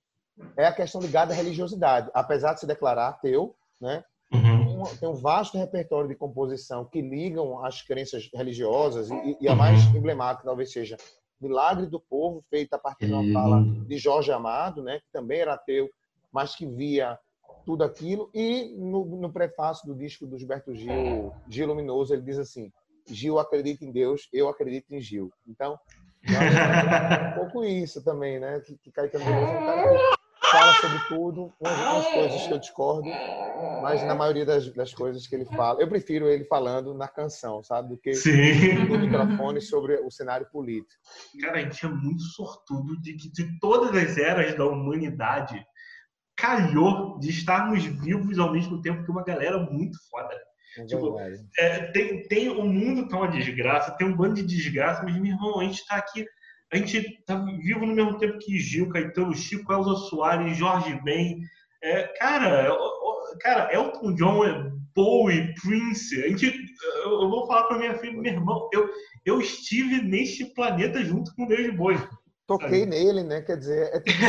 é 0.59 0.67
a 0.67 0.75
questão 0.75 1.01
ligada 1.01 1.33
à 1.33 1.37
religiosidade. 1.37 2.11
Apesar 2.13 2.53
de 2.53 2.61
se 2.61 2.67
declarar 2.67 3.09
ateu, 3.09 3.57
né, 3.81 4.05
Uhum. 4.31 4.85
Tem 5.01 5.09
um 5.09 5.15
vasto 5.15 5.57
repertório 5.57 6.07
de 6.07 6.15
composição 6.15 6.85
que 6.85 7.01
ligam 7.01 7.65
as 7.65 7.81
crenças 7.81 8.29
religiosas 8.35 9.09
e, 9.11 9.39
e 9.41 9.49
a 9.49 9.55
mais 9.55 9.83
uhum. 9.87 9.97
emblemática 9.97 10.45
talvez 10.45 10.71
seja 10.71 10.99
Milagre 11.41 11.87
do 11.87 12.01
Povo, 12.01 12.45
feita 12.51 12.77
a 12.77 12.79
partir 12.79 13.07
de 13.07 13.13
uma 13.13 13.33
fala 13.33 13.63
de 13.63 13.99
Jorge 13.99 14.33
Amado, 14.33 14.83
né, 14.83 14.99
que 15.01 15.11
também 15.13 15.41
era 15.41 15.55
ateu, 15.55 15.89
mas 16.33 16.55
que 16.55 16.67
via 16.67 17.19
tudo 17.65 17.85
aquilo. 17.85 18.31
E 18.35 18.75
no, 18.77 19.05
no 19.05 19.33
prefácio 19.33 19.87
do 19.87 19.95
disco 19.95 20.27
do 20.27 20.39
Gilberto 20.39 20.75
Gil, 20.75 21.33
Gil 21.49 21.67
Luminoso, 21.67 22.13
ele 22.13 22.23
diz 22.23 22.39
assim: 22.39 22.73
Gil 23.07 23.39
acredita 23.39 23.85
em 23.85 23.93
Deus, 23.93 24.29
eu 24.33 24.49
acredito 24.49 24.95
em 24.95 25.01
Gil. 25.01 25.33
Então, 25.47 25.79
é 26.25 27.31
um 27.31 27.41
pouco 27.41 27.65
isso 27.65 28.03
também, 28.03 28.41
né? 28.41 28.61
Que, 28.61 28.77
que 28.79 28.91
Caetano 28.91 29.25
Veloso 29.25 29.53
é 29.53 29.59
um 29.59 29.67
cara 29.67 29.83
que 29.83 30.18
fala 30.51 30.73
sobre 30.75 30.99
tudo, 31.09 31.53
umas, 31.61 32.07
coisas 32.07 32.47
que 32.47 32.53
eu 32.53 32.59
discordo, 32.59 33.09
mas 33.83 34.03
na 34.05 34.15
maioria 34.15 34.45
das, 34.45 34.73
das, 34.75 34.95
coisas 34.95 35.27
que 35.27 35.35
ele 35.35 35.45
fala, 35.45 35.81
eu 35.81 35.89
prefiro 35.89 36.29
ele 36.29 36.45
falando 36.45 36.95
na 36.95 37.09
canção, 37.09 37.63
sabe, 37.63 37.91
do 37.91 37.99
que 37.99 38.15
Sim. 38.15 38.87
no 38.89 38.99
microfone 38.99 39.61
sobre 39.61 39.97
o 39.97 40.11
cenário 40.11 40.47
político. 40.51 41.01
Cara, 41.41 41.59
a 41.59 41.61
gente 41.63 41.85
é 41.85 41.89
muito 41.89 42.23
sortudo 42.23 43.01
de 43.01 43.15
que 43.15 43.31
de 43.31 43.59
todas 43.59 43.95
as 43.97 44.17
eras 44.17 44.57
da 44.57 44.67
humanidade 44.67 45.65
calhou 46.37 47.19
de 47.19 47.31
estarmos 47.31 47.85
vivos 47.85 48.39
ao 48.39 48.53
mesmo 48.53 48.81
tempo 48.81 49.05
que 49.05 49.11
uma 49.11 49.25
galera 49.25 49.59
muito 49.59 49.99
foda. 50.09 50.35
É 50.79 50.85
tipo, 50.85 51.19
é, 51.59 51.91
tem, 51.91 52.23
tem 52.29 52.49
o 52.49 52.65
mundo 52.65 53.09
tá 53.09 53.17
uma 53.17 53.29
desgraça, 53.29 53.97
tem 53.97 54.07
um 54.07 54.17
bando 54.17 54.35
de 54.35 54.45
desgraça, 54.45 55.03
mas, 55.03 55.17
meu 55.17 55.33
irmão, 55.33 55.59
a 55.59 55.65
gente 55.65 55.81
está 55.81 55.97
aqui 55.97 56.25
a 56.73 56.77
gente 56.77 57.23
tá 57.25 57.37
vivo 57.37 57.87
no 57.87 57.95
mesmo 57.95 58.19
tempo 58.19 58.39
que 58.39 58.59
Gil, 58.59 58.89
Caetano, 58.91 59.35
Chico, 59.35 59.73
Elza 59.73 59.95
Soares, 60.09 60.57
Jorge 60.57 61.01
Ben. 61.03 61.41
É, 61.83 62.03
cara, 62.19 62.69
cara, 63.41 63.73
Elton 63.73 64.15
John, 64.15 64.73
Bowie, 64.95 65.55
Prince. 65.55 66.23
A 66.23 66.29
gente, 66.29 66.53
eu 67.05 67.31
vou 67.31 67.47
falar 67.47 67.65
para 67.65 67.79
minha 67.79 67.99
filha, 67.99 68.21
meu 68.21 68.33
irmão, 68.33 68.69
eu, 68.73 68.89
eu 69.25 69.41
estive 69.41 70.03
neste 70.03 70.45
planeta 70.45 71.03
junto 71.05 71.35
com 71.35 71.47
David 71.47 71.77
Bowie. 71.77 72.09
Toquei 72.47 72.87
nele, 72.87 73.23
né? 73.23 73.43
Quer 73.43 73.59
dizer, 73.59 73.91
é 73.93 74.01
tipo, 74.01 74.25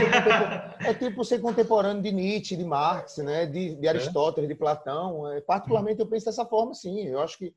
é 0.85 0.93
tipo 0.93 1.23
ser 1.23 1.39
contemporâneo 1.39 2.03
de 2.03 2.11
Nietzsche, 2.11 2.57
de 2.57 2.65
Marx, 2.65 3.17
né? 3.17 3.45
De, 3.45 3.75
de 3.75 3.87
Aristóteles, 3.87 4.49
de 4.49 4.55
Platão. 4.55 5.31
É, 5.31 5.39
particularmente, 5.39 6.01
eu 6.01 6.07
penso 6.07 6.25
dessa 6.25 6.45
forma, 6.45 6.73
sim. 6.73 7.07
Eu 7.07 7.21
acho 7.21 7.37
que 7.37 7.53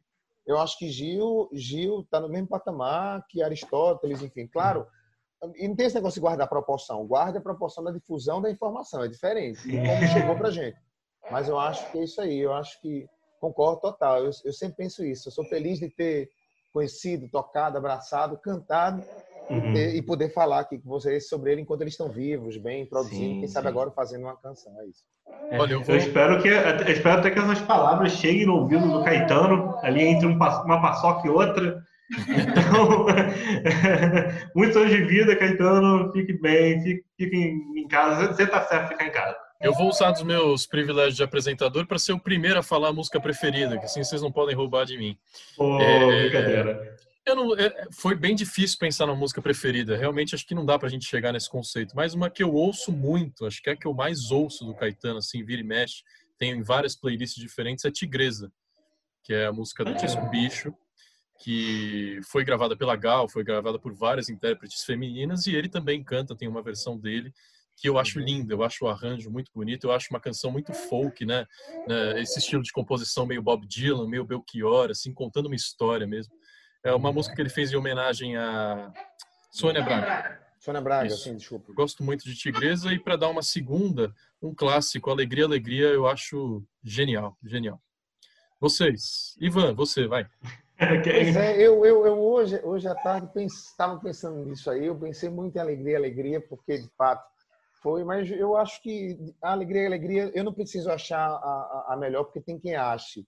eu 0.47 0.59
acho 0.59 0.79
que 0.79 0.89
Gil 0.89 1.49
Gil 1.53 2.01
está 2.01 2.21
no 2.21 2.29
mesmo 2.29 2.49
patamar 2.49 3.25
que 3.29 3.43
Aristóteles, 3.43 4.23
enfim, 4.23 4.47
claro. 4.47 4.87
E 5.57 5.67
não 5.67 5.75
tem 5.75 5.87
esse 5.87 5.95
negócio 5.97 6.15
de 6.15 6.21
guardar 6.21 6.49
proporção. 6.49 7.07
Guarda 7.07 7.39
a 7.39 7.43
proporção 7.43 7.83
da 7.83 7.91
difusão 7.91 8.41
da 8.41 8.51
informação, 8.51 9.03
é 9.03 9.09
diferente 9.09 9.61
como 9.65 10.09
chegou 10.13 10.37
para 10.37 10.51
gente. 10.51 10.77
Mas 11.31 11.49
eu 11.49 11.59
acho 11.59 11.91
que 11.91 11.99
é 11.99 12.05
isso 12.05 12.21
aí. 12.21 12.39
Eu 12.39 12.53
acho 12.53 12.81
que 12.81 13.07
concordo 13.41 13.81
total. 13.81 14.19
Eu, 14.19 14.31
eu 14.45 14.53
sempre 14.53 14.77
penso 14.77 15.05
isso. 15.05 15.29
Eu 15.29 15.33
sou 15.33 15.45
feliz 15.45 15.79
de 15.79 15.89
ter 15.89 16.31
conhecido, 16.73 17.29
tocado, 17.29 17.77
abraçado, 17.77 18.39
cantado 18.39 19.05
uhum. 19.53 19.75
e, 19.75 19.97
e, 19.99 20.03
poder 20.03 20.31
falar 20.31 20.61
aqui 20.61 20.79
com 20.79 20.89
vocês 20.89 21.29
sobre 21.29 21.53
ele 21.53 21.61
enquanto 21.63 21.83
eles 21.83 21.95
estão 21.95 22.09
vivos, 22.09 22.57
bem 22.57 22.87
produzindo, 22.87 23.35
sim, 23.35 23.41
quem 23.41 23.49
sabe 23.49 23.69
agora 23.69 23.91
fazendo 23.91 24.23
uma 24.23 24.37
canção. 24.37 24.73
É 24.81 24.87
isso. 24.87 25.05
É, 25.51 25.59
Olha, 25.59 25.73
eu, 25.75 25.83
vou... 25.83 25.95
eu, 25.95 26.01
espero 26.01 26.43
que 26.43 26.49
eu 26.49 26.93
espero 26.93 27.21
até 27.21 27.31
que 27.31 27.39
essas 27.39 27.61
palavras 27.61 28.13
cheguem 28.13 28.47
no 28.47 28.57
ouvido 28.57 28.91
do 28.91 29.05
Caetano, 29.05 29.77
ali 29.83 30.03
entre 30.03 30.27
um, 30.27 30.35
uma 30.35 30.81
paçoca 30.81 31.27
e 31.27 31.31
outra. 31.31 31.83
Então, 32.29 33.07
muitos 34.55 34.77
anos 34.77 34.91
de 34.91 35.05
vida, 35.05 35.37
Caetano, 35.37 36.13
fique 36.13 36.35
bem, 36.35 36.83
fique, 36.83 37.05
fique 37.17 37.37
em 37.37 37.89
casa. 37.89 38.33
Você 38.33 38.43
está 38.43 38.63
certo 38.63 38.89
ficar 38.89 39.07
em 39.07 39.13
casa. 39.13 39.37
Eu 39.63 39.73
vou 39.73 39.89
usar 39.89 40.11
dos 40.11 40.25
meus 40.25 40.67
privilégios 40.67 41.17
de 41.17 41.23
apresentador 41.23 41.87
para 41.87 41.99
ser 41.99 42.13
o 42.13 42.19
primeiro 42.19 42.59
a 42.59 42.63
falar 42.65 42.89
a 42.89 42.93
música 42.93 43.21
preferida, 43.21 43.79
que 43.79 43.85
assim 43.85 44.03
vocês 44.03 44.21
não 44.21 44.33
podem 44.33 44.57
roubar 44.57 44.85
de 44.85 44.99
mim. 44.99 45.17
Pô, 45.57 45.81
é, 45.81 46.23
brincadeira. 46.23 46.92
Não, 47.27 47.57
é, 47.57 47.87
foi 47.93 48.17
bem 48.17 48.35
difícil 48.35 48.79
pensar 48.79 49.07
na 49.07 49.15
música 49.15 49.41
preferida. 49.41 49.97
Realmente 49.97 50.35
acho 50.35 50.47
que 50.47 50.55
não 50.55 50.67
dá 50.67 50.79
pra 50.79 50.89
gente 50.89 51.07
chegar 51.07 51.33
nesse 51.33 51.49
conceito. 51.49 51.95
Mas 51.95 52.15
uma 52.15 52.29
que 52.29 52.43
eu 52.43 52.53
ouço 52.53 52.91
muito, 52.91 53.47
acho 53.47 53.63
que 53.63 53.71
é 53.71 53.75
a 53.75 53.77
que 53.77 53.87
eu 53.87 53.95
mais 53.95 54.31
ouço 54.31 54.65
do 54.65 54.75
Caetano, 54.75 55.19
assim, 55.19 55.45
vira 55.45 55.61
e 55.61 55.65
mexe, 55.65 56.03
tem 56.37 56.51
em 56.51 56.63
várias 56.63 56.97
playlists 56.97 57.41
diferentes, 57.41 57.85
é 57.85 57.91
Tigresa, 57.91 58.53
que 59.23 59.33
é 59.33 59.47
a 59.47 59.53
música 59.53 59.85
do 59.85 59.95
Disco 59.95 60.29
Bicho, 60.29 60.75
que 61.39 62.21
foi 62.25 62.45
gravada 62.45 62.77
pela 62.77 62.97
Gal, 62.97 63.29
foi 63.29 63.45
gravada 63.45 63.79
por 63.79 63.95
várias 63.95 64.29
intérpretes 64.29 64.83
femininas 64.83 65.47
e 65.47 65.55
ele 65.55 65.69
também 65.69 66.03
canta, 66.03 66.37
tem 66.37 66.49
uma 66.49 66.63
versão 66.63 66.99
dele 66.99 67.33
que 67.77 67.89
eu 67.89 67.99
acho 67.99 68.21
linda, 68.21 68.55
eu 68.55 68.63
acho 68.63 68.85
o 68.85 68.89
arranjo 68.89 69.31
muito 69.31 69.51
bonito, 69.55 69.85
eu 69.85 69.93
acho 69.93 70.09
uma 70.11 70.21
canção 70.21 70.51
muito 70.51 70.73
folk, 70.73 71.25
né? 71.25 71.47
né? 71.89 72.21
Esse 72.21 72.39
estilo 72.39 72.63
de 72.63 72.71
composição 72.71 73.27
meio 73.27 73.43
Bob 73.43 73.67
Dylan, 73.67 74.09
meio 74.09 74.25
Belchior, 74.25 74.91
assim, 74.91 75.13
contando 75.13 75.47
uma 75.47 75.57
história 75.57 76.07
mesmo. 76.07 76.33
É 76.85 76.93
uma 76.93 77.13
música 77.13 77.35
que 77.35 77.41
ele 77.41 77.49
fez 77.49 77.73
em 77.73 77.77
homenagem 77.77 78.37
a 78.37 78.93
Sônia 79.51 79.83
Braga. 79.83 80.41
Sônia 80.59 80.81
Braga, 80.81 81.07
Isso. 81.07 81.25
sim, 81.25 81.37
desculpa. 81.37 81.73
Gosto 81.73 82.03
muito 82.03 82.25
de 82.25 82.35
Tigresa 82.35 82.93
e 82.93 82.99
para 82.99 83.17
dar 83.17 83.29
uma 83.29 83.43
segunda, 83.43 84.15
um 84.41 84.55
clássico, 84.55 85.11
Alegria, 85.11 85.45
Alegria, 85.45 85.89
eu 85.89 86.07
acho 86.07 86.65
genial, 86.83 87.37
genial. 87.43 87.81
Vocês. 88.61 89.37
Ivan, 89.41 89.75
você, 89.75 90.07
vai. 90.07 90.27
Pois 90.79 91.37
é, 91.37 91.65
eu, 91.65 91.85
eu, 91.87 92.05
eu 92.07 92.21
hoje, 92.21 92.61
hoje 92.65 92.89
à 92.89 92.95
tarde 92.97 93.31
estava 93.45 94.01
pensando 94.01 94.45
nisso 94.45 94.69
aí, 94.69 94.87
eu 94.87 94.99
pensei 94.99 95.29
muito 95.29 95.55
em 95.55 95.61
Alegria, 95.61 95.97
Alegria, 95.97 96.41
porque 96.41 96.77
de 96.77 96.89
fato 96.99 97.25
foi, 97.81 98.03
mas 98.03 98.29
eu 98.29 98.57
acho 98.57 98.83
que 98.83 99.17
a 99.41 99.53
Alegria, 99.53 99.87
Alegria, 99.87 100.33
eu 100.35 100.43
não 100.43 100.53
preciso 100.53 100.91
achar 100.91 101.25
a, 101.29 101.87
a 101.91 101.97
melhor, 101.97 102.25
porque 102.25 102.41
tem 102.41 102.59
quem 102.59 102.75
ache. 102.75 103.25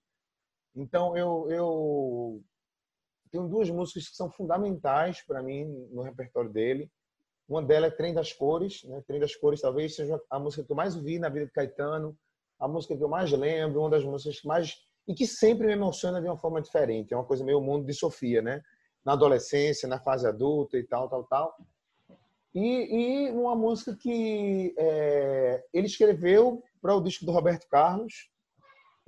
Então 0.75 1.15
eu, 1.15 1.47
eu 1.49 2.43
tenho 3.35 3.47
duas 3.49 3.69
músicas 3.69 4.07
que 4.07 4.15
são 4.15 4.29
fundamentais 4.31 5.21
para 5.21 5.43
mim 5.43 5.65
no 5.91 6.01
repertório 6.01 6.49
dele. 6.49 6.89
Uma 7.47 7.61
delas 7.61 7.91
é 7.91 7.95
Trem 7.95 8.13
das 8.13 8.31
Cores, 8.31 8.83
né? 8.85 9.03
Trem 9.05 9.19
das 9.19 9.35
Cores 9.35 9.61
talvez 9.61 9.95
seja 9.95 10.19
a 10.29 10.39
música 10.39 10.63
que 10.63 10.71
eu 10.71 10.75
mais 10.75 10.95
ouvi 10.95 11.19
na 11.19 11.27
vida 11.29 11.45
de 11.45 11.51
Caetano, 11.51 12.17
a 12.57 12.67
música 12.67 12.95
que 12.95 13.03
eu 13.03 13.09
mais 13.09 13.31
lembro, 13.31 13.81
uma 13.81 13.89
das 13.89 14.03
músicas 14.03 14.39
que 14.39 14.47
mais 14.47 14.77
e 15.07 15.13
que 15.13 15.27
sempre 15.27 15.67
me 15.67 15.73
emociona 15.73 16.19
de 16.19 16.27
uma 16.27 16.37
forma 16.37 16.61
diferente. 16.61 17.13
É 17.13 17.17
uma 17.17 17.25
coisa 17.25 17.43
meio 17.43 17.61
mundo 17.61 17.85
de 17.85 17.93
Sofia, 17.93 18.41
né? 18.41 18.61
Na 19.03 19.13
adolescência, 19.13 19.87
na 19.87 19.99
fase 19.99 20.25
adulta 20.25 20.77
e 20.77 20.83
tal, 20.83 21.09
tal, 21.09 21.25
tal. 21.25 21.55
E, 22.55 23.27
e 23.27 23.31
uma 23.31 23.53
música 23.53 23.95
que 23.95 24.73
é, 24.77 25.63
ele 25.73 25.87
escreveu 25.87 26.63
para 26.81 26.95
o 26.95 27.01
disco 27.01 27.25
do 27.25 27.31
Roberto 27.31 27.67
Carlos, 27.67 28.31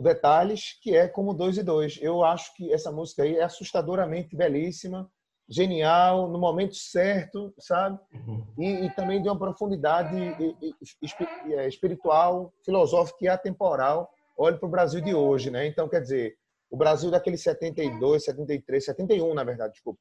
Detalhes, 0.04 0.78
que 0.82 0.96
é 0.96 1.08
como 1.08 1.34
dois 1.34 1.58
e 1.58 1.64
dois. 1.64 1.98
Eu 2.02 2.24
acho 2.24 2.54
que 2.56 2.72
essa 2.72 2.92
música 2.92 3.24
aí 3.24 3.38
é 3.38 3.44
assustadoramente 3.44 4.36
belíssima, 4.36 5.10
genial, 5.50 6.30
no 6.30 6.38
momento 6.38 6.76
certo, 6.76 7.54
sabe? 7.58 8.00
Uhum. 8.14 8.46
E, 8.58 8.86
e, 8.86 8.90
também 8.96 9.22
de 9.22 9.30
uma 9.30 9.40
profundidade 9.40 10.16
é, 11.50 11.68
espiritual, 11.68 12.54
filosófica 12.64 13.26
e 13.26 13.28
atemporal. 13.28 14.10
Olhe 14.38 14.58
para 14.58 14.68
o 14.68 14.72
Brasil 14.72 15.02
de 15.02 15.16
hoje, 15.16 15.50
né? 15.50 15.66
Então, 15.66 15.88
quer 15.88 16.02
dizer, 16.02 16.38
o 16.70 16.78
Brasil 16.78 17.10
daquele 17.10 17.38
72, 17.38 18.26
73, 18.26 18.86
71, 18.86 19.34
na 19.34 19.44
verdade, 19.44 19.74
desculpa. 19.74 20.00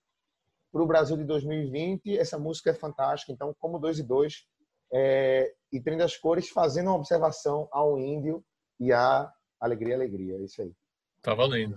Para 0.72 0.82
o 0.82 0.86
Brasil 0.86 1.16
de 1.16 1.24
2020, 1.24 2.18
essa 2.18 2.38
música 2.38 2.70
é 2.70 2.74
fantástica. 2.74 3.32
Então, 3.32 3.55
como 3.59 3.78
dois 3.78 3.99
e 3.99 4.03
dois, 4.03 4.44
é, 4.92 5.53
e 5.72 5.80
Trem 5.80 5.97
das 5.97 6.16
Cores 6.16 6.49
fazendo 6.51 6.88
uma 6.88 6.97
observação 6.97 7.68
ao 7.70 7.99
índio 7.99 8.44
e 8.78 8.92
à 8.92 9.32
alegria, 9.61 9.94
alegria. 9.94 10.36
É 10.36 10.42
isso 10.42 10.62
aí. 10.62 10.72
Tá 11.22 11.34
valendo. 11.34 11.76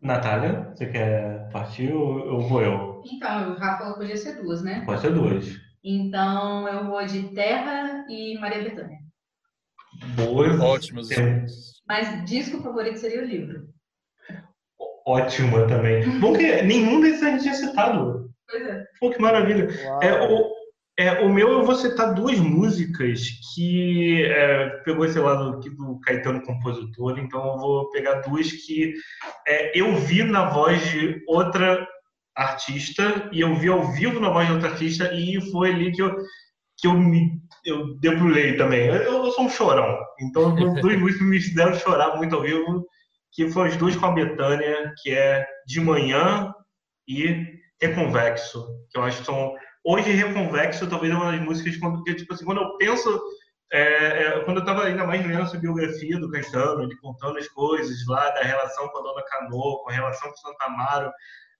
Natália, 0.00 0.72
você 0.74 0.86
quer 0.86 1.50
partir 1.50 1.92
ou, 1.92 2.40
vou 2.40 2.62
eu? 2.62 3.02
Então, 3.04 3.52
o 3.52 3.56
Rafa 3.56 3.92
podia 3.94 4.16
ser 4.16 4.42
duas, 4.42 4.62
né? 4.62 4.82
Pode 4.86 5.00
ser 5.00 5.12
duas. 5.12 5.46
Então, 5.84 6.66
eu 6.68 6.86
vou 6.86 7.04
de 7.04 7.34
Terra 7.34 8.06
e 8.08 8.38
Maria 8.38 8.62
Bethânia. 8.62 8.98
Boas. 10.16 10.58
Ótimas. 10.58 11.08
Mas 11.86 12.24
disco 12.24 12.62
favorito 12.62 12.98
seria 12.98 13.22
o 13.22 13.26
livro. 13.26 13.68
Ótima 15.06 15.66
também. 15.66 16.20
Bom 16.20 16.32
que 16.32 16.62
nenhum 16.62 17.00
desses 17.00 17.22
a 17.22 17.30
gente 17.30 17.42
tinha 17.42 17.54
citado. 17.54 18.30
Pois 18.48 18.62
é. 18.66 18.84
Pô, 18.98 19.10
que 19.10 19.20
maravilha. 19.20 19.68
É, 20.02 20.28
o, 20.28 20.52
é, 20.98 21.20
o 21.20 21.28
meu 21.28 21.50
eu 21.50 21.64
vou 21.64 21.74
citar 21.74 22.14
duas 22.14 22.38
músicas 22.38 23.22
que 23.54 24.22
é, 24.24 24.68
pegou 24.84 25.04
esse 25.04 25.18
lado 25.18 25.56
aqui 25.56 25.70
do 25.70 25.98
Caetano 26.00 26.42
compositor, 26.42 27.18
então 27.18 27.44
eu 27.52 27.58
vou 27.58 27.90
pegar 27.90 28.20
duas 28.20 28.50
que 28.52 28.94
é, 29.46 29.78
eu 29.78 29.96
vi 29.96 30.22
na 30.22 30.50
voz 30.50 30.82
de 30.90 31.22
outra 31.26 31.86
artista 32.36 33.28
e 33.32 33.40
eu 33.40 33.54
vi 33.54 33.68
ao 33.68 33.92
vivo 33.92 34.20
na 34.20 34.30
voz 34.30 34.46
de 34.46 34.52
outra 34.52 34.70
artista 34.70 35.12
e 35.14 35.40
foi 35.50 35.70
ali 35.70 35.92
que 35.92 36.02
eu 36.02 36.16
que 36.78 36.86
eu 36.86 36.94
me 36.94 37.40
eu 37.64 37.94
debrulhei 37.98 38.56
também. 38.56 38.86
Eu, 38.86 38.94
eu 38.94 39.32
sou 39.32 39.44
um 39.44 39.50
chorão, 39.50 39.98
então 40.20 40.54
duas 40.54 40.96
músicas 40.98 41.26
me 41.26 41.40
fizeram 41.40 41.74
chorar 41.74 42.16
muito 42.16 42.34
ao 42.34 42.42
vivo, 42.42 42.86
que 43.32 43.50
foram 43.50 43.70
as 43.70 43.76
duas 43.76 43.96
com 43.96 44.06
a 44.06 44.12
Betânia, 44.12 44.92
que 45.02 45.10
é 45.10 45.46
De 45.66 45.80
Manhã 45.80 46.52
e 47.06 47.46
Reconvexo, 47.80 48.66
que 48.90 48.98
eu 48.98 49.02
acho 49.02 49.20
que 49.20 49.26
são 49.26 49.54
Hoje, 49.84 50.10
Reconvexo 50.10 50.88
talvez 50.88 51.12
é 51.12 51.16
uma 51.16 51.32
das 51.32 51.40
músicas 51.40 51.76
que, 52.04 52.14
tipo 52.14 52.34
assim, 52.34 52.44
quando 52.44 52.60
eu 52.60 52.76
penso. 52.76 53.20
É, 53.72 54.24
é, 54.24 54.40
quando 54.44 54.56
eu 54.56 54.62
estava 54.62 54.82
ainda 54.82 55.06
mais 55.06 55.24
lendo 55.24 55.42
essa 55.42 55.56
biografia 55.56 56.18
do 56.18 56.28
Caetano, 56.28 56.82
ele 56.82 56.96
contando 56.96 57.38
as 57.38 57.48
coisas 57.48 58.04
lá 58.08 58.28
da 58.30 58.42
relação 58.42 58.88
com 58.88 58.98
a 58.98 59.02
Dona 59.02 59.22
Cano, 59.24 59.80
com 59.84 59.90
a 59.90 59.92
relação 59.92 60.28
com 60.28 60.34
o 60.34 60.38
Santa 60.38 60.64
Amaro, 60.64 61.08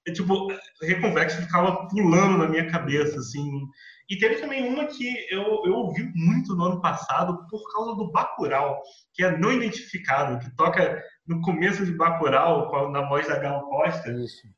é, 0.07 0.13
tipo, 0.13 0.49
Reconvexo 0.83 1.43
ficava 1.43 1.87
pulando 1.87 2.39
na 2.39 2.49
minha 2.49 2.69
cabeça, 2.69 3.19
assim. 3.19 3.49
E 4.09 4.19
teve 4.19 4.37
também 4.37 4.69
uma 4.69 4.87
que 4.87 5.27
eu, 5.31 5.63
eu 5.65 5.75
ouvi 5.75 6.11
muito 6.15 6.57
no 6.57 6.65
ano 6.65 6.81
passado 6.81 7.47
por 7.49 7.73
causa 7.73 7.95
do 7.95 8.11
Bacurau, 8.11 8.83
que 9.15 9.23
é 9.23 9.39
não 9.39 9.53
identificado, 9.53 10.41
que 10.41 10.55
toca 10.57 11.01
no 11.27 11.41
começo 11.43 11.87
de 11.87 11.93
Bacurau, 11.93 12.91
na 12.91 13.09
voz 13.09 13.29
da 13.29 13.39
Gal 13.39 13.69
Costa. 13.69 14.11
Isso. 14.11 14.49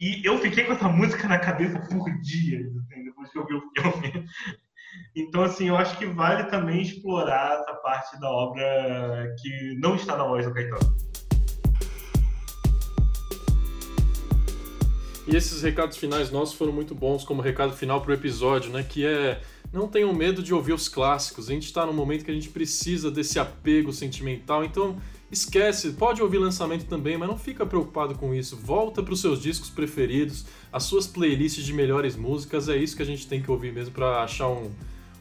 E 0.00 0.26
eu 0.26 0.38
fiquei 0.38 0.64
com 0.64 0.72
essa 0.72 0.88
música 0.88 1.28
na 1.28 1.38
cabeça 1.38 1.78
por 1.88 2.10
dias, 2.20 2.72
que 3.30 3.38
eu 3.38 3.46
vi 3.46 3.54
o 3.54 3.62
filme. 3.76 4.26
Então, 5.14 5.42
assim, 5.42 5.68
eu 5.68 5.76
acho 5.76 5.96
que 5.98 6.06
vale 6.06 6.44
também 6.44 6.82
explorar 6.82 7.60
essa 7.60 7.74
parte 7.74 8.18
da 8.18 8.30
obra 8.30 9.34
que 9.40 9.78
não 9.80 9.94
está 9.94 10.16
na 10.16 10.24
voz 10.24 10.46
do 10.46 10.52
Caetano. 10.52 10.96
E 15.26 15.36
esses 15.36 15.62
recados 15.62 15.98
finais 15.98 16.30
nossos 16.30 16.54
foram 16.54 16.72
muito 16.72 16.94
bons, 16.94 17.22
como 17.22 17.42
recado 17.42 17.74
final 17.74 18.00
para 18.00 18.12
o 18.12 18.14
episódio, 18.14 18.72
né? 18.72 18.82
Que 18.82 19.06
é 19.06 19.42
não 19.70 19.86
tenham 19.86 20.12
medo 20.14 20.42
de 20.42 20.54
ouvir 20.54 20.72
os 20.72 20.88
clássicos. 20.88 21.50
A 21.50 21.52
gente 21.52 21.66
está 21.66 21.84
num 21.84 21.92
momento 21.92 22.24
que 22.24 22.30
a 22.30 22.34
gente 22.34 22.48
precisa 22.48 23.10
desse 23.10 23.38
apego 23.38 23.92
sentimental, 23.92 24.64
então 24.64 24.96
Esquece, 25.30 25.90
pode 25.90 26.22
ouvir 26.22 26.38
lançamento 26.38 26.86
também, 26.86 27.18
mas 27.18 27.28
não 27.28 27.36
fica 27.36 27.66
preocupado 27.66 28.14
com 28.14 28.34
isso. 28.34 28.56
Volta 28.56 29.02
para 29.02 29.12
os 29.12 29.20
seus 29.20 29.42
discos 29.42 29.68
preferidos, 29.68 30.46
as 30.72 30.84
suas 30.84 31.06
playlists 31.06 31.64
de 31.64 31.72
melhores 31.72 32.16
músicas. 32.16 32.68
É 32.68 32.76
isso 32.76 32.96
que 32.96 33.02
a 33.02 33.06
gente 33.06 33.26
tem 33.26 33.42
que 33.42 33.50
ouvir 33.50 33.70
mesmo 33.72 33.92
para 33.92 34.22
achar 34.22 34.48
um, 34.48 34.70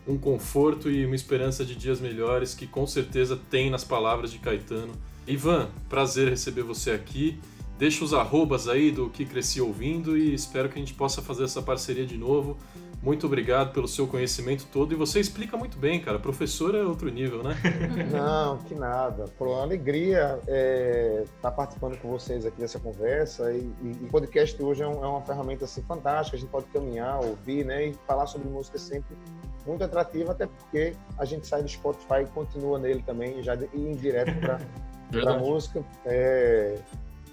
um 0.08 0.18
conforto 0.18 0.90
e 0.90 1.06
uma 1.06 1.16
esperança 1.16 1.66
de 1.66 1.76
dias 1.76 2.00
melhores 2.00 2.54
que 2.54 2.66
com 2.66 2.88
certeza 2.88 3.38
tem 3.50 3.70
nas 3.70 3.84
palavras 3.84 4.32
de 4.32 4.40
Caetano. 4.40 4.94
Ivan, 5.28 5.70
prazer 5.90 6.30
receber 6.30 6.64
você 6.64 6.92
aqui. 6.92 7.38
Deixa 7.78 8.04
os 8.04 8.14
arrobas 8.14 8.70
aí 8.70 8.92
do 8.92 9.10
que 9.10 9.26
cresci 9.26 9.60
ouvindo 9.60 10.18
e 10.18 10.34
espero 10.34 10.70
que 10.70 10.76
a 10.76 10.80
gente 10.80 10.94
possa 10.94 11.22
fazer 11.22 11.44
essa 11.44 11.62
parceria 11.62 12.06
de 12.06 12.18
novo 12.18 12.58
Muito 13.02 13.28
obrigado 13.28 13.74
pelo 13.74 13.88
seu 13.88 14.08
conhecimento 14.08 14.66
todo 14.72 14.92
e 14.92 14.96
você 14.96 15.20
explica 15.20 15.56
muito 15.56 15.78
bem, 15.78 16.00
cara. 16.00 16.18
Professor 16.18 16.74
é 16.74 16.82
outro 16.82 17.10
nível, 17.10 17.44
né? 17.44 17.56
Não, 18.12 18.58
que 18.58 18.74
nada. 18.74 19.26
Por 19.38 19.48
uma 19.48 19.62
alegria 19.62 20.40
estar 20.42 20.52
é, 20.52 21.24
tá 21.42 21.52
participando 21.52 21.98
com 22.00 22.10
vocês 22.10 22.46
aqui 22.46 22.60
dessa 22.60 22.80
conversa 22.80 23.52
e, 23.54 23.72
o 24.02 24.08
podcast 24.10 24.62
hoje 24.62 24.82
é, 24.82 24.88
um, 24.88 25.04
é, 25.04 25.08
uma 25.08 25.22
ferramenta 25.22 25.66
assim 25.66 25.82
fantástica. 25.84 26.38
A 26.38 26.40
gente 26.40 26.50
pode 26.50 26.66
caminhar, 26.68 27.24
ouvir, 27.24 27.64
né, 27.64 27.88
e 27.88 27.94
falar 28.08 28.26
sobre 28.26 28.50
música 28.50 28.80
sempre 28.80 29.16
muito 29.66 29.84
atrativa, 29.84 30.32
até 30.32 30.48
porque 30.48 30.94
a 31.18 31.26
gente 31.26 31.46
sai 31.46 31.62
do 31.62 31.70
Spotify 31.70 32.22
e 32.24 32.26
continua 32.28 32.80
nele 32.80 33.04
também, 33.06 33.44
já 33.44 33.54
ir 33.54 33.70
em 33.74 33.96
direto 33.96 34.34
para 34.40 35.32
a 35.34 35.38
música. 35.38 35.84
É... 36.06 36.78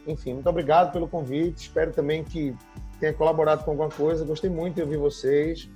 Enfim, 0.07 0.35
muito 0.35 0.49
obrigado 0.49 0.93
pelo 0.93 1.09
convite. 1.09 1.63
Espero 1.63 1.93
também 1.93 2.23
que 2.23 2.55
tenha 2.99 3.13
colaborado 3.13 3.65
com 3.65 3.73
alguma 3.73 3.91
coisa. 3.91 4.25
Gostei 4.25 4.51
muito 4.51 4.77
de 4.77 4.83
ouvir 4.83 4.97
vocês. 4.97 5.69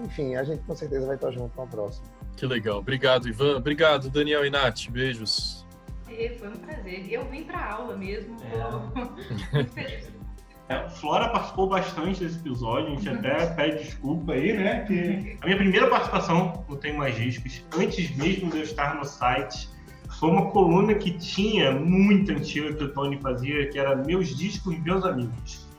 Enfim, 0.00 0.34
a 0.34 0.44
gente 0.44 0.62
com 0.64 0.74
certeza 0.74 1.06
vai 1.06 1.16
estar 1.16 1.30
junto 1.30 1.54
com 1.54 1.62
a 1.62 1.66
próxima. 1.66 2.06
Que 2.36 2.46
legal. 2.46 2.78
Obrigado, 2.78 3.28
Ivan. 3.28 3.56
Obrigado, 3.56 4.10
Daniel 4.10 4.44
e 4.44 4.50
Nath. 4.50 4.88
Beijos. 4.90 5.66
Foi 6.38 6.48
um 6.48 6.56
prazer. 6.56 7.10
Eu 7.10 7.24
vim 7.28 7.44
para 7.44 7.72
aula 7.72 7.96
mesmo. 7.96 8.36
É. 9.56 10.02
é. 10.74 10.88
Flora 10.90 11.28
participou 11.30 11.68
bastante 11.68 12.20
desse 12.24 12.38
episódio, 12.38 12.88
a 12.88 12.90
gente 12.90 13.08
até 13.08 13.46
pede 13.54 13.84
desculpa 13.84 14.32
aí, 14.32 14.52
né? 14.52 14.84
Que 14.84 15.36
a 15.40 15.46
minha 15.46 15.56
primeira 15.56 15.88
participação 15.88 16.64
no 16.68 16.76
Tem 16.76 16.96
Mais 16.96 17.16
Discos, 17.16 17.64
antes 17.76 18.14
mesmo 18.16 18.50
de 18.50 18.58
eu 18.58 18.62
estar 18.62 18.94
no 18.94 19.04
site, 19.04 19.68
foi 20.18 20.30
uma 20.30 20.50
coluna 20.50 20.94
que 20.94 21.12
tinha 21.12 21.72
muito 21.72 22.30
antiga 22.32 22.72
que 22.74 22.84
o 22.84 22.92
Tony 22.92 23.18
fazia, 23.20 23.68
que 23.68 23.78
era 23.78 23.96
Meus 23.96 24.34
Discos 24.36 24.74
e 24.74 24.78
Meus 24.78 25.04
Amigos 25.04 25.71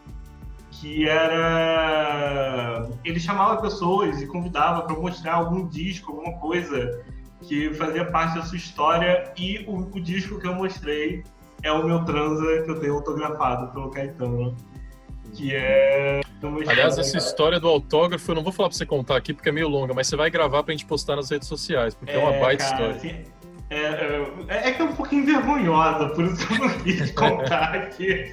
que 0.84 1.08
era 1.08 2.86
ele 3.06 3.18
chamava 3.18 3.62
pessoas 3.62 4.22
e 4.22 4.28
convidava 4.28 4.82
para 4.82 4.94
mostrar 4.98 5.36
algum 5.36 5.66
disco, 5.66 6.12
alguma 6.12 6.38
coisa 6.40 7.02
que 7.42 7.74
fazia 7.74 8.04
parte 8.04 8.36
da 8.36 8.44
sua 8.44 8.58
história 8.58 9.32
e 9.38 9.64
o, 9.66 9.78
o, 9.78 10.02
disco 10.02 10.38
que 10.40 10.46
eu 10.46 10.54
mostrei 10.54 11.24
é 11.62 11.72
o 11.72 11.86
meu 11.86 12.04
transa 12.04 12.64
que 12.64 12.72
eu 12.72 12.82
tenho 12.82 12.96
autografado 12.96 13.72
pelo 13.72 13.90
Caetano, 13.92 14.58
que 15.34 15.56
é 15.56 16.20
Aliás, 16.68 16.98
essa 16.98 17.18
história 17.18 17.58
do 17.58 17.70
autógrafo, 17.70 18.30
eu 18.30 18.36
não 18.36 18.44
vou 18.44 18.52
falar 18.52 18.68
pra 18.68 18.78
você 18.78 18.86
contar 18.86 19.16
aqui 19.16 19.34
porque 19.34 19.48
é 19.48 19.52
meio 19.54 19.70
longa, 19.70 19.94
mas 19.94 20.08
você 20.08 20.18
vai 20.18 20.30
gravar 20.30 20.64
pra 20.64 20.74
gente 20.74 20.86
postar 20.86 21.16
nas 21.16 21.30
redes 21.30 21.48
sociais, 21.48 21.96
porque 21.96 22.12
é, 22.12 22.16
é 22.16 22.20
uma 22.20 22.34
baita 22.34 22.66
cara, 22.66 22.92
história. 22.92 22.96
Assim, 22.98 23.24
é, 23.70 23.78
é, 24.48 24.70
é, 24.70 24.72
que 24.72 24.82
é 24.82 24.86
um 24.86 24.94
pouquinho 24.94 25.26
vergonhosa, 25.26 26.10
por 26.10 26.26
isso 26.26 26.48
que 26.48 26.54
eu 26.54 26.60
não 26.60 26.80
quis 26.80 27.12
contar 27.14 27.74
aqui. 27.74 28.32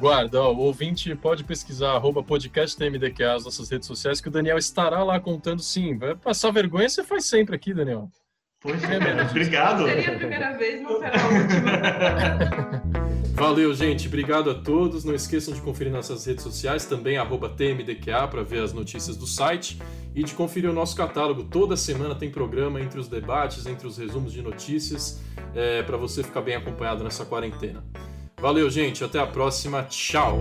Guarda, 0.00 0.42
ó, 0.42 0.52
o 0.52 0.58
ouvinte 0.58 1.14
pode 1.14 1.44
pesquisar 1.44 1.92
arroba 1.92 2.22
podcasttmdq 2.22 3.22
as 3.24 3.44
nossas 3.44 3.70
redes 3.70 3.86
sociais, 3.86 4.20
que 4.20 4.28
o 4.28 4.30
Daniel 4.30 4.58
estará 4.58 5.02
lá 5.04 5.20
contando 5.20 5.62
sim. 5.62 5.96
Vai 5.96 6.14
passar 6.14 6.50
vergonha, 6.50 6.88
você 6.88 7.04
faz 7.04 7.26
sempre 7.26 7.54
aqui, 7.54 7.72
Daniel. 7.72 8.08
Poxa, 8.60 8.86
é, 8.86 9.22
obrigado. 9.22 9.84
Seria 9.84 10.14
a 10.14 10.18
primeira 10.18 10.56
vez, 10.56 10.82
não 10.82 10.98
será 10.98 11.20
a 11.20 11.28
última. 11.28 12.92
Valeu, 13.32 13.74
gente. 13.74 14.06
Obrigado 14.06 14.50
a 14.50 14.54
todos. 14.54 15.04
Não 15.04 15.14
esqueçam 15.14 15.54
de 15.54 15.60
conferir 15.60 15.92
nossas 15.92 16.24
redes 16.26 16.42
sociais, 16.42 16.84
também 16.84 17.16
TMDQA, 17.48 18.28
para 18.28 18.42
ver 18.42 18.62
as 18.62 18.72
notícias 18.72 19.16
do 19.16 19.26
site 19.26 19.80
e 20.14 20.22
de 20.22 20.34
conferir 20.34 20.70
o 20.70 20.72
nosso 20.72 20.94
catálogo. 20.94 21.44
Toda 21.44 21.76
semana 21.76 22.14
tem 22.14 22.30
programa 22.30 22.80
entre 22.80 23.00
os 23.00 23.08
debates, 23.08 23.66
entre 23.66 23.86
os 23.86 23.96
resumos 23.96 24.32
de 24.32 24.42
notícias, 24.42 25.20
é, 25.54 25.82
para 25.82 25.96
você 25.96 26.22
ficar 26.22 26.42
bem 26.42 26.54
acompanhado 26.54 27.02
nessa 27.02 27.24
quarentena. 27.24 27.82
Valeu, 28.40 28.68
gente. 28.68 29.02
Até 29.02 29.18
a 29.18 29.26
próxima. 29.26 29.84
Tchau. 29.84 30.38